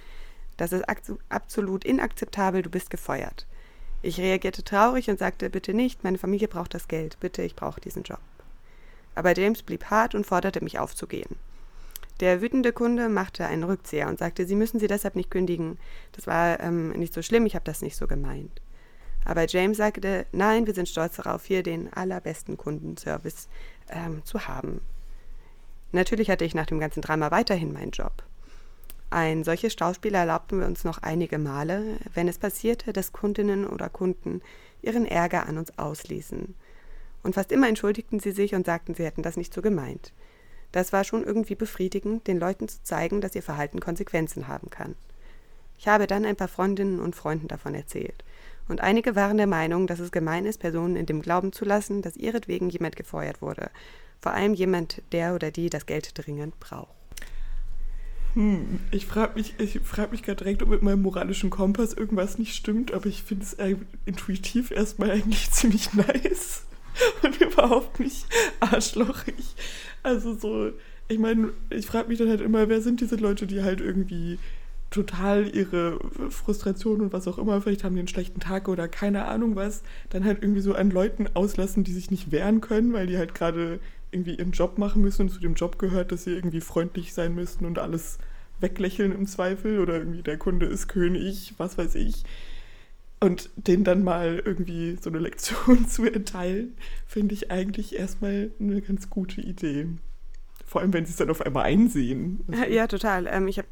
das 0.56 0.72
ist 0.72 0.84
absolut 1.28 1.84
inakzeptabel, 1.84 2.62
du 2.62 2.70
bist 2.70 2.90
gefeuert. 2.90 3.46
Ich 4.02 4.18
reagierte 4.18 4.64
traurig 4.64 5.08
und 5.08 5.20
sagte, 5.20 5.50
bitte 5.50 5.72
nicht, 5.72 6.02
meine 6.02 6.18
Familie 6.18 6.48
braucht 6.48 6.74
das 6.74 6.88
Geld, 6.88 7.18
bitte, 7.20 7.42
ich 7.42 7.54
brauche 7.54 7.80
diesen 7.80 8.02
Job. 8.02 8.20
Aber 9.14 9.36
James 9.36 9.62
blieb 9.62 9.84
hart 9.84 10.16
und 10.16 10.26
forderte 10.26 10.62
mich 10.62 10.80
aufzugehen. 10.80 11.36
Der 12.20 12.40
wütende 12.40 12.72
Kunde 12.72 13.08
machte 13.08 13.46
einen 13.46 13.64
Rückzieher 13.64 14.08
und 14.08 14.18
sagte, 14.18 14.46
Sie 14.46 14.54
müssen 14.54 14.78
sie 14.78 14.86
deshalb 14.86 15.16
nicht 15.16 15.30
kündigen. 15.30 15.78
Das 16.12 16.26
war 16.26 16.60
ähm, 16.60 16.90
nicht 16.90 17.12
so 17.12 17.22
schlimm, 17.22 17.46
ich 17.46 17.54
habe 17.54 17.64
das 17.64 17.82
nicht 17.82 17.96
so 17.96 18.06
gemeint. 18.06 18.60
Aber 19.24 19.46
James 19.46 19.78
sagte, 19.78 20.26
nein, 20.32 20.66
wir 20.66 20.74
sind 20.74 20.88
stolz 20.88 21.16
darauf, 21.16 21.44
hier 21.44 21.62
den 21.62 21.92
allerbesten 21.92 22.56
Kundenservice 22.56 23.48
ähm, 23.88 24.22
zu 24.24 24.46
haben. 24.46 24.80
Natürlich 25.92 26.28
hatte 26.28 26.44
ich 26.44 26.54
nach 26.54 26.66
dem 26.66 26.78
ganzen 26.78 27.00
Drama 27.00 27.30
weiterhin 27.30 27.72
meinen 27.72 27.90
Job. 27.90 28.22
Ein 29.10 29.44
solches 29.44 29.74
Schauspiel 29.74 30.14
erlaubten 30.14 30.58
wir 30.58 30.66
uns 30.66 30.84
noch 30.84 30.98
einige 30.98 31.38
Male, 31.38 31.98
wenn 32.14 32.28
es 32.28 32.38
passierte, 32.38 32.92
dass 32.92 33.12
Kundinnen 33.12 33.66
oder 33.66 33.88
Kunden 33.88 34.42
ihren 34.82 35.06
Ärger 35.06 35.46
an 35.48 35.56
uns 35.56 35.78
ausließen. 35.78 36.54
Und 37.22 37.34
fast 37.34 37.52
immer 37.52 37.68
entschuldigten 37.68 38.20
sie 38.20 38.32
sich 38.32 38.54
und 38.54 38.66
sagten, 38.66 38.94
sie 38.94 39.04
hätten 39.04 39.22
das 39.22 39.36
nicht 39.36 39.54
so 39.54 39.62
gemeint. 39.62 40.12
Das 40.74 40.92
war 40.92 41.04
schon 41.04 41.22
irgendwie 41.22 41.54
befriedigend, 41.54 42.26
den 42.26 42.40
Leuten 42.40 42.66
zu 42.66 42.82
zeigen, 42.82 43.20
dass 43.20 43.36
ihr 43.36 43.44
Verhalten 43.44 43.78
Konsequenzen 43.78 44.48
haben 44.48 44.70
kann. 44.70 44.96
Ich 45.78 45.86
habe 45.86 46.08
dann 46.08 46.24
ein 46.24 46.34
paar 46.34 46.48
Freundinnen 46.48 46.98
und 46.98 47.14
Freunden 47.14 47.46
davon 47.46 47.76
erzählt. 47.76 48.24
Und 48.66 48.80
einige 48.80 49.14
waren 49.14 49.36
der 49.36 49.46
Meinung, 49.46 49.86
dass 49.86 50.00
es 50.00 50.10
gemein 50.10 50.46
ist, 50.46 50.58
Personen 50.58 50.96
in 50.96 51.06
dem 51.06 51.22
Glauben 51.22 51.52
zu 51.52 51.64
lassen, 51.64 52.02
dass 52.02 52.16
ihretwegen 52.16 52.70
jemand 52.70 52.96
gefeuert 52.96 53.40
wurde. 53.40 53.70
Vor 54.20 54.32
allem 54.32 54.52
jemand, 54.52 55.00
der 55.12 55.36
oder 55.36 55.52
die 55.52 55.70
das 55.70 55.86
Geld 55.86 56.10
dringend 56.18 56.58
braucht. 56.58 56.90
Hm, 58.32 58.80
ich 58.90 59.06
frage 59.06 59.34
mich, 59.34 59.54
frag 59.84 60.10
mich 60.10 60.24
gerade 60.24 60.38
direkt, 60.38 60.64
ob 60.64 60.70
mit 60.70 60.82
meinem 60.82 61.02
moralischen 61.02 61.50
Kompass 61.50 61.92
irgendwas 61.92 62.36
nicht 62.36 62.56
stimmt, 62.56 62.92
aber 62.92 63.06
ich 63.06 63.22
finde 63.22 63.44
es 63.44 63.56
intuitiv 64.06 64.72
erstmal 64.72 65.12
eigentlich 65.12 65.48
ziemlich 65.52 65.94
nice 65.94 66.64
und 67.22 67.40
überhaupt 67.40 68.00
nicht 68.00 68.26
arschlochig. 68.58 69.54
Also 70.04 70.34
so, 70.34 70.70
ich 71.08 71.18
meine, 71.18 71.48
ich 71.70 71.86
frage 71.86 72.08
mich 72.08 72.18
dann 72.18 72.28
halt 72.28 72.42
immer, 72.42 72.68
wer 72.68 72.80
sind 72.80 73.00
diese 73.00 73.16
Leute, 73.16 73.46
die 73.46 73.62
halt 73.62 73.80
irgendwie 73.80 74.38
total 74.90 75.48
ihre 75.48 75.98
Frustration 76.30 77.00
und 77.00 77.12
was 77.12 77.26
auch 77.26 77.38
immer, 77.38 77.60
vielleicht 77.60 77.82
haben 77.82 77.94
die 77.94 78.00
einen 78.00 78.08
schlechten 78.08 78.38
Tag 78.38 78.68
oder 78.68 78.86
keine 78.86 79.24
Ahnung 79.24 79.56
was, 79.56 79.82
dann 80.10 80.24
halt 80.24 80.42
irgendwie 80.42 80.60
so 80.60 80.74
an 80.74 80.90
Leuten 80.90 81.26
auslassen, 81.34 81.82
die 81.82 81.92
sich 81.92 82.10
nicht 82.12 82.30
wehren 82.30 82.60
können, 82.60 82.92
weil 82.92 83.08
die 83.08 83.18
halt 83.18 83.34
gerade 83.34 83.80
irgendwie 84.12 84.36
ihren 84.36 84.52
Job 84.52 84.78
machen 84.78 85.02
müssen 85.02 85.22
und 85.22 85.30
zu 85.30 85.40
dem 85.40 85.54
Job 85.54 85.78
gehört, 85.78 86.12
dass 86.12 86.24
sie 86.24 86.34
irgendwie 86.34 86.60
freundlich 86.60 87.12
sein 87.14 87.34
müssen 87.34 87.64
und 87.64 87.78
alles 87.80 88.18
weglächeln 88.60 89.12
im 89.12 89.26
Zweifel 89.26 89.80
oder 89.80 89.96
irgendwie 89.96 90.22
der 90.22 90.36
Kunde 90.36 90.66
ist 90.66 90.86
König, 90.86 91.54
was 91.58 91.76
weiß 91.76 91.96
ich. 91.96 92.22
Und 93.24 93.48
denen 93.56 93.84
dann 93.84 94.04
mal 94.04 94.42
irgendwie 94.44 94.98
so 95.00 95.08
eine 95.08 95.18
Lektion 95.18 95.88
zu 95.88 96.04
erteilen, 96.04 96.76
finde 97.06 97.32
ich 97.32 97.50
eigentlich 97.50 97.98
erstmal 97.98 98.50
eine 98.60 98.82
ganz 98.82 99.08
gute 99.08 99.40
Idee. 99.40 99.86
Vor 100.66 100.82
allem, 100.82 100.92
wenn 100.92 101.06
sie 101.06 101.12
es 101.12 101.16
dann 101.16 101.30
auf 101.30 101.40
einmal 101.40 101.64
einsehen. 101.64 102.44
Ja, 102.68 102.86
total. 102.86 103.26
Ähm, 103.26 103.48
ich 103.48 103.58
habe 103.58 103.68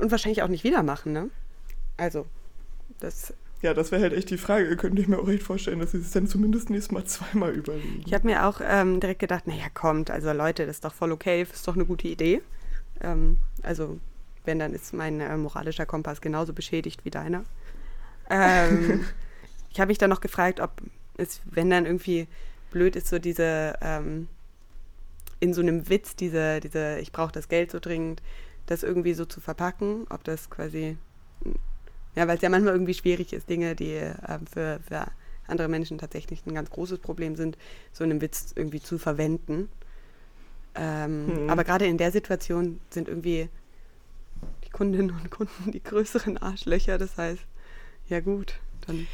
und 0.00 0.10
wahrscheinlich 0.10 0.42
auch 0.42 0.48
nicht 0.48 0.64
wieder 0.64 0.82
machen, 0.82 1.12
ne? 1.12 1.28
Also, 1.98 2.24
das 3.00 3.34
ja, 3.60 3.74
das 3.74 3.92
wäre 3.92 4.00
halt 4.00 4.14
echt 4.14 4.30
die 4.30 4.38
Frage. 4.38 4.74
Könnte 4.78 5.02
ich 5.02 5.08
mir 5.08 5.18
auch 5.18 5.28
echt 5.28 5.42
vorstellen, 5.42 5.80
dass 5.80 5.92
sie 5.92 5.98
es 5.98 6.12
dann 6.12 6.26
zumindest 6.26 6.70
nächstes 6.70 6.92
Mal 6.92 7.04
zweimal 7.06 7.52
überlegen. 7.52 8.04
Ich 8.06 8.14
habe 8.14 8.26
mir 8.26 8.46
auch 8.46 8.62
ähm, 8.64 9.00
direkt 9.00 9.20
gedacht, 9.20 9.46
naja, 9.46 9.66
kommt, 9.74 10.10
also 10.10 10.32
Leute, 10.32 10.64
das 10.64 10.76
ist 10.76 10.84
doch 10.86 10.94
voll 10.94 11.12
okay, 11.12 11.44
das 11.44 11.58
ist 11.58 11.68
doch 11.68 11.74
eine 11.74 11.84
gute 11.84 12.08
Idee. 12.08 12.40
Ähm, 13.02 13.36
also, 13.62 13.98
wenn, 14.46 14.58
dann 14.58 14.72
ist 14.72 14.94
mein 14.94 15.20
äh, 15.20 15.36
moralischer 15.36 15.84
Kompass 15.84 16.22
genauso 16.22 16.54
beschädigt 16.54 17.04
wie 17.04 17.10
deiner. 17.10 17.44
Ähm, 18.30 19.04
ich 19.70 19.80
habe 19.80 19.88
mich 19.88 19.98
dann 19.98 20.10
noch 20.10 20.20
gefragt, 20.20 20.60
ob 20.60 20.72
es, 21.16 21.40
wenn 21.44 21.70
dann 21.70 21.86
irgendwie 21.86 22.28
blöd 22.70 22.96
ist, 22.96 23.08
so 23.08 23.18
diese, 23.18 23.74
ähm, 23.80 24.28
in 25.40 25.54
so 25.54 25.60
einem 25.60 25.88
Witz, 25.88 26.16
diese, 26.16 26.60
diese, 26.60 26.98
ich 26.98 27.12
brauche 27.12 27.32
das 27.32 27.48
Geld 27.48 27.70
so 27.70 27.78
dringend, 27.78 28.22
das 28.66 28.82
irgendwie 28.82 29.14
so 29.14 29.24
zu 29.24 29.40
verpacken, 29.40 30.06
ob 30.10 30.24
das 30.24 30.50
quasi 30.50 30.98
ja, 32.18 32.26
weil 32.26 32.36
es 32.36 32.42
ja 32.42 32.48
manchmal 32.48 32.74
irgendwie 32.74 32.94
schwierig 32.94 33.32
ist, 33.32 33.48
Dinge, 33.48 33.76
die 33.76 33.92
äh, 33.92 34.38
für, 34.52 34.80
für 34.86 35.06
andere 35.46 35.68
Menschen 35.68 35.98
tatsächlich 35.98 36.44
ein 36.46 36.54
ganz 36.54 36.68
großes 36.68 36.98
Problem 36.98 37.36
sind, 37.36 37.56
so 37.92 38.02
einen 38.02 38.20
Witz 38.20 38.52
irgendwie 38.56 38.80
zu 38.80 38.98
verwenden. 38.98 39.68
Ähm, 40.74 41.28
hm. 41.28 41.50
Aber 41.50 41.62
gerade 41.62 41.86
in 41.86 41.96
der 41.96 42.10
Situation 42.10 42.80
sind 42.90 43.06
irgendwie 43.06 43.48
die 44.64 44.70
Kundinnen 44.70 45.10
und 45.10 45.30
Kunden 45.30 45.70
die 45.70 45.82
größeren 45.82 46.38
Arschlöcher. 46.38 46.98
Das 46.98 47.16
heißt, 47.16 47.40
ja 48.08 48.20
gut, 48.20 48.58
dann. 48.86 49.06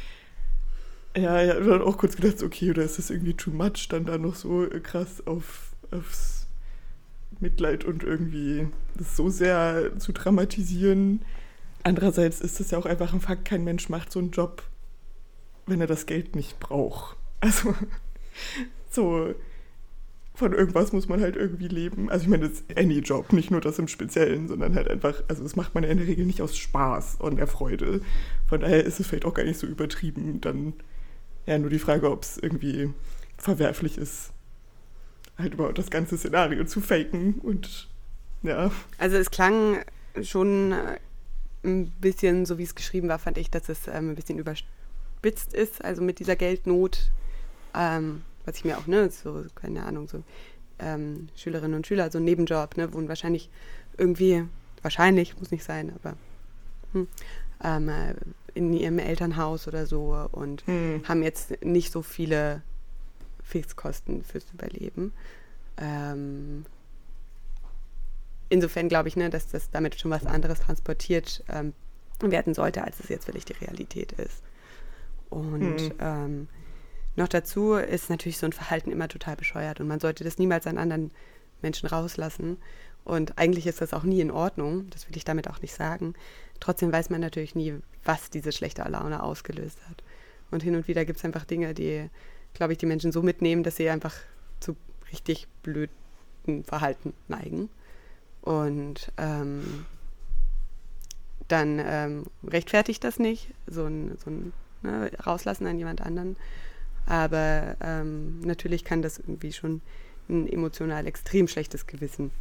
Ja, 1.15 1.41
ja, 1.41 1.59
dann 1.59 1.81
auch 1.81 1.97
kurz 1.97 2.15
gedacht, 2.17 2.43
okay, 2.43 2.69
oder 2.69 2.83
ist 2.83 2.97
das 2.97 3.09
irgendwie 3.09 3.35
too 3.35 3.51
much, 3.51 3.87
dann 3.89 4.05
da 4.05 4.17
noch 4.17 4.35
so 4.35 4.67
krass 4.83 5.25
auf, 5.25 5.71
aufs 5.91 6.47
Mitleid 7.39 7.85
und 7.85 8.03
irgendwie 8.03 8.67
das 8.97 9.15
so 9.15 9.29
sehr 9.29 9.97
zu 9.97 10.11
dramatisieren. 10.11 11.23
Andererseits 11.83 12.41
ist 12.41 12.59
es 12.59 12.71
ja 12.71 12.77
auch 12.77 12.85
einfach 12.85 13.13
ein 13.13 13.21
Fakt, 13.21 13.45
kein 13.45 13.63
Mensch 13.63 13.89
macht 13.89 14.11
so 14.11 14.19
einen 14.19 14.31
Job, 14.31 14.63
wenn 15.67 15.79
er 15.79 15.87
das 15.87 16.05
Geld 16.05 16.35
nicht 16.35 16.59
braucht. 16.59 17.15
Also 17.39 17.75
so 18.89 19.33
von 20.35 20.53
irgendwas 20.53 20.91
muss 20.91 21.07
man 21.07 21.21
halt 21.21 21.35
irgendwie 21.35 21.67
leben. 21.67 22.09
Also 22.09 22.23
ich 22.23 22.29
meine, 22.29 22.49
das 22.49 22.59
ist 22.59 22.77
any 22.77 22.99
Job, 22.99 23.31
nicht 23.33 23.51
nur 23.51 23.61
das 23.61 23.79
im 23.79 23.87
Speziellen, 23.87 24.47
sondern 24.47 24.75
halt 24.75 24.89
einfach, 24.89 25.23
also 25.27 25.43
das 25.43 25.55
macht 25.55 25.73
man 25.73 25.83
ja 25.83 25.89
in 25.89 25.97
der 25.97 26.07
Regel 26.07 26.25
nicht 26.25 26.41
aus 26.41 26.57
Spaß 26.57 27.15
und 27.19 27.37
der 27.37 27.47
Freude. 27.47 28.01
Von 28.47 28.61
daher 28.61 28.83
ist 28.83 28.99
es 28.99 29.07
vielleicht 29.07 29.25
auch 29.25 29.33
gar 29.33 29.43
nicht 29.43 29.59
so 29.59 29.65
übertrieben. 29.65 30.41
Dann 30.41 30.73
ja 31.45 31.57
nur 31.57 31.69
die 31.69 31.79
Frage, 31.79 32.11
ob 32.11 32.23
es 32.23 32.37
irgendwie 32.37 32.91
verwerflich 33.37 33.97
ist, 33.97 34.31
halt 35.37 35.53
überhaupt 35.53 35.77
das 35.77 35.89
ganze 35.89 36.17
Szenario 36.17 36.65
zu 36.65 36.81
faken 36.81 37.35
und 37.35 37.89
ja. 38.43 38.71
Also 38.97 39.17
es 39.17 39.31
klang 39.31 39.83
schon 40.21 40.73
ein 41.63 41.91
bisschen, 41.99 42.45
so 42.45 42.57
wie 42.57 42.63
es 42.63 42.75
geschrieben 42.75 43.09
war, 43.09 43.19
fand 43.19 43.37
ich, 43.37 43.49
dass 43.49 43.69
es 43.69 43.87
ähm, 43.87 44.11
ein 44.11 44.15
bisschen 44.15 44.39
überspitzt 44.39 45.53
ist, 45.53 45.83
also 45.83 46.01
mit 46.01 46.19
dieser 46.19 46.35
Geldnot, 46.35 47.11
ähm, 47.73 48.21
was 48.45 48.57
ich 48.57 48.65
mir 48.65 48.77
auch, 48.77 48.87
ne, 48.87 49.09
so, 49.09 49.45
keine 49.55 49.85
Ahnung, 49.85 50.07
so 50.07 50.23
ähm, 50.79 51.29
Schülerinnen 51.35 51.75
und 51.75 51.87
Schüler, 51.87 52.11
so 52.11 52.19
ein 52.19 52.23
Nebenjob, 52.23 52.77
ne, 52.77 52.93
wohnen 52.93 53.07
wahrscheinlich 53.07 53.49
irgendwie, 53.97 54.45
wahrscheinlich, 54.81 55.37
muss 55.37 55.51
nicht 55.51 55.63
sein, 55.63 55.93
aber 55.95 56.15
hm, 56.93 57.07
ähm, 57.63 57.89
äh, 57.89 58.15
in 58.53 58.73
ihrem 58.73 58.99
Elternhaus 58.99 59.67
oder 59.67 59.85
so 59.85 60.27
und 60.31 60.65
hm. 60.65 61.03
haben 61.07 61.23
jetzt 61.23 61.63
nicht 61.63 61.91
so 61.91 62.01
viele 62.01 62.61
Fixkosten 63.43 64.23
fürs 64.23 64.45
Überleben. 64.53 65.13
Ähm, 65.77 66.65
insofern 68.49 68.89
glaube 68.89 69.09
ich, 69.09 69.15
ne, 69.15 69.29
dass 69.29 69.47
das 69.47 69.69
damit 69.69 69.99
schon 69.99 70.11
was 70.11 70.25
anderes 70.25 70.59
transportiert 70.59 71.43
ähm, 71.49 71.73
werden 72.21 72.53
sollte, 72.53 72.83
als 72.83 72.99
es 72.99 73.09
jetzt 73.09 73.27
wirklich 73.27 73.45
die 73.45 73.53
Realität 73.53 74.13
ist. 74.13 74.41
Und 75.29 75.59
mhm. 75.59 75.91
ähm, 75.99 76.47
noch 77.15 77.27
dazu 77.27 77.73
ist 77.73 78.09
natürlich 78.09 78.37
so 78.37 78.45
ein 78.45 78.53
Verhalten 78.53 78.91
immer 78.91 79.07
total 79.07 79.35
bescheuert 79.35 79.79
und 79.79 79.87
man 79.87 79.99
sollte 79.99 80.23
das 80.23 80.37
niemals 80.37 80.67
an 80.67 80.77
anderen 80.77 81.11
Menschen 81.61 81.87
rauslassen. 81.87 82.57
Und 83.03 83.37
eigentlich 83.37 83.67
ist 83.67 83.81
das 83.81 83.93
auch 83.93 84.03
nie 84.03 84.19
in 84.19 84.31
Ordnung, 84.31 84.89
das 84.89 85.07
will 85.07 85.15
ich 85.15 85.23
damit 85.23 85.49
auch 85.49 85.61
nicht 85.61 85.73
sagen. 85.73 86.15
Trotzdem 86.59 86.91
weiß 86.91 87.09
man 87.09 87.21
natürlich 87.21 87.55
nie, 87.55 87.75
was 88.03 88.29
diese 88.29 88.51
schlechte 88.51 88.81
Laune 88.83 89.21
ausgelöst 89.21 89.79
hat. 89.87 90.03
Und 90.51 90.63
hin 90.63 90.75
und 90.75 90.87
wieder 90.87 91.05
gibt 91.05 91.19
es 91.19 91.25
einfach 91.25 91.45
Dinge, 91.45 91.73
die, 91.73 92.09
glaube 92.53 92.73
ich, 92.73 92.79
die 92.79 92.85
Menschen 92.85 93.11
so 93.11 93.21
mitnehmen, 93.21 93.63
dass 93.63 93.75
sie 93.75 93.89
einfach 93.89 94.15
zu 94.59 94.75
richtig 95.11 95.47
blöden 95.61 96.63
Verhalten 96.63 97.13
neigen. 97.27 97.69
Und 98.41 99.11
ähm, 99.17 99.85
dann 101.47 101.79
ähm, 101.83 102.25
rechtfertigt 102.47 103.03
das 103.03 103.19
nicht, 103.19 103.53
so 103.67 103.85
ein, 103.85 104.17
so 104.23 104.31
ein 104.31 104.53
ne, 104.81 105.11
Rauslassen 105.25 105.67
an 105.67 105.77
jemand 105.77 106.01
anderen. 106.01 106.37
Aber 107.05 107.75
ähm, 107.81 108.39
natürlich 108.41 108.83
kann 108.83 109.01
das 109.01 109.19
irgendwie 109.19 109.53
schon 109.53 109.81
ein 110.29 110.47
emotional 110.47 111.05
extrem 111.07 111.47
schlechtes 111.47 111.87
Gewissen 111.87 112.31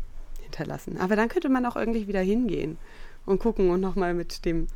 hinterlassen. 0.43 0.99
Aber 0.99 1.17
dann 1.17 1.29
könnte 1.29 1.49
man 1.49 1.67
auch 1.67 1.77
irgendwie 1.77 2.09
wieder 2.09 2.21
hingehen 2.21 2.79
und 3.27 3.39
gucken 3.41 3.71
und 3.71 3.81
nochmal 3.81 4.15
mit 4.15 4.45
dem 4.45 4.69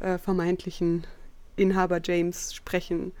äh, 0.00 0.18
vermeintlichen 0.18 1.06
Inhaber 1.56 2.00
James 2.02 2.54
sprechen 2.54 3.12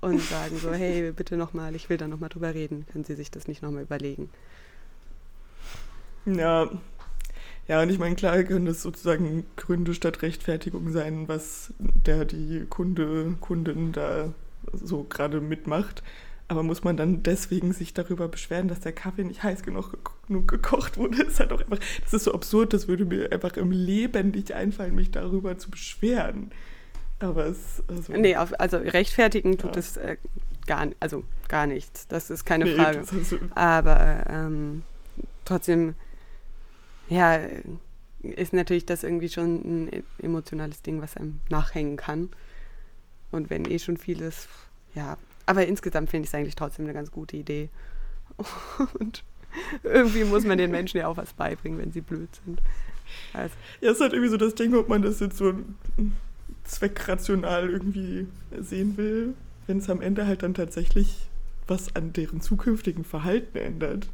und 0.00 0.20
sagen 0.28 0.58
so, 0.58 0.72
hey, 0.72 1.12
bitte 1.12 1.36
nochmal, 1.36 1.74
ich 1.74 1.88
will 1.88 1.96
da 1.96 2.08
nochmal 2.08 2.28
drüber 2.30 2.54
reden. 2.54 2.86
Können 2.86 3.04
Sie 3.04 3.14
sich 3.14 3.30
das 3.30 3.48
nicht 3.48 3.62
nochmal 3.62 3.82
überlegen? 3.82 4.30
Ja, 6.26 6.70
Ja, 7.68 7.82
und 7.82 7.90
ich 7.90 7.98
meine, 7.98 8.14
klar 8.14 8.42
können 8.44 8.66
das 8.66 8.82
sozusagen 8.82 9.46
Gründe 9.56 9.94
statt 9.94 10.22
Rechtfertigung 10.22 10.90
sein, 10.92 11.28
was 11.28 11.72
der 11.78 12.24
die 12.26 12.66
Kunde, 12.68 13.36
Kundin 13.40 13.92
da 13.92 14.34
so 14.72 15.04
gerade 15.04 15.40
mitmacht. 15.40 16.02
Aber 16.46 16.62
muss 16.62 16.84
man 16.84 16.96
dann 16.96 17.22
deswegen 17.22 17.72
sich 17.72 17.94
darüber 17.94 18.28
beschweren, 18.28 18.68
dass 18.68 18.80
der 18.80 18.92
Kaffee 18.92 19.24
nicht 19.24 19.42
heiß 19.42 19.62
genug, 19.62 19.96
genug 20.26 20.46
gekocht 20.46 20.98
wurde? 20.98 21.22
Ist 21.26 21.40
halt 21.40 21.52
auch 21.52 21.60
einfach, 21.60 21.78
das 22.02 22.12
ist 22.12 22.24
so 22.24 22.34
absurd, 22.34 22.74
das 22.74 22.86
würde 22.86 23.06
mir 23.06 23.32
einfach 23.32 23.56
im 23.56 23.70
Leben 23.70 24.30
nicht 24.30 24.52
einfallen, 24.52 24.94
mich 24.94 25.10
darüber 25.10 25.56
zu 25.56 25.70
beschweren. 25.70 26.50
Aber 27.18 27.46
es. 27.46 27.82
Also, 27.88 28.12
nee, 28.12 28.36
auf, 28.36 28.58
also 28.60 28.76
rechtfertigen 28.76 29.56
tut 29.56 29.76
ja. 29.76 29.80
es 29.80 29.96
äh, 29.96 30.16
gar, 30.66 30.88
also 31.00 31.24
gar 31.48 31.66
nichts. 31.66 32.06
Das 32.08 32.28
ist 32.28 32.44
keine 32.44 32.66
nee, 32.66 32.74
Frage. 32.74 32.98
Also, 32.98 33.38
Aber 33.54 34.24
ähm, 34.28 34.82
trotzdem, 35.46 35.94
ja, 37.08 37.38
ist 38.22 38.52
natürlich 38.52 38.86
das 38.86 39.02
irgendwie 39.02 39.28
schon 39.28 39.86
ein 39.86 40.02
emotionales 40.20 40.82
Ding, 40.82 41.00
was 41.00 41.16
einem 41.16 41.40
nachhängen 41.48 41.96
kann. 41.96 42.30
Und 43.34 43.50
wenn 43.50 43.64
eh 43.70 43.78
schon 43.78 43.96
vieles, 43.96 44.48
ja, 44.94 45.18
aber 45.46 45.66
insgesamt 45.66 46.10
finde 46.10 46.24
ich 46.24 46.30
es 46.30 46.34
eigentlich 46.34 46.54
trotzdem 46.54 46.86
eine 46.86 46.94
ganz 46.94 47.10
gute 47.10 47.36
Idee. 47.36 47.68
Und 48.98 49.24
irgendwie 49.82 50.24
muss 50.24 50.44
man 50.44 50.58
den 50.58 50.70
Menschen 50.70 50.98
ja 50.98 51.08
auch 51.08 51.16
was 51.16 51.32
beibringen, 51.32 51.78
wenn 51.78 51.92
sie 51.92 52.00
blöd 52.00 52.28
sind. 52.44 52.60
Also. 53.32 53.54
Ja, 53.80 53.90
es 53.90 53.96
ist 53.96 54.00
halt 54.00 54.12
irgendwie 54.12 54.30
so 54.30 54.36
das 54.36 54.54
Ding, 54.54 54.74
ob 54.74 54.88
man 54.88 55.02
das 55.02 55.20
jetzt 55.20 55.36
so 55.36 55.54
zweckrational 56.64 57.68
irgendwie 57.68 58.26
sehen 58.58 58.96
will, 58.96 59.34
wenn 59.66 59.78
es 59.78 59.90
am 59.90 60.00
Ende 60.00 60.26
halt 60.26 60.42
dann 60.42 60.54
tatsächlich 60.54 61.28
was 61.66 61.94
an 61.94 62.12
deren 62.12 62.40
zukünftigen 62.40 63.04
Verhalten 63.04 63.58
ändert. 63.58 64.08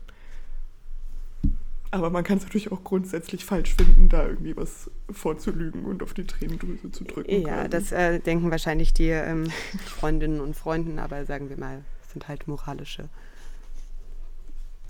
Aber 1.93 2.11
man 2.11 2.23
kann 2.23 2.39
es 2.39 2.45
natürlich 2.45 2.71
auch 2.71 2.85
grundsätzlich 2.85 3.45
falsch 3.45 3.75
finden, 3.75 4.09
da 4.09 4.27
irgendwie 4.27 4.57
was 4.57 4.91
vorzulügen 5.11 5.85
und 5.85 6.03
auf 6.03 6.15
die 6.15 6.25
Tränendrüse 6.25 6.93
zu 6.93 7.05
drücken. 7.05 7.43
Ja, 7.43 7.67
quasi. 7.67 7.71
das 7.71 7.93
äh, 7.93 8.21
denken 8.21 8.51
wahrscheinlich 8.51 8.95
die 8.95 9.09
ähm, 9.09 9.51
Freundinnen 9.87 10.41
und 10.41 10.55
Freunden, 10.55 11.01
aber 11.01 11.25
sagen 11.25 11.51
wir 11.51 11.57
mal, 11.57 11.83
sind 12.13 12.29
halt 12.29 12.47
moralische, 12.47 13.09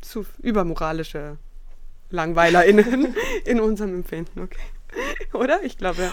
zu 0.03 0.27
übermoralische 0.43 1.39
LangweilerInnen 2.11 3.15
in 3.47 3.61
unserem 3.61 3.95
Empfinden, 3.95 4.41
okay. 4.41 4.59
Oder? 5.33 5.63
Ich 5.63 5.79
glaube, 5.79 6.13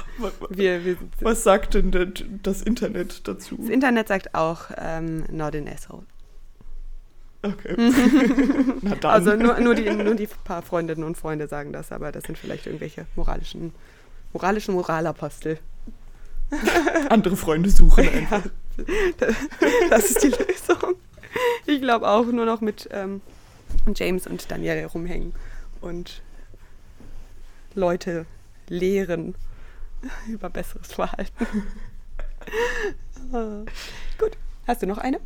wir, 0.50 0.86
wir 0.86 0.98
Was 1.22 1.44
sagt 1.44 1.74
denn 1.74 2.14
das 2.44 2.62
Internet 2.62 3.28
dazu? 3.28 3.58
Das 3.58 3.70
Internet 3.70 4.08
sagt 4.08 4.36
auch 4.36 4.66
ähm, 4.78 5.26
not 5.32 5.56
an 5.56 5.68
asshole. 5.68 6.06
Okay. 7.54 7.76
Na 8.82 8.96
dann. 8.96 9.12
Also 9.12 9.36
nur, 9.36 9.60
nur, 9.60 9.76
die, 9.76 9.90
nur 9.90 10.16
die 10.16 10.28
paar 10.44 10.62
Freundinnen 10.62 11.04
und 11.04 11.18
Freunde 11.18 11.48
sagen 11.48 11.72
das, 11.72 11.92
aber 11.92 12.12
das 12.12 12.24
sind 12.24 12.38
vielleicht 12.38 12.66
irgendwelche 12.66 13.06
moralischen, 13.16 13.74
moralischen 14.34 14.74
Moralapostel. 14.74 15.60
Andere 17.10 17.36
Freunde 17.36 17.70
suchen 17.70 18.08
einfach. 18.08 18.46
Ja, 18.78 19.28
das 19.90 20.12
ist 20.12 20.24
die 20.24 20.28
Lösung. 20.28 20.96
Ich 21.66 21.82
glaube 21.82 22.08
auch 22.08 22.26
nur 22.26 22.46
noch 22.46 22.62
mit 22.62 22.88
ähm, 22.92 23.22
James 23.96 24.28
und 24.28 24.50
Danielle 24.50 24.86
rumhängen 24.86 25.34
und 25.82 26.22
Leute 27.76 28.26
lehren 28.70 29.36
über 30.28 30.50
besseres 30.50 30.94
Verhalten. 30.94 31.46
Gut, 34.18 34.38
hast 34.68 34.82
du 34.82 34.88
noch 34.88 34.98
eine? 34.98 35.20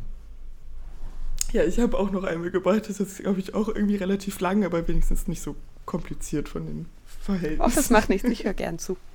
Ja, 1.52 1.64
ich 1.64 1.78
habe 1.78 1.98
auch 1.98 2.10
noch 2.10 2.24
eine 2.24 2.50
gebracht. 2.50 2.88
Das 2.88 2.98
ist, 2.98 3.18
glaube 3.18 3.40
ich, 3.40 3.54
auch 3.54 3.68
irgendwie 3.68 3.96
relativ 3.96 4.40
lang, 4.40 4.64
aber 4.64 4.88
wenigstens 4.88 5.28
nicht 5.28 5.42
so 5.42 5.54
kompliziert 5.84 6.48
von 6.48 6.66
den 6.66 6.86
Verhältnissen. 7.20 7.60
Oh, 7.60 7.70
das 7.74 7.90
macht 7.90 8.08
nichts. 8.08 8.26
Ich 8.28 8.44
höre 8.44 8.54
gern 8.54 8.78
zu. 8.78 8.96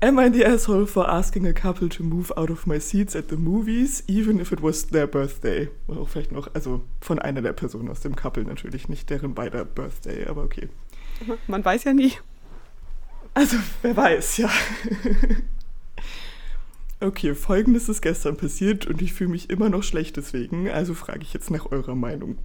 Am 0.00 0.18
I 0.18 0.30
the 0.30 0.44
asshole 0.44 0.86
for 0.86 1.08
asking 1.08 1.46
a 1.46 1.52
couple 1.54 1.88
to 1.88 2.02
move 2.02 2.36
out 2.36 2.50
of 2.50 2.66
my 2.66 2.78
seats 2.78 3.16
at 3.16 3.30
the 3.30 3.36
movies, 3.36 4.04
even 4.06 4.38
if 4.38 4.52
it 4.52 4.62
was 4.62 4.86
their 4.88 5.06
birthday? 5.06 5.70
Oder 5.86 6.00
auch 6.00 6.08
vielleicht 6.10 6.30
noch, 6.30 6.52
also 6.52 6.82
von 7.00 7.18
einer 7.18 7.40
der 7.40 7.54
Personen 7.54 7.88
aus 7.88 8.00
dem 8.00 8.14
Couple 8.14 8.44
natürlich, 8.44 8.90
nicht 8.90 9.08
deren 9.08 9.34
beider 9.34 9.64
Birthday, 9.64 10.26
aber 10.26 10.42
okay. 10.42 10.68
Man 11.46 11.64
weiß 11.64 11.84
ja 11.84 11.94
nie. 11.94 12.12
Also, 13.32 13.56
wer 13.80 13.96
weiß, 13.96 14.36
ja. 14.36 14.50
Okay, 17.04 17.34
folgendes 17.34 17.90
ist 17.90 18.00
gestern 18.00 18.38
passiert 18.38 18.86
und 18.86 19.02
ich 19.02 19.12
fühle 19.12 19.28
mich 19.28 19.50
immer 19.50 19.68
noch 19.68 19.82
schlecht 19.82 20.16
deswegen, 20.16 20.70
also 20.70 20.94
frage 20.94 21.20
ich 21.20 21.34
jetzt 21.34 21.50
nach 21.50 21.70
eurer 21.70 21.94
Meinung. 21.94 22.38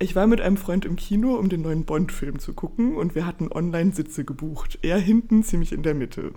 Ich 0.00 0.16
war 0.16 0.26
mit 0.26 0.40
einem 0.40 0.56
Freund 0.56 0.84
im 0.84 0.96
Kino, 0.96 1.36
um 1.36 1.48
den 1.48 1.62
neuen 1.62 1.84
Bond-Film 1.84 2.40
zu 2.40 2.54
gucken 2.54 2.96
und 2.96 3.14
wir 3.14 3.24
hatten 3.24 3.52
online 3.52 3.92
Sitze 3.92 4.24
gebucht. 4.24 4.80
Er 4.82 4.98
hinten, 4.98 5.44
ziemlich 5.44 5.70
in 5.70 5.84
der 5.84 5.94
Mitte. 5.94 6.32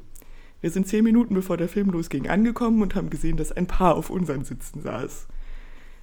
Wir 0.62 0.70
sind 0.70 0.88
zehn 0.88 1.04
Minuten 1.04 1.34
bevor 1.34 1.58
der 1.58 1.68
Film 1.68 1.90
losging 1.90 2.28
angekommen 2.28 2.84
und 2.84 2.94
haben 2.94 3.10
gesehen, 3.10 3.38
dass 3.38 3.52
ein 3.52 3.66
Paar 3.66 3.96
auf 3.96 4.12
unseren 4.12 4.44
Sitzen 4.44 4.84
saß. 4.84 5.26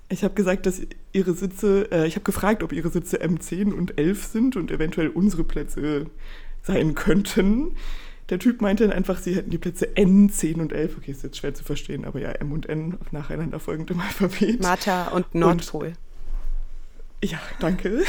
Ich 0.08 0.24
habe 0.24 0.34
gesagt, 0.34 0.66
dass 0.66 0.82
ihre 1.12 1.34
Sitze, 1.34 1.88
äh, 1.92 2.08
ich 2.08 2.16
habe 2.16 2.24
gefragt, 2.24 2.64
ob 2.64 2.72
ihre 2.72 2.90
Sitze 2.90 3.22
M10 3.22 3.72
und 3.72 3.96
11 3.96 4.24
sind 4.24 4.56
und 4.56 4.72
eventuell 4.72 5.10
unsere 5.10 5.44
Plätze 5.44 6.06
sein 6.62 6.96
könnten. 6.96 7.76
Der 8.28 8.38
Typ 8.40 8.60
meinte 8.60 8.84
dann 8.84 8.96
einfach, 8.96 9.18
sie 9.18 9.36
hätten 9.36 9.50
die 9.50 9.58
Plätze 9.58 9.96
N, 9.96 10.28
10 10.28 10.60
und 10.60 10.72
11. 10.72 10.96
Okay, 10.98 11.12
ist 11.12 11.22
jetzt 11.22 11.36
schwer 11.36 11.54
zu 11.54 11.62
verstehen, 11.62 12.04
aber 12.04 12.20
ja, 12.20 12.30
M 12.32 12.52
und 12.52 12.68
N 12.68 12.98
nacheinander 13.12 13.60
folgend 13.60 13.90
im 13.90 14.00
Alphabet. 14.00 14.60
Martha 14.60 15.08
und 15.08 15.34
Nordpol. 15.34 15.94
Und, 17.22 17.30
ja, 17.30 17.38
danke. 17.60 18.04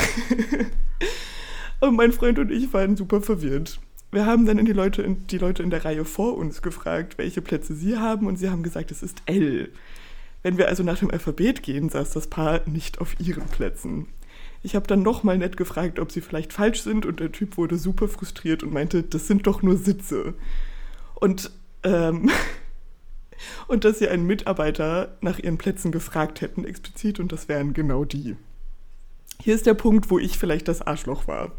und 1.79 1.95
mein 1.95 2.11
Freund 2.11 2.39
und 2.39 2.51
ich 2.51 2.73
waren 2.73 2.97
super 2.97 3.21
verwirrt. 3.21 3.79
Wir 4.11 4.25
haben 4.25 4.45
dann 4.45 4.63
die, 4.65 4.73
Leute, 4.73 5.03
in, 5.03 5.27
die 5.27 5.37
Leute 5.37 5.61
in 5.61 5.69
der 5.69 5.85
Reihe 5.85 6.05
vor 6.05 6.35
uns 6.37 6.61
gefragt, 6.61 7.17
welche 7.17 7.41
Plätze 7.41 7.75
sie 7.75 7.97
haben, 7.97 8.25
und 8.25 8.37
sie 8.37 8.49
haben 8.49 8.63
gesagt, 8.63 8.89
es 8.89 9.03
ist 9.03 9.21
L. 9.25 9.69
Wenn 10.43 10.57
wir 10.57 10.67
also 10.67 10.81
nach 10.81 10.99
dem 10.99 11.11
Alphabet 11.11 11.61
gehen, 11.61 11.89
saß 11.89 12.11
das 12.11 12.27
Paar 12.27 12.61
nicht 12.65 12.99
auf 12.99 13.19
ihren 13.19 13.45
Plätzen. 13.47 14.07
Ich 14.63 14.75
habe 14.75 14.87
dann 14.87 15.03
nochmal 15.03 15.37
nett 15.37 15.57
gefragt, 15.57 15.99
ob 15.99 16.11
sie 16.11 16.21
vielleicht 16.21 16.53
falsch 16.53 16.81
sind 16.81 17.05
und 17.05 17.19
der 17.19 17.31
Typ 17.31 17.57
wurde 17.57 17.77
super 17.77 18.07
frustriert 18.07 18.63
und 18.63 18.73
meinte, 18.73 19.03
das 19.03 19.27
sind 19.27 19.47
doch 19.47 19.61
nur 19.61 19.77
Sitze. 19.77 20.33
Und, 21.15 21.51
ähm, 21.83 22.29
und 23.67 23.83
dass 23.83 23.99
sie 23.99 24.07
einen 24.07 24.25
Mitarbeiter 24.25 25.17
nach 25.21 25.39
ihren 25.39 25.57
Plätzen 25.57 25.91
gefragt 25.91 26.41
hätten 26.41 26.65
explizit 26.65 27.19
und 27.19 27.31
das 27.31 27.47
wären 27.47 27.73
genau 27.73 28.03
die. 28.03 28.35
Hier 29.39 29.55
ist 29.55 29.67
der 29.67 29.75
Punkt, 29.75 30.09
wo 30.09 30.19
ich 30.19 30.37
vielleicht 30.37 30.67
das 30.67 30.81
Arschloch 30.81 31.27
war. 31.27 31.51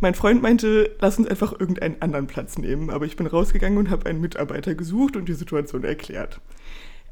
Mein 0.00 0.14
Freund 0.14 0.42
meinte, 0.42 0.94
lass 1.00 1.18
uns 1.18 1.28
einfach 1.28 1.58
irgendeinen 1.58 2.02
anderen 2.02 2.26
Platz 2.26 2.58
nehmen, 2.58 2.90
aber 2.90 3.06
ich 3.06 3.16
bin 3.16 3.26
rausgegangen 3.26 3.78
und 3.78 3.90
habe 3.90 4.06
einen 4.06 4.20
Mitarbeiter 4.20 4.74
gesucht 4.74 5.16
und 5.16 5.28
die 5.28 5.34
Situation 5.34 5.84
erklärt. 5.84 6.40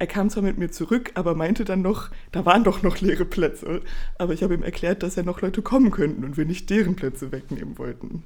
Er 0.03 0.09
kam 0.09 0.31
zwar 0.31 0.43
mit 0.43 0.59
mir 0.59 0.69
zurück, 0.69 1.13
aber 1.15 1.37
meinte 1.37 1.65
dann 1.65 1.81
noch, 1.81 2.11
da 2.33 2.45
waren 2.45 2.65
doch 2.65 2.83
noch 2.83 3.01
leere 3.01 3.25
Plätze. 3.25 3.83
Aber 4.19 4.33
ich 4.33 4.43
habe 4.43 4.53
ihm 4.53 4.65
erklärt, 4.65 5.05
dass 5.05 5.15
ja 5.15 5.23
noch 5.23 5.43
Leute 5.43 5.63
kommen 5.63 5.93
könnten 5.93 6.25
und 6.25 6.37
wir 6.37 6.45
nicht 6.45 6.71
deren 6.71 6.97
Plätze 6.97 7.31
wegnehmen 7.31 7.79
wollten. 7.79 8.25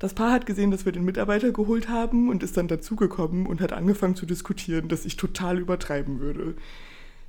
Das 0.00 0.14
Paar 0.14 0.32
hat 0.32 0.46
gesehen, 0.46 0.72
dass 0.72 0.86
wir 0.86 0.90
den 0.90 1.04
Mitarbeiter 1.04 1.52
geholt 1.52 1.88
haben 1.88 2.28
und 2.28 2.42
ist 2.42 2.56
dann 2.56 2.66
dazugekommen 2.66 3.46
und 3.46 3.60
hat 3.60 3.72
angefangen 3.72 4.16
zu 4.16 4.26
diskutieren, 4.26 4.88
dass 4.88 5.04
ich 5.04 5.16
total 5.16 5.60
übertreiben 5.60 6.18
würde. 6.18 6.54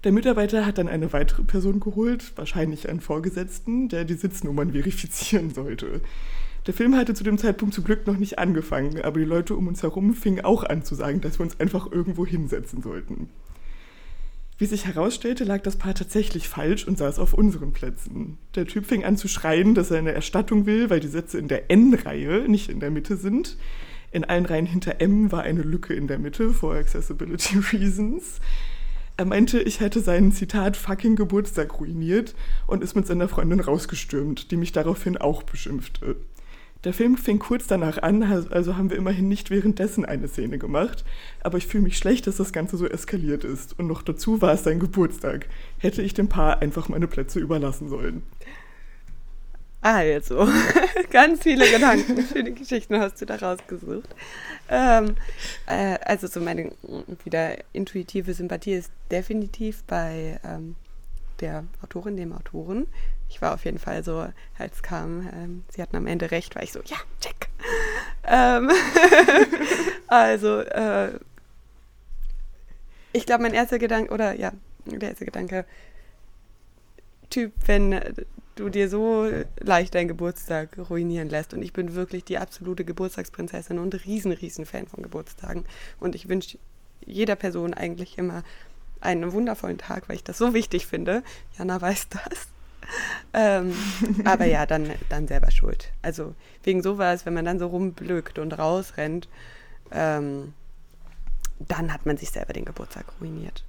Der 0.06 0.12
Mitarbeiter 0.12 0.66
hat 0.66 0.80
dann 0.80 0.88
eine 0.88 1.14
weitere 1.14 1.44
Person 1.44 1.80
geholt, 1.80 2.36
wahrscheinlich 2.38 2.90
einen 2.90 3.00
Vorgesetzten, 3.00 3.90
der 3.90 4.06
die 4.06 4.16
Sitznummern 4.16 4.72
verifizieren 4.72 5.54
sollte. 5.54 6.02
Der 6.66 6.74
Film 6.74 6.96
hatte 6.96 7.14
zu 7.14 7.24
dem 7.24 7.38
Zeitpunkt 7.38 7.76
zum 7.76 7.84
Glück 7.84 8.06
noch 8.08 8.18
nicht 8.18 8.40
angefangen, 8.40 9.02
aber 9.04 9.20
die 9.20 9.26
Leute 9.26 9.56
um 9.56 9.68
uns 9.68 9.84
herum 9.84 10.16
fingen 10.16 10.46
auch 10.46 10.64
an 10.64 10.84
zu 10.84 10.96
sagen, 10.96 11.22
dass 11.22 11.40
wir 11.40 11.44
uns 11.44 11.60
einfach 11.60 11.92
irgendwo 11.92 12.26
hinsetzen 12.26 12.82
sollten. 12.82 13.30
Wie 14.62 14.68
sich 14.68 14.86
herausstellte, 14.86 15.44
lag 15.44 15.64
das 15.64 15.76
Paar 15.76 15.96
tatsächlich 15.96 16.48
falsch 16.48 16.88
und 16.88 16.96
saß 16.96 17.18
auf 17.18 17.34
unseren 17.34 17.74
Plätzen. 17.74 18.38
Der 18.54 18.68
Typ 18.68 18.86
fing 18.86 19.04
an 19.04 19.18
zu 19.18 19.28
schreien, 19.28 19.74
dass 19.74 19.90
er 19.90 19.98
eine 19.98 20.12
Erstattung 20.12 20.68
will, 20.68 20.92
weil 20.92 21.00
die 21.00 21.08
Sätze 21.08 21.40
in 21.40 21.48
der 21.48 21.72
N-Reihe 21.72 22.48
nicht 22.48 22.70
in 22.70 22.80
der 22.80 22.92
Mitte 22.92 23.18
sind. 23.18 23.58
In 24.12 24.24
allen 24.24 24.46
Reihen 24.46 24.68
hinter 24.68 25.02
M 25.02 25.32
war 25.32 25.42
eine 25.42 25.64
Lücke 25.64 25.96
in 25.96 26.06
der 26.06 26.20
Mitte, 26.20 26.54
for 26.54 26.76
accessibility 26.76 27.58
reasons. 27.74 28.40
Er 29.18 29.26
meinte, 29.26 29.60
ich 29.60 29.80
hätte 29.80 30.00
seinen 30.00 30.32
Zitat 30.32 30.78
fucking 30.78 31.16
Geburtstag 31.16 31.80
ruiniert 31.80 32.36
und 32.68 32.84
ist 32.84 32.96
mit 32.96 33.08
seiner 33.08 33.28
Freundin 33.28 33.62
rausgestürmt, 33.62 34.52
die 34.52 34.58
mich 34.58 34.72
daraufhin 34.72 35.18
auch 35.18 35.42
beschimpfte. 35.42 36.18
Der 36.84 36.94
Film 36.94 37.16
fing 37.16 37.38
kurz 37.38 37.68
danach 37.68 38.02
an, 38.02 38.24
also 38.24 38.76
haben 38.76 38.90
wir 38.90 38.98
immerhin 38.98 39.28
nicht 39.28 39.52
währenddessen 39.52 40.04
eine 40.04 40.28
Szene 40.28 40.58
gemacht. 40.58 41.06
Aber 41.42 41.58
ich 41.60 41.68
fühle 41.68 41.84
mich 41.84 41.98
schlecht, 41.98 42.26
dass 42.26 42.38
das 42.38 42.54
Ganze 42.54 42.78
so 42.78 42.88
eskaliert 42.88 43.44
ist. 43.44 43.78
Und 43.78 43.88
noch 43.88 44.02
dazu 44.02 44.42
war 44.42 44.54
es 44.54 44.64
sein 44.64 44.80
Geburtstag. 44.80 45.48
Hätte 45.78 46.02
ich 46.02 46.16
dem 46.16 46.28
Paar 46.28 46.62
einfach 46.62 46.90
meine 46.90 47.08
Plätze 47.08 47.40
überlassen 47.40 47.88
sollen. 47.90 48.24
Also, 49.82 50.48
ganz 51.12 51.42
viele 51.42 51.70
Gedanken, 51.70 52.24
schöne 52.34 52.52
Geschichten 52.52 53.00
hast 53.00 53.20
du 53.20 53.26
da 53.26 53.36
rausgesucht. 53.36 54.10
Ähm, 54.70 55.16
äh, 55.66 55.98
also 56.06 56.28
so 56.28 56.40
meine 56.40 56.72
wieder 57.24 57.58
intuitive 57.74 58.34
Sympathie 58.34 58.74
ist 58.74 58.92
definitiv 59.10 59.84
bei 59.84 60.40
ähm, 60.44 60.76
der 61.40 61.66
Autorin, 61.84 62.16
dem 62.16 62.32
Autoren. 62.32 62.86
Ich 63.32 63.42
war 63.42 63.54
auf 63.54 63.64
jeden 63.64 63.80
Fall 63.80 64.04
so, 64.04 64.28
als 64.58 64.84
kam, 64.84 65.30
ähm, 65.34 65.64
sie 65.70 65.82
hatten 65.82 65.96
am 65.96 66.06
Ende 66.06 66.32
recht, 66.32 66.56
war 66.56 66.64
ich 66.64 66.74
so, 66.74 66.82
ja, 66.86 66.98
check. 67.22 67.48
Ähm 68.26 68.70
also, 70.08 70.60
äh, 70.60 71.18
ich 73.14 73.26
glaube, 73.26 73.44
mein 73.44 73.54
erster 73.54 73.80
Gedanke, 73.80 74.14
oder 74.14 74.34
ja, 74.34 74.52
der 74.86 75.10
erste 75.10 75.26
Gedanke, 75.26 75.66
Typ, 77.30 77.54
wenn 77.66 77.98
du 78.56 78.68
dir 78.68 78.90
so 78.90 79.30
leicht 79.62 79.96
deinen 79.96 80.10
Geburtstag 80.10 80.78
ruinieren 80.90 81.30
lässt. 81.30 81.54
Und 81.54 81.62
ich 81.62 81.72
bin 81.72 81.96
wirklich 81.96 82.26
die 82.26 82.38
absolute 82.38 82.84
Geburtstagsprinzessin 82.84 83.80
und 83.80 84.06
riesen, 84.06 84.34
riesen 84.34 84.66
Fan 84.66 84.88
von 84.88 85.02
Geburtstagen. 85.02 85.64
Und 86.02 86.16
ich 86.16 86.28
wünsche 86.28 86.58
jeder 87.06 87.38
Person 87.38 87.74
eigentlich 87.74 88.18
immer 88.18 88.44
einen 89.00 89.32
wundervollen 89.32 89.78
Tag, 89.78 90.10
weil 90.10 90.18
ich 90.18 90.26
das 90.26 90.38
so 90.38 90.54
wichtig 90.54 90.86
finde. 90.86 91.24
Jana 91.58 91.80
weiß 91.82 92.10
das. 92.10 92.50
ähm, 93.34 93.74
aber 94.26 94.46
ja, 94.46 94.66
dann, 94.66 94.90
dann 95.10 95.28
selber 95.28 95.52
schuld. 95.52 95.92
Also 96.02 96.36
wegen 96.64 96.82
sowas, 96.82 97.26
wenn 97.26 97.34
man 97.34 97.46
dann 97.46 97.60
so 97.60 97.68
rumblökt 97.68 98.40
und 98.40 98.58
rausrennt, 98.58 99.30
ähm, 99.92 100.54
dann 101.60 101.94
hat 101.94 102.06
man 102.06 102.18
sich 102.18 102.32
selber 102.32 102.54
den 102.54 102.66
Geburtstag 102.66 103.06
ruiniert. 103.20 103.64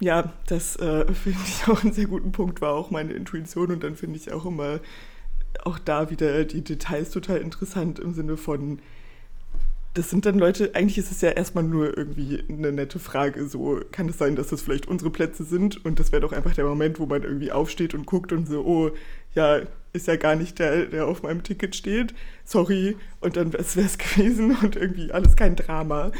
Ja, 0.00 0.32
das 0.46 0.76
äh, 0.76 1.12
finde 1.14 1.38
ich 1.46 1.68
auch 1.68 1.82
einen 1.82 1.92
sehr 1.92 2.06
guten 2.06 2.32
Punkt, 2.32 2.60
war 2.60 2.74
auch 2.74 2.90
meine 2.90 3.12
Intuition 3.12 3.70
und 3.70 3.84
dann 3.84 3.96
finde 3.96 4.18
ich 4.18 4.32
auch 4.32 4.44
immer 4.44 4.80
auch 5.62 5.78
da 5.78 6.10
wieder 6.10 6.44
die 6.44 6.62
Details 6.62 7.10
total 7.10 7.38
interessant 7.38 7.98
im 7.98 8.12
Sinne 8.12 8.36
von, 8.36 8.80
das 9.94 10.10
sind 10.10 10.26
dann 10.26 10.40
Leute, 10.40 10.74
eigentlich 10.74 10.98
ist 10.98 11.12
es 11.12 11.20
ja 11.20 11.30
erstmal 11.30 11.62
nur 11.62 11.96
irgendwie 11.96 12.42
eine 12.48 12.72
nette 12.72 12.98
Frage, 12.98 13.46
so 13.46 13.80
kann 13.92 14.08
es 14.08 14.18
sein, 14.18 14.34
dass 14.34 14.48
das 14.48 14.60
vielleicht 14.60 14.88
unsere 14.88 15.10
Plätze 15.10 15.44
sind? 15.44 15.84
Und 15.84 16.00
das 16.00 16.10
wäre 16.10 16.20
doch 16.20 16.32
einfach 16.32 16.52
der 16.54 16.64
Moment, 16.64 16.98
wo 16.98 17.06
man 17.06 17.22
irgendwie 17.22 17.52
aufsteht 17.52 17.94
und 17.94 18.04
guckt 18.04 18.32
und 18.32 18.48
so, 18.48 18.64
oh, 18.64 18.90
ja, 19.34 19.60
ist 19.92 20.08
ja 20.08 20.16
gar 20.16 20.34
nicht 20.34 20.58
der, 20.58 20.86
der 20.86 21.06
auf 21.06 21.22
meinem 21.22 21.44
Ticket 21.44 21.76
steht, 21.76 22.12
sorry, 22.44 22.96
und 23.20 23.36
dann 23.36 23.52
wäre 23.52 23.62
es 23.62 23.98
gewesen 23.98 24.56
und 24.60 24.74
irgendwie 24.74 25.12
alles 25.12 25.36
kein 25.36 25.54
Drama. 25.54 26.10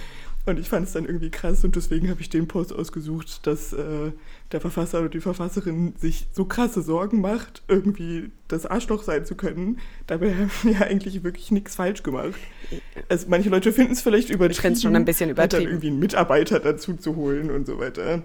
Und 0.46 0.60
ich 0.60 0.68
fand 0.68 0.86
es 0.86 0.92
dann 0.92 1.06
irgendwie 1.06 1.30
krass 1.30 1.64
und 1.64 1.74
deswegen 1.74 2.10
habe 2.10 2.20
ich 2.20 2.28
den 2.28 2.46
Post 2.46 2.72
ausgesucht, 2.72 3.46
dass 3.46 3.72
äh, 3.72 4.12
der 4.52 4.60
Verfasser 4.60 5.00
oder 5.00 5.08
die 5.08 5.20
Verfasserin 5.20 5.94
sich 5.96 6.26
so 6.32 6.44
krasse 6.44 6.82
Sorgen 6.82 7.22
macht, 7.22 7.62
irgendwie 7.66 8.30
das 8.48 8.66
Arschloch 8.66 9.02
sein 9.02 9.24
zu 9.24 9.36
können. 9.36 9.78
Dabei 10.06 10.34
haben 10.34 10.50
wir 10.62 10.72
ja 10.72 10.80
eigentlich 10.82 11.24
wirklich 11.24 11.50
nichts 11.50 11.76
falsch 11.76 12.02
gemacht. 12.02 12.34
Also 13.08 13.26
manche 13.30 13.48
Leute 13.48 13.72
finden 13.72 13.92
es 13.92 14.02
vielleicht 14.02 14.28
übertrieben. 14.28 14.74
Ich 14.74 14.82
schon 14.82 14.94
ein 14.94 15.06
bisschen 15.06 15.30
übertrieben. 15.30 15.64
Dann 15.64 15.72
irgendwie 15.72 15.88
einen 15.88 15.98
Mitarbeiter 15.98 16.60
dazu 16.60 16.94
zu 16.94 17.16
holen 17.16 17.50
und 17.50 17.66
so 17.66 17.78
weiter. 17.78 18.22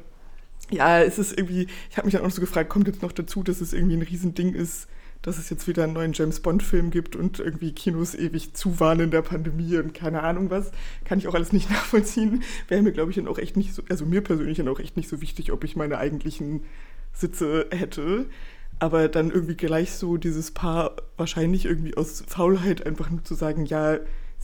Ja, 0.71 1.01
es 1.01 1.17
ist 1.19 1.37
irgendwie, 1.37 1.67
ich 1.89 1.97
habe 1.97 2.05
mich 2.05 2.15
dann 2.15 2.25
auch 2.25 2.31
so 2.31 2.41
gefragt, 2.41 2.69
kommt 2.69 2.87
jetzt 2.87 3.01
noch 3.01 3.13
dazu, 3.13 3.43
dass 3.43 3.61
es 3.61 3.71
irgendwie 3.71 3.95
ein 3.95 4.01
Riesending 4.01 4.53
ist, 4.53 4.87
dass 5.21 5.37
es 5.37 5.49
jetzt 5.49 5.67
wieder 5.67 5.83
einen 5.83 5.93
neuen 5.93 6.13
James 6.13 6.39
Bond-Film 6.39 6.91
gibt 6.91 7.15
und 7.15 7.39
irgendwie 7.39 7.73
Kinos 7.73 8.15
ewig 8.15 8.53
zuwarnen 8.53 9.05
in 9.05 9.11
der 9.11 9.21
Pandemie 9.21 9.77
und 9.77 9.93
keine 9.93 10.23
Ahnung 10.23 10.49
was, 10.49 10.71
kann 11.03 11.19
ich 11.19 11.27
auch 11.27 11.35
alles 11.35 11.51
nicht 11.51 11.69
nachvollziehen. 11.69 12.43
Wäre 12.67 12.81
mir, 12.81 12.91
glaube 12.91 13.11
ich, 13.11 13.17
dann 13.17 13.27
auch 13.27 13.37
echt 13.37 13.57
nicht 13.57 13.73
so, 13.73 13.83
also 13.89 14.05
mir 14.05 14.21
persönlich 14.21 14.57
dann 14.57 14.67
auch 14.69 14.79
echt 14.79 14.97
nicht 14.97 15.09
so 15.09 15.21
wichtig, 15.21 15.51
ob 15.51 15.63
ich 15.63 15.75
meine 15.75 15.97
eigentlichen 15.97 16.61
Sitze 17.13 17.67
hätte. 17.71 18.27
Aber 18.79 19.09
dann 19.09 19.29
irgendwie 19.29 19.55
gleich 19.55 19.91
so 19.91 20.15
dieses 20.15 20.51
Paar 20.51 20.95
wahrscheinlich 21.17 21.65
irgendwie 21.65 21.97
aus 21.97 22.23
Faulheit 22.25 22.85
einfach 22.85 23.09
nur 23.09 23.23
zu 23.25 23.35
sagen, 23.35 23.65
ja, 23.65 23.97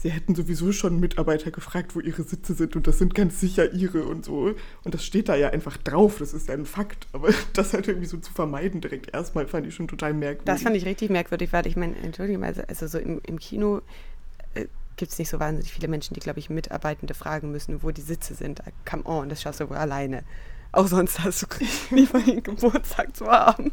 sie 0.06 0.12
hätten 0.12 0.36
sowieso 0.36 0.70
schon 0.70 1.00
Mitarbeiter 1.00 1.50
gefragt, 1.50 1.96
wo 1.96 2.00
ihre 2.00 2.22
Sitze 2.22 2.54
sind 2.54 2.76
und 2.76 2.86
das 2.86 2.98
sind 2.98 3.16
ganz 3.16 3.40
sicher 3.40 3.72
ihre 3.72 4.04
und 4.04 4.24
so. 4.24 4.54
Und 4.84 4.94
das 4.94 5.04
steht 5.04 5.28
da 5.28 5.34
ja 5.34 5.50
einfach 5.50 5.76
drauf, 5.78 6.18
das 6.20 6.32
ist 6.32 6.46
ja 6.46 6.54
ein 6.54 6.64
Fakt. 6.64 7.08
Aber 7.12 7.30
das 7.54 7.72
halt 7.72 7.88
irgendwie 7.88 8.06
so 8.06 8.16
zu 8.18 8.32
vermeiden 8.32 8.80
direkt 8.80 9.12
erstmal 9.12 9.48
fand 9.48 9.66
ich 9.66 9.74
schon 9.74 9.88
total 9.88 10.14
merkwürdig. 10.14 10.44
Das 10.44 10.62
fand 10.62 10.76
ich 10.76 10.84
richtig 10.84 11.10
merkwürdig, 11.10 11.52
weil 11.52 11.66
ich 11.66 11.74
meine, 11.74 11.96
entschuldige 11.96 12.38
mal, 12.38 12.54
also 12.68 12.86
so 12.86 12.98
im, 12.98 13.20
im 13.26 13.40
Kino 13.40 13.82
äh, 14.54 14.66
gibt 14.96 15.10
es 15.10 15.18
nicht 15.18 15.28
so 15.28 15.40
wahnsinnig 15.40 15.72
viele 15.72 15.88
Menschen, 15.88 16.14
die, 16.14 16.20
glaube 16.20 16.38
ich, 16.38 16.50
Mitarbeitende 16.50 17.14
fragen 17.14 17.50
müssen, 17.50 17.82
wo 17.82 17.90
die 17.90 18.00
Sitze 18.00 18.34
sind. 18.34 18.62
Come 18.88 19.04
on, 19.06 19.28
das 19.28 19.42
schaffst 19.42 19.60
du 19.60 19.68
wohl 19.68 19.76
alleine. 19.76 20.22
Auch 20.70 20.86
sonst 20.86 21.18
hast 21.24 21.42
du 21.42 21.46
nie 21.90 22.08
mal 22.12 22.22
den 22.22 22.44
Geburtstag 22.44 23.16
zu 23.16 23.26
haben. 23.26 23.72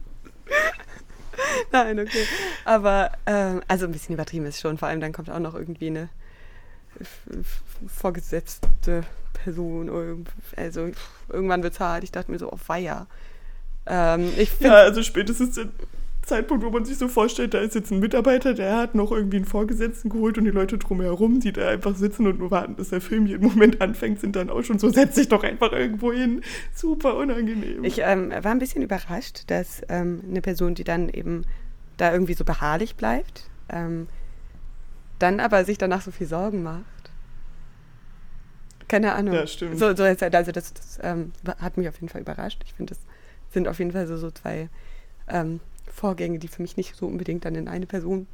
Nein, 1.71 1.99
okay. 1.99 2.25
Aber 2.65 3.11
ähm, 3.27 3.61
also 3.67 3.86
ein 3.86 3.91
bisschen 3.91 4.15
übertrieben 4.15 4.47
ist 4.47 4.59
schon. 4.59 4.79
Vor 4.79 4.88
allem 4.88 4.99
dann 4.99 5.13
kommt 5.13 5.29
auch 5.29 5.39
noch 5.39 5.53
irgendwie 5.53 5.88
eine 5.88 6.09
vorgesetzte 7.88 9.04
Person. 9.34 10.26
Also 10.56 10.91
irgendwann 11.30 11.64
hart. 11.80 12.04
Ich 12.04 12.12
dachte 12.12 12.32
mir 12.32 12.39
so, 12.39 12.50
auf 12.50 12.62
oh, 12.64 12.70
Weiher. 12.70 13.08
Ähm, 13.86 14.32
ja, 14.60 14.76
also 14.76 15.04
spätestens 15.04 15.56
der 15.56 15.68
Zeitpunkt, 16.26 16.64
wo 16.64 16.70
man 16.70 16.86
sich 16.86 16.98
so 16.98 17.08
vorstellt, 17.08 17.54
da 17.54 17.60
ist 17.60 17.76
jetzt 17.76 17.91
ein 17.91 18.00
Mitarbeiter, 18.00 18.54
der 18.54 18.78
hat 18.78 18.96
noch 18.96 19.12
irgendwie 19.12 19.38
einen 19.38 19.46
Vorgesetzten 19.46 20.10
geholt 20.10 20.38
und 20.38 20.46
die 20.46 20.52
Leute 20.52 20.78
drumherum, 20.78 21.39
die 21.39 21.52
da 21.52 21.68
einfach 21.68 21.96
sitzen 21.96 22.26
und 22.28 22.39
nur 22.39 22.50
warten, 22.50 22.76
dass 22.78 22.89
der 22.89 23.02
Film 23.02 23.26
jeden 23.26 23.46
Moment 23.46 23.82
anfängt, 23.82 24.22
sind 24.22 24.36
dann 24.36 24.50
auch 24.50 24.64
schon 24.64 24.80
so, 24.80 24.89
setz 24.89 25.16
dich 25.16 25.28
doch 25.28 25.44
einfach 25.44 25.74
irgendwo 25.74 26.14
hin. 26.14 26.41
Super 26.74 27.16
unangenehm. 27.18 27.84
Ich 27.84 28.00
ähm, 28.00 28.32
war 28.32 28.52
ein 28.52 28.60
bisschen 28.60 28.82
überrascht, 28.82 29.44
dass 29.48 29.82
ähm, 29.89 30.22
eine 30.30 30.41
Person, 30.41 30.76
die 30.76 30.84
dann 30.86 31.10
eben 31.10 31.44
da 31.98 32.12
irgendwie 32.12 32.34
so 32.34 32.46
beharrlich 32.46 32.96
bleibt, 32.96 33.50
ähm, 33.70 34.08
dann 35.24 35.39
aber 35.39 35.63
sich 35.63 35.78
danach 35.78 36.01
so 36.01 36.11
viel 36.11 36.28
Sorgen 36.28 36.63
macht. 36.63 36.84
Keine 38.89 39.13
Ahnung. 39.13 39.34
Ja, 39.34 39.47
stimmt. 39.47 39.80
So, 39.80 39.95
so 39.95 40.03
also 40.03 40.51
das, 40.51 40.74
das 40.74 40.99
ähm, 41.01 41.32
hat 41.59 41.78
mich 41.78 41.88
auf 41.88 41.95
jeden 41.95 42.09
Fall 42.09 42.21
überrascht. 42.21 42.61
Ich 42.65 42.74
finde, 42.74 42.93
das 42.93 43.01
sind 43.51 43.69
auf 43.69 43.80
jeden 43.80 43.93
Fall 43.93 44.05
so, 44.05 44.17
so 44.17 44.30
zwei 44.32 44.67
ähm, 45.30 45.61
Vorgänge, 45.88 46.39
die 46.39 46.49
für 46.49 46.61
mich 46.61 46.76
nicht 46.76 46.97
so 46.97 47.07
unbedingt 47.07 47.45
dann 47.45 47.55
in 47.55 47.69
eine 47.69 47.86
Person, 47.86 48.28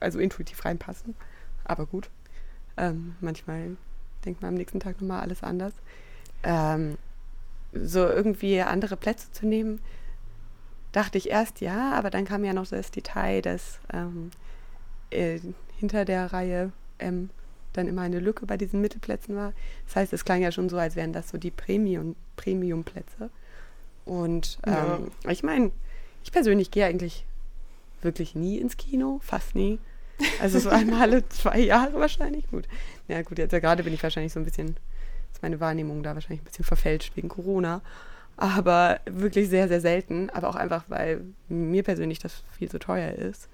also 0.00 0.18
intuitiv 0.18 0.62
reinpassen. 0.66 1.14
Aber 1.64 1.86
gut. 1.86 2.10
Ähm, 2.76 3.16
manchmal 3.20 3.76
denkt 4.26 4.42
man 4.42 4.50
am 4.50 4.54
nächsten 4.54 4.80
Tag 4.80 5.00
nochmal 5.00 5.22
alles 5.22 5.42
anders. 5.42 5.72
Ähm, 6.42 6.98
so 7.72 8.00
irgendwie 8.00 8.60
andere 8.60 8.96
Plätze 8.96 9.32
zu 9.32 9.46
nehmen, 9.46 9.80
dachte 10.92 11.16
ich 11.16 11.30
erst 11.30 11.62
ja, 11.62 11.92
aber 11.92 12.10
dann 12.10 12.26
kam 12.26 12.44
ja 12.44 12.52
noch 12.52 12.66
das 12.66 12.90
Detail, 12.90 13.40
dass 13.40 13.78
ähm, 13.92 14.30
äh, 15.10 15.40
hinter 15.82 16.04
der 16.04 16.32
Reihe 16.32 16.70
M 16.98 17.28
dann 17.72 17.88
immer 17.88 18.02
eine 18.02 18.20
Lücke 18.20 18.46
bei 18.46 18.56
diesen 18.56 18.80
Mittelplätzen 18.80 19.34
war. 19.34 19.52
Das 19.86 19.96
heißt, 19.96 20.12
es 20.12 20.24
klang 20.24 20.40
ja 20.40 20.52
schon 20.52 20.68
so, 20.68 20.78
als 20.78 20.94
wären 20.94 21.12
das 21.12 21.30
so 21.30 21.38
die 21.38 21.50
Premium, 21.50 22.14
Premium-Plätze. 22.36 23.30
Und 24.04 24.58
ähm, 24.64 25.10
ja. 25.24 25.30
ich 25.30 25.42
meine, 25.42 25.72
ich 26.22 26.30
persönlich 26.30 26.70
gehe 26.70 26.86
eigentlich 26.86 27.24
wirklich 28.00 28.36
nie 28.36 28.58
ins 28.58 28.76
Kino, 28.76 29.18
fast 29.24 29.56
nie. 29.56 29.80
Also 30.40 30.60
so 30.60 30.68
einmal 30.70 31.02
alle 31.02 31.28
zwei 31.30 31.58
Jahre 31.58 31.94
wahrscheinlich. 31.94 32.48
Gut. 32.48 32.68
Ja 33.08 33.22
gut, 33.22 33.38
jetzt 33.38 33.52
ja 33.52 33.58
gerade 33.58 33.82
bin 33.82 33.92
ich 33.92 34.02
wahrscheinlich 34.04 34.32
so 34.32 34.38
ein 34.38 34.44
bisschen, 34.44 34.76
ist 35.32 35.42
meine 35.42 35.58
Wahrnehmung 35.58 36.04
da 36.04 36.14
wahrscheinlich 36.14 36.42
ein 36.42 36.44
bisschen 36.44 36.64
verfälscht 36.64 37.16
wegen 37.16 37.28
Corona. 37.28 37.80
Aber 38.36 39.00
wirklich 39.06 39.48
sehr, 39.48 39.66
sehr 39.66 39.80
selten. 39.80 40.30
Aber 40.30 40.48
auch 40.48 40.54
einfach, 40.54 40.84
weil 40.86 41.22
mir 41.48 41.82
persönlich 41.82 42.20
das 42.20 42.44
viel 42.56 42.70
zu 42.70 42.78
teuer 42.78 43.12
ist. 43.12 43.48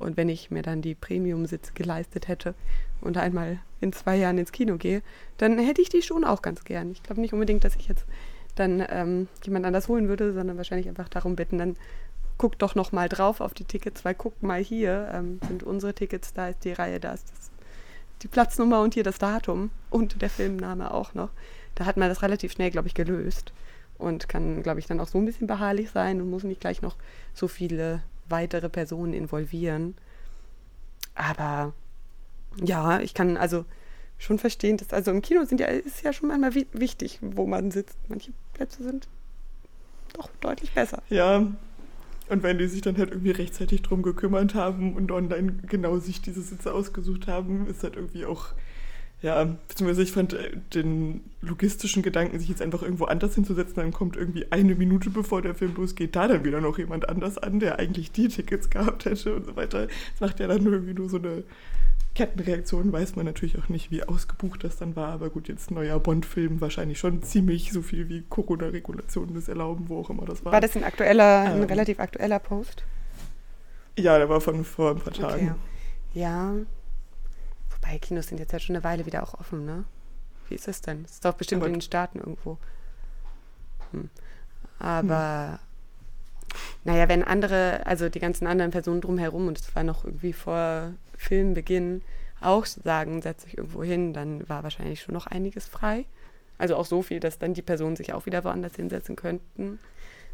Und 0.00 0.16
wenn 0.16 0.28
ich 0.28 0.50
mir 0.50 0.62
dann 0.62 0.82
die 0.82 0.94
Premium-Sitze 0.94 1.72
geleistet 1.74 2.26
hätte 2.26 2.54
und 3.00 3.16
einmal 3.16 3.58
in 3.80 3.92
zwei 3.92 4.16
Jahren 4.16 4.38
ins 4.38 4.50
Kino 4.50 4.76
gehe, 4.76 5.02
dann 5.38 5.58
hätte 5.58 5.82
ich 5.82 5.90
die 5.90 6.02
schon 6.02 6.24
auch 6.24 6.42
ganz 6.42 6.64
gern. 6.64 6.90
Ich 6.90 7.02
glaube 7.02 7.20
nicht 7.20 7.32
unbedingt, 7.32 7.62
dass 7.64 7.76
ich 7.76 7.86
jetzt 7.86 8.06
dann 8.56 8.84
ähm, 8.88 9.28
jemand 9.44 9.66
anders 9.66 9.88
holen 9.88 10.08
würde, 10.08 10.32
sondern 10.32 10.56
wahrscheinlich 10.56 10.88
einfach 10.88 11.08
darum 11.08 11.36
bitten, 11.36 11.58
dann 11.58 11.76
guck 12.38 12.58
doch 12.58 12.74
noch 12.74 12.92
mal 12.92 13.08
drauf 13.08 13.40
auf 13.40 13.52
die 13.52 13.64
Tickets, 13.64 14.04
weil 14.04 14.14
guck 14.14 14.42
mal 14.42 14.62
hier 14.62 15.10
ähm, 15.12 15.40
sind 15.46 15.62
unsere 15.62 15.94
Tickets, 15.94 16.32
da 16.32 16.48
ist 16.48 16.64
die 16.64 16.72
Reihe, 16.72 16.98
da 16.98 17.12
ist 17.12 17.30
das, 17.30 17.50
die 18.22 18.28
Platznummer 18.28 18.80
und 18.80 18.94
hier 18.94 19.04
das 19.04 19.18
Datum 19.18 19.70
und 19.90 20.22
der 20.22 20.30
Filmname 20.30 20.92
auch 20.92 21.14
noch. 21.14 21.28
Da 21.74 21.84
hat 21.84 21.98
man 21.98 22.08
das 22.08 22.22
relativ 22.22 22.52
schnell, 22.52 22.70
glaube 22.70 22.88
ich, 22.88 22.94
gelöst 22.94 23.52
und 23.98 24.28
kann, 24.28 24.62
glaube 24.62 24.80
ich, 24.80 24.86
dann 24.86 25.00
auch 25.00 25.08
so 25.08 25.18
ein 25.18 25.26
bisschen 25.26 25.46
beharrlich 25.46 25.90
sein 25.90 26.20
und 26.20 26.30
muss 26.30 26.42
nicht 26.42 26.60
gleich 26.60 26.80
noch 26.80 26.96
so 27.34 27.46
viele 27.46 28.02
weitere 28.30 28.68
Personen 28.68 29.12
involvieren. 29.12 29.94
Aber 31.14 31.72
ja, 32.62 33.00
ich 33.00 33.14
kann 33.14 33.36
also 33.36 33.64
schon 34.18 34.38
verstehen, 34.38 34.76
dass 34.76 34.92
also 34.92 35.10
im 35.10 35.22
Kino 35.22 35.44
sind 35.44 35.60
ja, 35.60 35.66
ist 35.66 36.02
ja 36.02 36.12
schon 36.12 36.28
manchmal 36.28 36.54
wichtig, 36.72 37.18
wo 37.22 37.46
man 37.46 37.70
sitzt. 37.70 37.98
Manche 38.08 38.32
Plätze 38.54 38.82
sind 38.82 39.08
doch 40.12 40.28
deutlich 40.40 40.72
besser. 40.72 41.02
Ja. 41.08 41.46
Und 42.28 42.44
wenn 42.44 42.58
die 42.58 42.68
sich 42.68 42.80
dann 42.80 42.96
halt 42.96 43.10
irgendwie 43.10 43.32
rechtzeitig 43.32 43.82
drum 43.82 44.02
gekümmert 44.02 44.54
haben 44.54 44.94
und 44.94 45.10
online 45.10 45.54
genau 45.66 45.98
sich 45.98 46.22
diese 46.22 46.42
Sitze 46.42 46.72
ausgesucht 46.72 47.26
haben, 47.26 47.66
ist 47.66 47.82
halt 47.82 47.96
irgendwie 47.96 48.24
auch 48.24 48.50
ja, 49.22 49.44
beziehungsweise 49.44 50.02
ich 50.02 50.12
fand 50.12 50.32
äh, 50.32 50.56
den 50.74 51.22
logistischen 51.42 52.02
Gedanken, 52.02 52.38
sich 52.38 52.48
jetzt 52.48 52.62
einfach 52.62 52.82
irgendwo 52.82 53.04
anders 53.04 53.34
hinzusetzen, 53.34 53.76
dann 53.76 53.92
kommt 53.92 54.16
irgendwie 54.16 54.46
eine 54.50 54.74
Minute 54.74 55.10
bevor 55.10 55.42
der 55.42 55.54
Film 55.54 55.74
losgeht, 55.76 56.16
da 56.16 56.28
dann 56.28 56.44
wieder 56.44 56.60
noch 56.60 56.78
jemand 56.78 57.08
anders 57.08 57.38
an, 57.38 57.60
der 57.60 57.78
eigentlich 57.78 58.12
die 58.12 58.28
Tickets 58.28 58.70
gehabt 58.70 59.04
hätte 59.04 59.34
und 59.34 59.46
so 59.46 59.56
weiter. 59.56 59.86
Das 59.86 60.20
macht 60.20 60.40
ja 60.40 60.46
dann 60.46 60.64
irgendwie 60.64 60.94
nur 60.94 61.08
so 61.08 61.18
eine 61.18 61.44
Kettenreaktion 62.14 62.92
weiß 62.92 63.16
man 63.16 63.24
natürlich 63.24 63.58
auch 63.58 63.68
nicht, 63.68 63.90
wie 63.90 64.02
ausgebucht 64.02 64.64
das 64.64 64.76
dann 64.76 64.96
war. 64.96 65.12
Aber 65.12 65.30
gut, 65.30 65.48
jetzt 65.48 65.70
ein 65.70 65.74
neuer 65.74 65.98
Bond-Film 66.00 66.60
wahrscheinlich 66.60 66.98
schon 66.98 67.22
ziemlich 67.22 67.72
so 67.72 67.82
viel 67.82 68.08
wie 68.08 68.22
Corona-Regulationen 68.28 69.34
das 69.34 69.48
erlauben, 69.48 69.88
wo 69.88 70.00
auch 70.00 70.10
immer 70.10 70.24
das 70.24 70.44
war. 70.44 70.52
War 70.52 70.60
das 70.60 70.76
ein 70.76 70.84
aktueller, 70.84 71.46
Ähm. 71.46 71.62
ein 71.62 71.64
relativ 71.64 72.00
aktueller 72.00 72.38
Post? 72.38 72.84
Ja, 73.98 74.18
der 74.18 74.28
war 74.28 74.40
von 74.40 74.64
vor 74.64 74.92
ein 74.92 74.98
paar 74.98 75.12
Tagen. 75.12 75.54
Okay. 76.12 76.20
Ja. 76.20 76.54
Wobei 77.90 77.98
Kinos 77.98 78.28
sind 78.28 78.38
jetzt 78.38 78.52
ja 78.52 78.60
schon 78.60 78.76
eine 78.76 78.84
Weile 78.84 79.04
wieder 79.04 79.22
auch 79.22 79.34
offen, 79.34 79.64
ne? 79.66 79.84
Wie 80.48 80.54
ist 80.54 80.68
das 80.68 80.80
denn? 80.80 81.02
Das 81.02 81.12
ist 81.12 81.24
doch 81.24 81.34
bestimmt 81.34 81.64
in 81.64 81.72
den 81.72 81.80
Staaten 81.80 82.20
irgendwo. 82.20 82.56
Hm. 83.90 84.10
Aber 84.78 85.58
naja, 86.84 87.08
wenn 87.08 87.24
andere, 87.24 87.84
also 87.86 88.08
die 88.08 88.20
ganzen 88.20 88.46
anderen 88.46 88.70
Personen 88.70 89.00
drumherum, 89.00 89.48
und 89.48 89.58
es 89.58 89.74
war 89.74 89.82
noch 89.82 90.04
irgendwie 90.04 90.32
vor 90.32 90.92
Filmbeginn, 91.16 92.02
auch 92.40 92.64
sagen, 92.64 93.22
setz 93.22 93.44
dich 93.44 93.58
irgendwo 93.58 93.82
hin, 93.82 94.12
dann 94.12 94.48
war 94.48 94.62
wahrscheinlich 94.62 95.02
schon 95.02 95.14
noch 95.14 95.26
einiges 95.26 95.66
frei. 95.66 96.06
Also 96.58 96.76
auch 96.76 96.86
so 96.86 97.02
viel, 97.02 97.18
dass 97.18 97.38
dann 97.38 97.54
die 97.54 97.62
Personen 97.62 97.96
sich 97.96 98.12
auch 98.12 98.24
wieder 98.24 98.44
woanders 98.44 98.76
hinsetzen 98.76 99.16
könnten. 99.16 99.80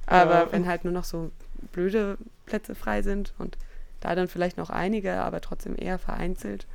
Aber 0.05 0.41
Ja. 0.45 0.53
wenn 0.53 0.67
halt 0.67 0.85
nur 0.85 0.93
noch 0.93 1.05
so 1.05 1.31
blöde 1.73 2.19
Plätze 2.45 2.75
frei 2.75 3.01
sind 3.01 3.33
und 3.39 3.57
da 4.01 4.15
dann 4.15 4.29
vielleicht 4.29 4.59
noch 4.59 4.69
einige, 4.69 5.23
aber 5.23 5.41
trotzdem 5.41 5.75
eher 5.75 5.99
vereinzelt, 5.99 6.67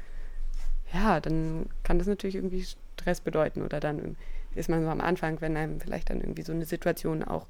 ja, 0.93 1.19
dann 1.19 1.67
kann 1.83 1.97
das 1.99 2.07
natürlich 2.07 2.35
irgendwie 2.35 2.65
Stress 2.99 3.21
bedeuten. 3.21 3.61
Oder 3.61 3.79
dann 3.79 4.15
ist 4.55 4.69
man 4.69 4.83
so 4.83 4.89
am 4.89 5.01
Anfang, 5.01 5.39
wenn 5.41 5.55
einem 5.57 5.79
vielleicht 5.79 6.09
dann 6.09 6.19
irgendwie 6.19 6.41
so 6.41 6.51
eine 6.51 6.65
Situation 6.65 7.23
auch 7.23 7.47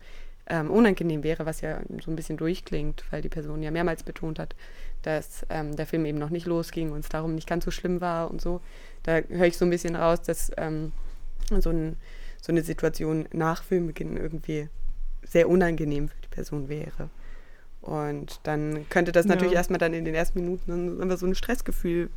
ähm, 0.48 0.70
unangenehm 0.70 1.24
wäre, 1.24 1.46
was 1.46 1.62
ja 1.62 1.80
so 2.04 2.12
ein 2.12 2.16
bisschen 2.16 2.38
durchklingt, 2.38 3.04
weil 3.12 3.22
die 3.22 3.30
Person 3.30 3.64
ja 3.64 3.72
mehrmals 3.72 4.04
betont 4.04 4.40
hat, 4.40 4.56
dass 5.04 5.46
ähm, 5.50 5.76
der 5.76 5.86
Film 5.86 6.06
eben 6.06 6.18
noch 6.18 6.30
nicht 6.30 6.46
losging 6.46 6.92
und 6.92 7.00
es 7.00 7.10
darum 7.10 7.36
nicht 7.36 7.48
ganz 7.48 7.66
so 7.66 7.72
schlimm 7.72 8.02
war 8.02 8.30
und 8.30 8.42
so. 8.42 8.62
Da 9.04 9.20
höre 9.30 9.46
ich 9.46 9.58
so 9.58 9.66
ein 9.66 9.70
bisschen 9.72 9.96
raus, 9.96 10.22
dass 10.22 10.52
ähm, 10.58 10.92
so, 11.60 11.70
ein, 11.70 11.96
so 12.42 12.52
eine 12.52 12.62
Situation 12.64 13.28
nach 13.32 13.64
Filmbeginn 13.64 14.18
irgendwie 14.18 14.70
sehr 15.24 15.48
unangenehm 15.50 16.10
für 16.10 16.22
die 16.24 16.30
Person 16.30 16.70
wäre. 16.70 17.10
Und 17.82 18.40
dann 18.44 18.88
könnte 18.90 19.12
das 19.12 19.26
Ja. 19.26 19.30
natürlich 19.30 19.54
erstmal 19.54 19.80
dann 19.80 19.94
in 19.94 20.06
den 20.06 20.14
ersten 20.16 20.40
Minuten 20.40 21.02
einfach 21.02 21.18
so 21.18 21.26
ein 21.26 21.36
Stressgefühl 21.36 22.10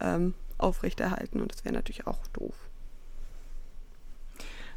ähm, 0.00 0.34
aufrechterhalten 0.58 1.40
und 1.40 1.52
das 1.52 1.64
wäre 1.64 1.74
natürlich 1.74 2.06
auch 2.06 2.26
doof. 2.32 2.54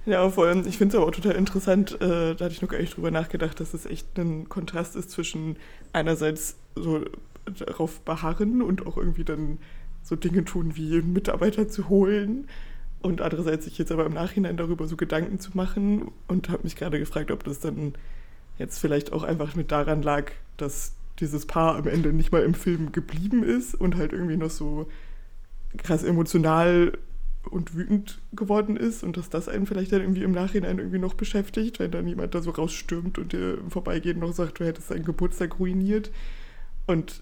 Ja, 0.06 0.28
vor 0.30 0.48
allem, 0.48 0.66
ich 0.66 0.78
finde 0.78 0.96
es 0.96 1.00
aber 1.00 1.08
auch 1.08 1.16
total 1.16 1.34
interessant, 1.34 2.02
äh, 2.02 2.34
da 2.36 2.46
hatte 2.46 2.54
ich 2.54 2.62
noch 2.62 2.70
gar 2.70 2.80
nicht 2.80 2.96
drüber 2.96 3.12
nachgedacht, 3.12 3.60
dass 3.60 3.76
es 3.76 3.86
echt 3.86 4.18
ein 4.18 4.50
Kontrast 4.50 4.96
ist 4.96 5.12
zwischen 5.12 5.58
einerseits 5.94 6.56
so 6.76 7.06
darauf 7.46 8.02
beharren 8.02 8.62
und 8.64 8.88
auch 8.88 8.98
irgendwie 8.98 9.24
dann 9.24 9.60
so 10.04 10.16
Dinge 10.16 10.44
tun, 10.44 10.76
wie 10.76 11.02
Mitarbeiter 11.02 11.68
zu 11.68 11.90
holen 11.90 12.48
und 13.02 13.22
andererseits 13.22 13.66
sich 13.66 13.78
jetzt 13.78 13.92
aber 13.92 14.06
im 14.06 14.14
Nachhinein 14.14 14.58
darüber 14.58 14.88
so 14.88 14.96
Gedanken 14.96 15.40
zu 15.40 15.52
machen 15.54 16.12
und 16.28 16.50
habe 16.50 16.64
mich 16.64 16.76
gerade 16.76 16.98
gefragt, 16.98 17.30
ob 17.30 17.44
das 17.44 17.60
dann 17.60 17.94
jetzt 18.58 18.80
vielleicht 18.80 19.14
auch 19.14 19.24
einfach 19.24 19.56
mit 19.56 19.72
daran 19.72 20.02
lag, 20.02 20.32
dass 20.58 20.94
dieses 21.20 21.46
Paar 21.46 21.76
am 21.76 21.88
Ende 21.88 22.14
nicht 22.14 22.32
mal 22.32 22.44
im 22.44 22.54
Film 22.54 22.92
geblieben 22.92 23.44
ist 23.44 23.76
und 23.76 23.96
halt 23.96 24.14
irgendwie 24.14 24.38
noch 24.38 24.50
so 24.50 24.88
krass 25.78 26.04
emotional 26.04 26.98
und 27.50 27.76
wütend 27.76 28.22
geworden 28.34 28.78
ist 28.78 29.04
und 29.04 29.18
dass 29.18 29.30
das 29.30 29.48
einen 29.50 29.66
vielleicht 29.66 29.92
dann 29.92 30.02
irgendwie 30.02 30.24
im 30.24 30.32
Nachhinein 30.32 30.78
irgendwie 30.78 31.00
noch 31.00 31.16
beschäftigt, 31.16 31.80
wenn 31.80 31.92
dann 31.92 32.08
jemand 32.08 32.36
da 32.36 32.42
so 32.42 32.52
rausstürmt 32.52 33.18
und 33.18 33.34
dir 33.34 33.58
im 33.58 33.72
Vorbeigehen 33.72 34.20
noch 34.20 34.34
sagt, 34.34 34.60
du 34.60 34.66
hättest 34.66 34.92
deinen 34.92 35.06
Geburtstag 35.06 35.60
ruiniert 35.60 36.12
und 36.88 37.22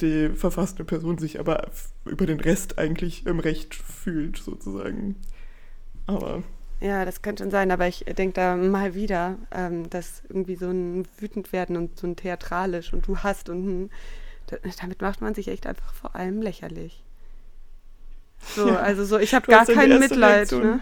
die 0.00 0.30
verfasste 0.30 0.84
Person 0.84 1.18
sich 1.18 1.40
aber 1.40 1.70
über 2.06 2.26
den 2.26 2.40
Rest 2.40 2.78
eigentlich 2.78 3.26
im 3.26 3.40
Recht 3.40 3.74
fühlt, 3.74 4.38
sozusagen. 4.38 5.16
Aber 6.06 6.44
Ja, 6.80 7.04
das 7.04 7.22
könnte 7.22 7.44
schon 7.44 7.50
sein, 7.50 7.70
aber 7.70 7.86
ich 7.86 8.04
denke 8.04 8.34
da 8.34 8.56
mal 8.56 8.94
wieder, 8.94 9.38
ähm, 9.52 9.88
dass 9.88 10.22
irgendwie 10.28 10.56
so 10.56 10.68
ein 10.68 11.06
wütend 11.18 11.52
werden 11.52 11.76
und 11.76 11.98
so 11.98 12.06
ein 12.08 12.16
theatralisch 12.16 12.92
und 12.92 13.06
du 13.06 13.18
hast 13.18 13.48
und 13.48 13.90
damit 14.80 15.00
macht 15.00 15.20
man 15.22 15.34
sich 15.34 15.48
echt 15.48 15.66
einfach 15.66 15.94
vor 15.94 16.14
allem 16.16 16.42
lächerlich. 16.42 17.02
So, 18.54 18.68
Ja, 18.68 18.76
also 18.76 19.04
so, 19.04 19.18
ich 19.18 19.34
habe 19.34 19.46
gar 19.46 19.66
kein 19.66 19.98
Mitleid. 19.98 20.52
Reaktion. 20.52 20.62
Ne? 20.62 20.80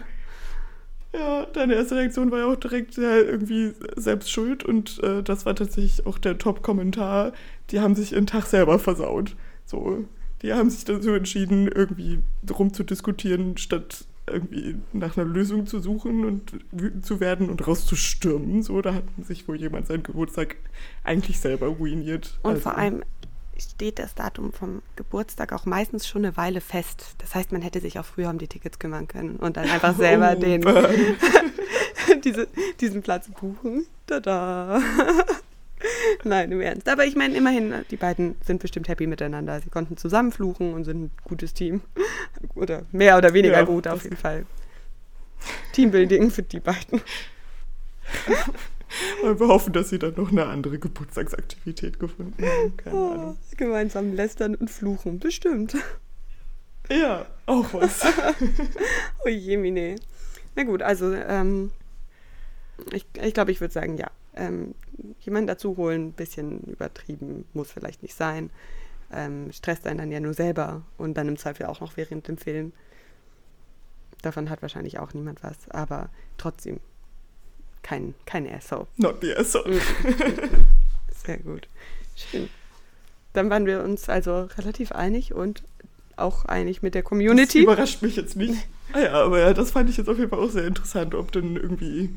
ja, 1.13 1.45
deine 1.45 1.75
erste 1.75 1.95
Reaktion 1.95 2.31
war 2.31 2.39
ja 2.39 2.45
auch 2.45 2.55
direkt 2.55 2.97
ja, 2.97 3.17
irgendwie 3.17 3.73
selbst 3.95 4.31
schuld 4.31 4.63
und 4.63 5.01
äh, 5.03 5.21
das 5.23 5.45
war 5.45 5.55
tatsächlich 5.55 6.05
auch 6.05 6.17
der 6.17 6.37
Top-Kommentar. 6.37 7.33
Die 7.69 7.79
haben 7.79 7.95
sich 7.95 8.13
ihren 8.13 8.27
Tag 8.27 8.45
selber 8.45 8.79
versaut. 8.79 9.35
So, 9.65 10.05
die 10.41 10.53
haben 10.53 10.69
sich 10.69 10.85
dazu 10.85 11.11
entschieden, 11.11 11.67
irgendwie 11.67 12.19
drum 12.43 12.73
zu 12.73 12.83
diskutieren, 12.83 13.57
statt 13.57 14.05
irgendwie 14.27 14.77
nach 14.93 15.17
einer 15.17 15.25
Lösung 15.27 15.65
zu 15.67 15.79
suchen 15.79 16.23
und 16.25 16.53
wütend 16.71 17.05
zu 17.05 17.19
werden 17.19 17.49
und 17.49 17.67
rauszustürmen. 17.67 18.63
So, 18.63 18.81
da 18.81 18.93
hat 18.93 19.03
sich 19.23 19.47
wohl 19.47 19.59
jemand 19.59 19.87
seinen 19.87 20.03
Geburtstag 20.03 20.55
eigentlich 21.03 21.39
selber 21.39 21.67
ruiniert. 21.67 22.39
Und 22.43 22.51
Also, 22.51 22.61
vor 22.61 22.77
allem 22.77 23.03
steht 23.61 23.99
das 23.99 24.15
Datum 24.15 24.51
vom 24.51 24.81
Geburtstag 24.95 25.53
auch 25.53 25.65
meistens 25.65 26.07
schon 26.07 26.25
eine 26.25 26.37
Weile 26.37 26.61
fest. 26.61 27.15
Das 27.19 27.35
heißt, 27.35 27.51
man 27.51 27.61
hätte 27.61 27.79
sich 27.79 27.99
auch 27.99 28.05
früher 28.05 28.29
um 28.29 28.37
die 28.37 28.47
Tickets 28.47 28.79
kümmern 28.79 29.07
können 29.07 29.37
und 29.37 29.57
dann 29.57 29.69
einfach 29.69 29.95
selber 29.97 30.35
Oh, 30.35 30.39
den, 30.39 30.61
diese, 32.23 32.47
diesen 32.79 33.01
Platz 33.01 33.29
buchen. 33.29 33.85
Tada! 34.07 34.81
Nein, 36.23 36.51
im 36.51 36.61
Ernst. 36.61 36.87
Aber 36.89 37.05
ich 37.05 37.15
meine, 37.15 37.35
immerhin, 37.35 37.73
die 37.89 37.97
beiden 37.97 38.35
sind 38.45 38.61
bestimmt 38.61 38.87
happy 38.87 39.07
miteinander. 39.07 39.59
Sie 39.61 39.69
konnten 39.69 39.97
zusammen 39.97 40.31
fluchen 40.31 40.73
und 40.73 40.83
sind 40.83 41.05
ein 41.05 41.11
gutes 41.23 41.53
Team. 41.53 41.81
Oder 42.55 42.83
mehr 42.91 43.17
oder 43.17 43.33
weniger 43.33 43.59
Ja, 43.59 43.63
gut 43.63 43.87
auf 43.87 44.03
jeden 44.03 44.17
Fall. 44.17 44.45
Teambuilding 45.73 46.29
für 46.29 46.43
die 46.43 46.59
beiden. 46.59 47.01
Und 49.23 49.39
wir 49.39 49.47
hoffen, 49.47 49.73
dass 49.73 49.89
sie 49.89 49.99
dann 49.99 50.15
noch 50.15 50.31
eine 50.31 50.45
andere 50.47 50.79
Geburtstagsaktivität 50.79 51.99
gefunden 51.99 52.43
haben. 52.43 52.77
Keine 52.77 52.95
Oh, 52.95 53.11
Ahnung. 53.11 53.37
gemeinsam 53.57 54.13
lästern 54.13 54.55
und 54.55 54.69
fluchen. 54.69 55.19
Bestimmt. 55.19 55.75
Ja, 56.89 57.25
auch 57.45 57.73
was. 57.73 58.03
Oh 59.25 59.29
je, 59.29 59.55
Mine. 59.55 59.95
Na 60.55 60.63
gut, 60.63 60.81
also 60.81 61.13
ähm, 61.13 61.71
ich, 62.91 63.05
ich 63.21 63.33
glaube, 63.33 63.51
ich 63.51 63.61
würde 63.61 63.73
sagen, 63.73 63.97
ja. 63.97 64.07
Ähm, 64.35 64.75
jemanden 65.21 65.47
dazu 65.47 65.77
holen, 65.77 66.07
ein 66.07 66.11
bisschen 66.11 66.61
übertrieben, 66.63 67.45
muss 67.53 67.71
vielleicht 67.71 68.01
nicht 68.01 68.15
sein. 68.15 68.49
Ähm, 69.13 69.53
stresst 69.53 69.87
einen 69.87 69.99
dann 69.99 70.11
ja 70.11 70.19
nur 70.19 70.33
selber 70.33 70.81
und 70.97 71.13
dann 71.15 71.29
im 71.29 71.37
Zweifel 71.37 71.67
auch 71.67 71.79
noch 71.79 71.95
während 71.95 72.27
dem 72.27 72.37
Film. 72.37 72.73
Davon 74.21 74.49
hat 74.49 74.61
wahrscheinlich 74.61 74.99
auch 74.99 75.13
niemand 75.13 75.43
was, 75.43 75.69
aber 75.69 76.09
trotzdem 76.37 76.79
kein, 77.83 78.13
kein 78.25 78.47
Asshole. 78.51 78.87
Not 78.97 79.17
the 79.21 79.35
asshole. 79.35 79.79
Sehr 81.25 81.37
gut. 81.37 81.67
Schön. 82.15 82.49
Dann 83.33 83.49
waren 83.49 83.65
wir 83.65 83.83
uns 83.83 84.09
also 84.09 84.49
relativ 84.57 84.91
einig 84.91 85.33
und 85.33 85.63
auch 86.17 86.45
einig 86.45 86.81
mit 86.81 86.93
der 86.95 87.01
Das 87.01 87.09
Community. 87.09 87.63
überrascht 87.63 88.01
mich 88.01 88.15
jetzt 88.15 88.35
nicht. 88.35 88.55
Ah 88.93 88.99
ja, 88.99 89.13
aber 89.13 89.39
ja, 89.39 89.53
das 89.53 89.71
fand 89.71 89.89
ich 89.89 89.97
jetzt 89.97 90.09
auf 90.09 90.17
jeden 90.17 90.29
Fall 90.29 90.39
auch 90.39 90.49
sehr 90.49 90.67
interessant, 90.67 91.15
ob 91.15 91.31
dann 91.31 91.55
irgendwie 91.55 92.09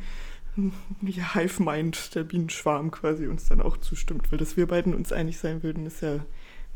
ja, 1.03 1.35
Hive 1.35 1.63
Mind, 1.63 2.15
der 2.15 2.25
Bienenschwarm 2.25 2.91
quasi 2.91 3.27
uns 3.27 3.47
dann 3.49 3.61
auch 3.61 3.77
zustimmt, 3.77 4.31
weil 4.31 4.39
dass 4.39 4.57
wir 4.57 4.67
beiden 4.67 4.95
uns 4.95 5.13
einig 5.13 5.39
sein 5.39 5.63
würden, 5.63 5.87
ist 5.87 6.01
ja 6.03 6.21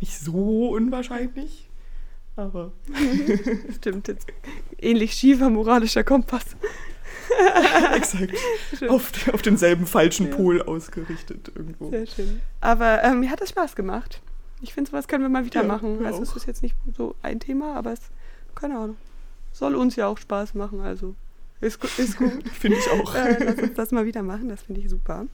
nicht 0.00 0.18
so 0.18 0.70
unwahrscheinlich. 0.70 1.68
Aber 2.36 2.72
Stimmt, 3.76 4.06
jetzt 4.08 4.28
ähnlich 4.80 5.12
schiefer 5.14 5.50
moralischer 5.50 6.04
Kompass. 6.04 6.44
exakt 7.94 8.32
auf, 8.88 9.12
auf 9.32 9.42
denselben 9.42 9.86
falschen 9.86 10.28
Ja. 10.30 10.36
Pol 10.36 10.62
ausgerichtet 10.62 11.50
irgendwo. 11.54 11.90
Sehr 11.90 12.06
schön. 12.06 12.40
Aber 12.60 13.02
ähm, 13.04 13.20
mir 13.20 13.30
hat 13.30 13.40
das 13.40 13.50
Spaß 13.50 13.76
gemacht. 13.76 14.20
Ich 14.60 14.74
finde, 14.74 14.90
sowas 14.90 15.06
können 15.08 15.22
wir 15.22 15.28
mal 15.28 15.44
wieder 15.44 15.62
Ja, 15.62 15.66
machen. 15.68 16.04
Also 16.04 16.22
es 16.22 16.30
auch. 16.32 16.36
ist 16.36 16.46
jetzt 16.46 16.62
nicht 16.62 16.74
so 16.96 17.14
ein 17.22 17.38
Thema, 17.40 17.74
aber 17.76 17.92
es, 17.92 18.00
keine 18.54 18.76
Ahnung, 18.78 18.96
soll 19.52 19.74
uns 19.76 19.96
ja 19.96 20.06
auch 20.08 20.18
Spaß 20.18 20.54
machen. 20.54 20.80
Also 20.80 21.14
ist, 21.60 21.82
ist 21.98 22.16
gut. 22.18 22.48
Finde 22.58 22.78
ich 22.78 22.90
auch. 22.90 23.14
äh, 23.14 23.42
lass 23.44 23.58
uns 23.58 23.74
das 23.74 23.90
mal 23.92 24.04
wieder 24.04 24.22
machen, 24.22 24.48
das 24.48 24.62
finde 24.62 24.80
ich 24.80 24.88
super. 24.90 25.26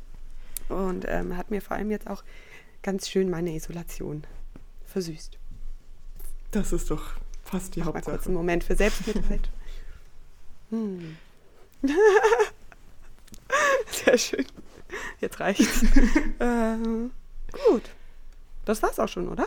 Und 0.68 1.05
ähm, 1.09 1.36
hat 1.36 1.51
mir 1.51 1.61
vor 1.61 1.76
allem 1.76 1.90
jetzt 1.90 2.09
auch 2.09 2.22
ganz 2.82 3.09
schön 3.09 3.28
meine 3.30 3.55
Isolation 3.55 4.24
versüßt. 4.86 5.38
Das 6.51 6.72
ist 6.72 6.90
doch 6.90 7.03
fast 7.42 7.76
die 7.76 7.80
Mach 7.80 7.86
mal 7.86 7.92
kurz 7.95 8.07
Hauptsache. 8.07 8.26
einen 8.28 8.34
Moment 8.36 8.64
für 8.64 8.76
Selbstmitleid. 8.76 9.51
hm. 10.70 11.16
Sehr 13.91 14.18
schön. 14.18 14.45
Jetzt 15.20 15.41
reicht's. 15.41 15.85
ähm, 16.41 17.11
gut. 17.66 17.82
Das 18.64 18.82
war's 18.82 18.99
auch 18.99 19.09
schon, 19.09 19.28
oder? 19.28 19.47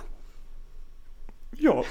Ja, 1.55 1.81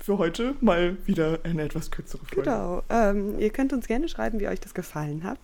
für 0.00 0.18
heute 0.18 0.56
mal 0.60 0.96
wieder 1.06 1.40
eine 1.44 1.62
etwas 1.62 1.90
kürzere 1.90 2.24
Folge. 2.26 2.42
Genau. 2.42 2.82
Ähm, 2.90 3.38
ihr 3.38 3.50
könnt 3.50 3.72
uns 3.72 3.86
gerne 3.86 4.08
schreiben, 4.08 4.40
wie 4.40 4.48
euch 4.48 4.60
das 4.60 4.74
gefallen 4.74 5.22
hat. 5.22 5.38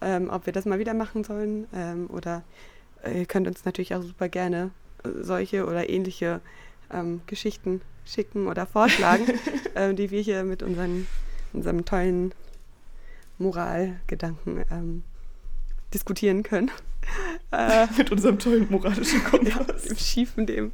Ähm, 0.00 0.30
ob 0.30 0.46
wir 0.46 0.52
das 0.52 0.64
mal 0.64 0.78
wieder 0.78 0.94
machen 0.94 1.24
sollen. 1.24 1.66
Ähm, 1.72 2.10
oder 2.10 2.42
äh, 3.04 3.20
ihr 3.20 3.26
könnt 3.26 3.46
uns 3.46 3.64
natürlich 3.64 3.94
auch 3.94 4.02
super 4.02 4.28
gerne 4.28 4.70
äh, 5.04 5.08
solche 5.22 5.66
oder 5.66 5.88
ähnliche 5.88 6.40
ähm, 6.92 7.22
Geschichten 7.26 7.80
schicken 8.04 8.48
oder 8.48 8.66
vorschlagen, 8.66 9.26
äh, 9.74 9.94
die 9.94 10.10
wir 10.10 10.20
hier 10.20 10.44
mit 10.44 10.62
unseren, 10.62 11.06
unserem 11.52 11.84
tollen 11.84 12.34
Moralgedanken 13.38 14.64
ähm, 14.70 15.04
diskutieren 15.92 16.42
können. 16.42 16.70
Äh, 17.50 17.86
mit 17.98 18.12
unserem 18.12 18.38
tollen 18.38 18.70
moralischen 18.70 19.22
Kompass. 19.24 19.84
Ja, 19.84 19.88
dem 19.90 19.96
schiefen 19.96 20.46
dem. 20.46 20.72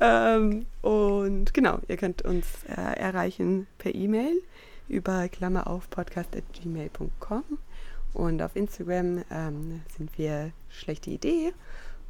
Ähm, 0.00 0.66
und 0.82 1.54
genau, 1.54 1.80
ihr 1.88 1.96
könnt 1.96 2.22
uns 2.22 2.46
äh, 2.68 2.74
erreichen 2.74 3.66
per 3.78 3.92
E-Mail 3.94 4.40
über 4.86 5.28
Klammer 5.30 5.66
auf 5.66 5.88
podcast.gmail.com 5.88 7.42
und 8.12 8.42
auf 8.42 8.54
Instagram 8.54 9.24
ähm, 9.30 9.80
sind 9.96 10.16
wir 10.18 10.52
schlechte 10.68 11.10
Idee 11.10 11.54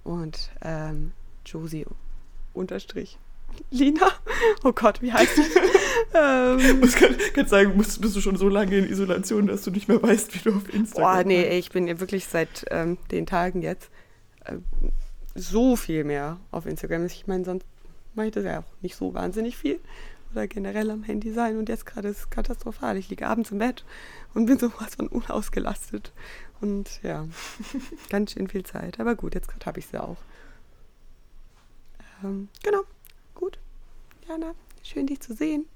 und 0.05 0.51
ähm, 0.61 1.12
Josie 1.47 1.86
unterstrich 2.53 3.18
Lina. 3.70 4.12
Oh 4.64 4.72
Gott, 4.72 5.03
wie 5.03 5.12
heißt 5.12 5.36
sie? 5.36 5.42
ähm, 6.14 6.82
ich 6.84 6.94
kann, 6.94 7.16
kann 7.34 7.46
sagen, 7.46 7.76
bist, 7.76 8.00
bist, 8.00 8.16
du 8.16 8.20
schon 8.20 8.36
so 8.36 8.48
lange 8.48 8.76
in 8.76 8.90
Isolation, 8.90 9.46
dass 9.46 9.62
du 9.62 9.70
nicht 9.70 9.88
mehr 9.88 10.03
weißt, 10.03 10.34
wie 10.34 10.50
du 10.50 10.57
auf 10.57 10.72
Instagram 10.72 11.16
Boah, 11.16 11.24
nee, 11.24 11.59
ich 11.59 11.70
bin 11.70 11.86
ja 11.86 12.00
wirklich 12.00 12.26
seit 12.26 12.64
ähm, 12.70 12.98
den 13.11 13.26
Tagen 13.26 13.62
jetzt 13.62 13.90
äh, 14.44 14.57
so 15.34 15.76
viel 15.76 16.05
mehr 16.05 16.38
auf 16.50 16.66
Instagram. 16.66 17.07
Ich 17.07 17.26
meine, 17.26 17.44
sonst 17.44 17.66
mache 18.14 18.26
ich 18.26 18.32
das 18.32 18.44
ja 18.44 18.61
auch 18.61 18.82
nicht 18.82 18.96
so 18.96 19.14
wahnsinnig 19.14 19.57
viel. 19.57 19.80
Oder 20.32 20.46
generell 20.46 20.90
am 20.90 21.03
Handy 21.03 21.32
sein. 21.32 21.59
Und 21.59 21.68
jetzt 21.68 21.86
gerade 21.86 22.09
ist 22.09 22.18
es 22.18 22.30
katastrophal. 22.30 22.96
Ich 22.96 23.11
liege 23.11 23.26
abends 23.26 23.50
im 23.50 23.59
Bett 23.59 23.84
und 24.34 24.46
bin 24.46 24.59
sowas 24.59 24.94
von 24.96 25.09
unausgelastet. 25.09 26.12
Und 26.61 27.03
ja, 27.03 27.26
ganz 28.11 28.32
schön 28.32 28.48
viel 28.48 28.64
Zeit. 28.64 28.98
Aber 28.98 29.14
gut, 29.14 29.34
jetzt 29.34 29.48
gerade 29.48 29.66
habe 29.66 29.78
ich 29.78 29.86
sie 29.86 30.03
auch. 30.03 30.16
Ähm, 32.22 32.48
genau. 32.62 32.82
Jana, 34.29 34.55
schön 34.83 35.07
dich 35.07 35.20
zu 35.20 35.35
sehen. 35.35 35.66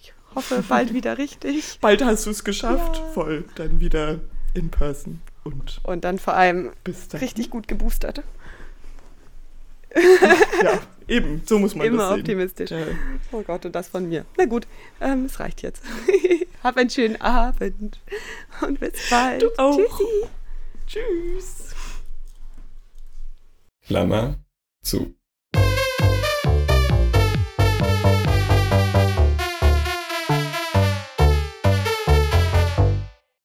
Ich 0.00 0.12
hoffe, 0.34 0.64
bald 0.68 0.94
wieder 0.94 1.18
richtig. 1.18 1.78
Bald 1.80 2.04
hast 2.04 2.26
du 2.26 2.30
es 2.30 2.44
geschafft. 2.44 2.96
Ja. 2.96 3.04
Voll. 3.12 3.44
Dann 3.56 3.80
wieder 3.80 4.20
in 4.54 4.70
person. 4.70 5.20
Und, 5.44 5.80
und 5.84 6.04
dann 6.04 6.18
vor 6.18 6.34
allem 6.34 6.72
richtig 7.14 7.50
gut 7.50 7.68
geboostert. 7.68 8.22
ja, 10.62 10.78
eben, 11.08 11.42
so 11.46 11.58
muss 11.58 11.74
man 11.74 11.86
Immer 11.86 11.98
das 11.98 12.08
sehen. 12.10 12.20
optimistisch. 12.20 12.70
Ja. 12.70 12.86
Oh 13.32 13.42
Gott, 13.42 13.64
und 13.64 13.74
das 13.74 13.88
von 13.88 14.06
mir. 14.08 14.26
Na 14.36 14.44
gut, 14.44 14.66
ähm, 15.00 15.24
es 15.24 15.40
reicht 15.40 15.62
jetzt. 15.62 15.82
Hab 16.62 16.76
einen 16.76 16.90
schönen 16.90 17.20
Abend 17.20 17.98
und 18.60 18.80
bis 18.80 19.08
bald. 19.08 19.42
Du 19.42 19.48
auch. 19.56 19.76
Tschüssi. 19.78 20.28
Tschüss. 20.86 21.74
Klammer 23.86 24.36
zu. 24.82 25.14